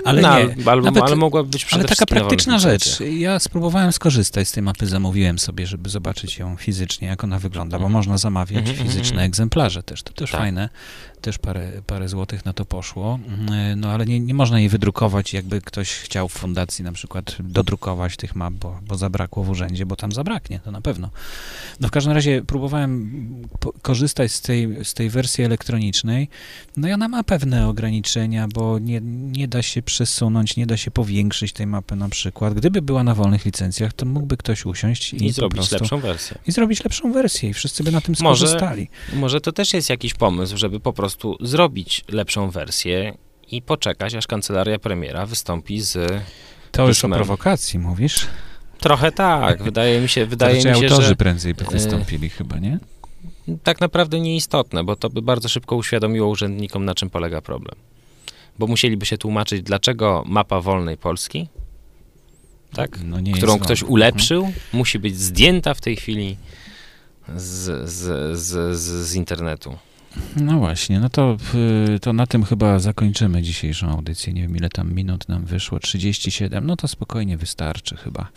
Ale 0.04 0.22
no, 0.22 0.38
nie. 0.38 0.54
Ale, 0.66 0.82
nawet, 0.82 1.02
ale 1.02 1.16
mogłaby 1.16 1.48
być 1.48 1.64
przede 1.64 1.80
Ale 1.80 1.88
taka 1.88 2.06
praktyczna 2.06 2.58
rzecz. 2.58 3.00
Ja 3.00 3.38
spróbowałem 3.38 3.92
skorzystać 3.92 4.48
z 4.48 4.52
tej 4.52 4.62
mapy, 4.62 4.86
zamówiłem 4.86 5.38
sobie, 5.38 5.66
żeby 5.66 5.88
zobaczyć 5.88 6.38
ją 6.38 6.56
fizycznie, 6.56 7.08
jak 7.08 7.24
ona 7.24 7.38
wygląda, 7.38 7.78
bo 7.78 7.84
mhm. 7.84 7.92
można 7.92 8.18
zamawiać 8.18 8.64
mm 8.64 8.76
-hmm, 8.76 8.82
fizyczne 8.82 9.12
mm 9.12 9.24
-hmm. 9.24 9.26
egzemplarze 9.26 9.82
też. 9.82 10.02
To 10.02 10.12
też 10.12 10.30
tak. 10.30 10.40
fajne 10.40 10.68
też 11.22 11.38
parę, 11.38 11.72
parę 11.86 12.08
złotych 12.08 12.44
na 12.44 12.52
to 12.52 12.64
poszło, 12.64 13.18
mm, 13.28 13.80
no 13.80 13.90
ale 13.90 14.06
nie, 14.06 14.20
nie 14.20 14.34
można 14.34 14.60
jej 14.60 14.68
wydrukować, 14.68 15.34
jakby 15.34 15.60
ktoś 15.60 15.90
chciał 15.90 16.28
w 16.28 16.32
fundacji 16.32 16.84
na 16.84 16.92
przykład 16.92 17.36
dodrukować 17.40 18.16
tych 18.16 18.36
map, 18.36 18.54
bo, 18.54 18.80
bo 18.88 18.96
zabrakło 18.96 19.44
w 19.44 19.50
urzędzie, 19.50 19.86
bo 19.86 19.96
tam 19.96 20.12
zabraknie, 20.12 20.60
to 20.60 20.70
na 20.70 20.80
pewno. 20.80 21.10
No 21.80 21.88
w 21.88 21.90
każdym 21.90 22.12
razie 22.12 22.42
próbowałem 22.42 23.12
korzystać 23.82 24.32
z 24.32 24.40
tej, 24.40 24.84
z 24.84 24.94
tej 24.94 25.10
wersji 25.10 25.44
elektronicznej, 25.44 26.28
no 26.76 26.88
i 26.88 26.92
ona 26.92 27.08
ma 27.08 27.22
pewne 27.22 27.68
ograniczenia, 27.68 28.48
bo 28.48 28.78
nie, 28.78 29.00
nie 29.32 29.48
da 29.48 29.62
się 29.62 29.82
przesunąć, 29.82 30.56
nie 30.56 30.66
da 30.66 30.76
się 30.76 30.90
powiększyć 30.90 31.52
tej 31.52 31.66
mapy 31.66 31.96
na 31.96 32.08
przykład. 32.08 32.54
Gdyby 32.54 32.82
była 32.82 33.04
na 33.04 33.14
wolnych 33.14 33.44
licencjach, 33.44 33.92
to 33.92 34.06
mógłby 34.06 34.36
ktoś 34.36 34.66
usiąść 34.66 35.14
i, 35.14 35.26
I 35.26 35.32
zrobić 35.32 35.56
prostu, 35.56 35.74
lepszą 35.74 35.98
wersję. 35.98 36.38
I 36.46 36.52
zrobić 36.52 36.84
lepszą 36.84 37.12
wersję 37.12 37.50
i 37.50 37.54
wszyscy 37.54 37.84
by 37.84 37.92
na 37.92 38.00
tym 38.00 38.16
skorzystali. 38.16 38.88
Może, 39.08 39.20
może 39.20 39.40
to 39.40 39.52
też 39.52 39.72
jest 39.72 39.90
jakiś 39.90 40.14
pomysł, 40.14 40.56
żeby 40.56 40.80
po 40.80 40.92
prostu 40.92 41.11
prostu 41.16 41.46
zrobić 41.46 42.04
lepszą 42.08 42.50
wersję 42.50 43.14
i 43.50 43.62
poczekać, 43.62 44.14
aż 44.14 44.26
kancelaria 44.26 44.78
premiera 44.78 45.26
wystąpi 45.26 45.80
z. 45.80 46.22
To 46.72 46.88
już 46.88 47.04
o 47.04 47.08
prowokacji 47.08 47.78
mówisz? 47.78 48.26
Trochę 48.78 49.12
tak. 49.12 49.62
Wydaje 49.62 50.00
mi 50.00 50.08
się, 50.08 50.26
wydaje 50.26 50.56
mi 50.56 50.62
się, 50.62 50.72
autorzy 50.72 51.08
że... 51.08 51.16
prędzej 51.16 51.54
by 51.54 51.64
wystąpili 51.64 52.30
chyba, 52.30 52.58
nie? 52.58 52.78
Tak 53.62 53.80
naprawdę 53.80 54.20
nieistotne, 54.20 54.84
bo 54.84 54.96
to 54.96 55.10
by 55.10 55.22
bardzo 55.22 55.48
szybko 55.48 55.76
uświadomiło 55.76 56.28
urzędnikom, 56.28 56.84
na 56.84 56.94
czym 56.94 57.10
polega 57.10 57.40
problem. 57.40 57.76
Bo 58.58 58.66
musieliby 58.66 59.06
się 59.06 59.18
tłumaczyć, 59.18 59.62
dlaczego 59.62 60.22
mapa 60.26 60.60
wolnej 60.60 60.96
Polski, 60.96 61.48
tak, 62.72 62.98
no 63.04 63.16
którą 63.34 63.58
ktoś 63.58 63.82
ulepszył, 63.82 64.44
mhm. 64.44 64.62
musi 64.72 64.98
być 64.98 65.18
zdjęta 65.18 65.74
w 65.74 65.80
tej 65.80 65.96
chwili 65.96 66.36
z, 67.36 67.90
z, 67.90 68.38
z, 68.38 68.76
z 68.78 69.14
internetu. 69.14 69.78
No 70.36 70.58
właśnie, 70.58 71.00
no 71.00 71.08
to, 71.08 71.36
y, 71.94 72.00
to 72.00 72.12
na 72.12 72.26
tym 72.26 72.44
chyba 72.44 72.78
zakończymy 72.78 73.42
dzisiejszą 73.42 73.88
audycję. 73.88 74.32
Nie 74.32 74.42
wiem, 74.42 74.56
ile 74.56 74.68
tam 74.68 74.92
minut 74.92 75.28
nam 75.28 75.44
wyszło. 75.44 75.78
37, 75.78 76.66
no 76.66 76.76
to 76.76 76.88
spokojnie 76.88 77.36
wystarczy 77.36 77.96
chyba. 77.96 78.28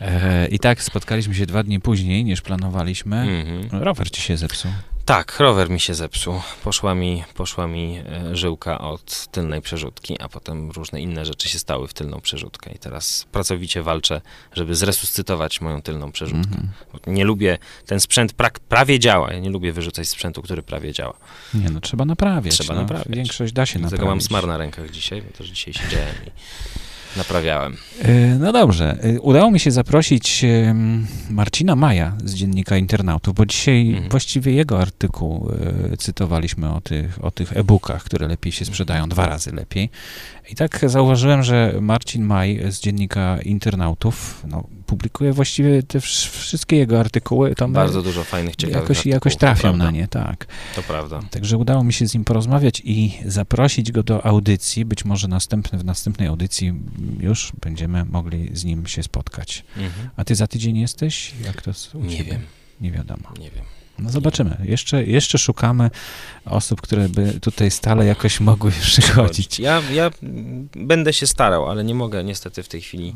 E, 0.00 0.46
I 0.48 0.58
tak 0.58 0.82
spotkaliśmy 0.82 1.34
się 1.34 1.46
dwa 1.46 1.62
dni 1.62 1.80
później 1.80 2.24
niż 2.24 2.40
planowaliśmy. 2.40 3.16
-hmm. 3.16 3.80
Rower 3.82 4.10
ci 4.10 4.22
się 4.22 4.36
zepsuł. 4.36 4.70
Tak, 5.08 5.40
rower 5.40 5.70
mi 5.70 5.80
się 5.80 5.94
zepsuł. 5.94 6.40
Poszła 6.64 6.94
mi, 6.94 7.24
poszła 7.34 7.66
mi 7.66 7.98
e, 7.98 8.36
żyłka 8.36 8.78
od 8.78 9.26
tylnej 9.26 9.62
przerzutki, 9.62 10.20
a 10.20 10.28
potem 10.28 10.70
różne 10.70 11.00
inne 11.00 11.26
rzeczy 11.26 11.48
się 11.48 11.58
stały 11.58 11.88
w 11.88 11.94
tylną 11.94 12.20
przerzutkę. 12.20 12.72
I 12.72 12.78
teraz 12.78 13.26
pracowicie 13.32 13.82
walczę, 13.82 14.20
żeby 14.52 14.74
zresuscytować 14.74 15.60
moją 15.60 15.82
tylną 15.82 16.12
przerzutkę. 16.12 16.54
Mm 16.54 16.68
-hmm. 16.92 17.12
Nie 17.12 17.24
lubię, 17.24 17.58
ten 17.86 18.00
sprzęt 18.00 18.32
pra, 18.32 18.50
prawie 18.68 18.98
działa. 18.98 19.32
Ja 19.32 19.38
nie 19.38 19.50
lubię 19.50 19.72
wyrzucać 19.72 20.08
sprzętu, 20.08 20.42
który 20.42 20.62
prawie 20.62 20.92
działa. 20.92 21.14
Nie, 21.54 21.70
no 21.70 21.80
trzeba 21.80 22.04
naprawiać. 22.04 22.54
Trzeba 22.54 22.74
no. 22.74 22.80
naprawiać. 22.80 23.16
Większość 23.16 23.52
da 23.52 23.66
się 23.66 23.78
Dlatego 23.78 24.02
naprawić. 24.02 24.22
mam 24.22 24.28
smar 24.28 24.46
na 24.46 24.58
rękach 24.58 24.90
dzisiaj, 24.90 25.22
bo 25.22 25.30
też 25.30 25.48
dzisiaj 25.48 25.74
siedziałem 25.74 26.14
i 26.26 26.30
Naprawiałem. 27.18 27.76
E, 28.02 28.38
no 28.38 28.52
dobrze. 28.52 28.98
E, 29.02 29.20
udało 29.20 29.50
mi 29.50 29.60
się 29.60 29.70
zaprosić 29.70 30.44
Marcina 31.30 31.76
Maja 31.76 32.16
z 32.24 32.34
dziennika 32.34 32.76
Internautów, 32.76 33.34
bo 33.34 33.46
dzisiaj 33.46 33.88
mhm. 33.88 34.08
właściwie 34.08 34.52
jego 34.52 34.80
artykuł 34.80 35.50
e, 35.92 35.96
cytowaliśmy 35.96 36.72
o 36.72 36.80
tych, 36.80 37.24
o 37.24 37.30
tych 37.30 37.56
e-bookach, 37.56 38.04
które 38.04 38.28
lepiej 38.28 38.52
się 38.52 38.64
sprzedają, 38.64 39.08
dwa 39.08 39.26
razy 39.26 39.52
lepiej. 39.52 39.90
I 40.50 40.54
tak 40.54 40.80
zauważyłem, 40.86 41.42
że 41.42 41.74
Marcin 41.80 42.24
Maj 42.24 42.60
z 42.68 42.80
dziennika 42.80 43.38
Internautów 43.42 44.44
no, 44.46 44.68
publikuje 44.86 45.32
właściwie 45.32 45.82
te 45.82 46.00
wszystkie 46.00 46.76
jego 46.76 47.00
artykuły. 47.00 47.54
To 47.54 47.68
Bardzo 47.68 48.02
dużo 48.02 48.24
fajnych, 48.24 48.56
ciekawych 48.56 48.88
jakoś, 48.88 49.06
jakoś 49.06 49.36
trafią 49.36 49.76
na 49.76 49.90
nie, 49.90 50.08
tak. 50.08 50.46
To 50.76 50.82
prawda. 50.82 51.20
Także 51.30 51.56
udało 51.56 51.84
mi 51.84 51.92
się 51.92 52.08
z 52.08 52.14
nim 52.14 52.24
porozmawiać 52.24 52.82
i 52.84 53.18
zaprosić 53.24 53.92
go 53.92 54.02
do 54.02 54.26
audycji. 54.26 54.84
Być 54.84 55.04
może 55.04 55.28
następny, 55.28 55.78
w 55.78 55.84
następnej 55.84 56.28
audycji 56.28 56.72
już 57.20 57.52
będziemy 57.60 58.04
mogli 58.04 58.50
z 58.52 58.64
nim 58.64 58.86
się 58.86 59.02
spotkać. 59.02 59.64
Mhm. 59.76 60.08
A 60.16 60.24
ty 60.24 60.34
za 60.34 60.46
tydzień 60.46 60.78
jesteś? 60.78 61.32
Jak 61.44 61.62
to 61.62 61.70
Nie 61.94 62.24
wiem. 62.24 62.40
Nie 62.80 62.90
wiadomo. 62.90 63.28
Nie 63.40 63.50
wiem. 63.50 63.64
No 63.98 64.10
zobaczymy. 64.10 64.56
Jeszcze, 64.64 65.04
jeszcze 65.04 65.38
szukamy 65.38 65.90
osób, 66.44 66.80
które 66.80 67.08
by 67.08 67.40
tutaj 67.40 67.70
stale 67.70 68.06
jakoś 68.06 68.40
mogły 68.40 68.70
przychodzić. 68.70 69.58
Ja, 69.58 69.82
ja 69.92 70.10
będę 70.76 71.12
się 71.12 71.26
starał, 71.26 71.70
ale 71.70 71.84
nie 71.84 71.94
mogę 71.94 72.24
niestety 72.24 72.62
w 72.62 72.68
tej 72.68 72.80
chwili 72.80 73.14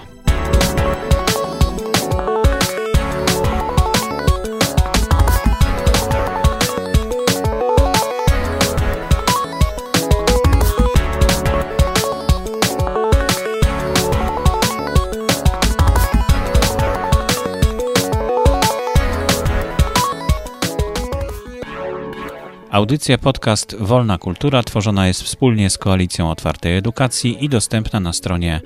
Audycja 22.71 23.17
podcast 23.17 23.75
Wolna 23.79 24.17
Kultura 24.17 24.63
tworzona 24.63 25.07
jest 25.07 25.23
wspólnie 25.23 25.69
z 25.69 25.77
Koalicją 25.77 26.31
Otwartej 26.31 26.77
Edukacji 26.77 27.45
i 27.45 27.49
dostępna 27.49 27.99
na 27.99 28.13
stronie 28.13 28.61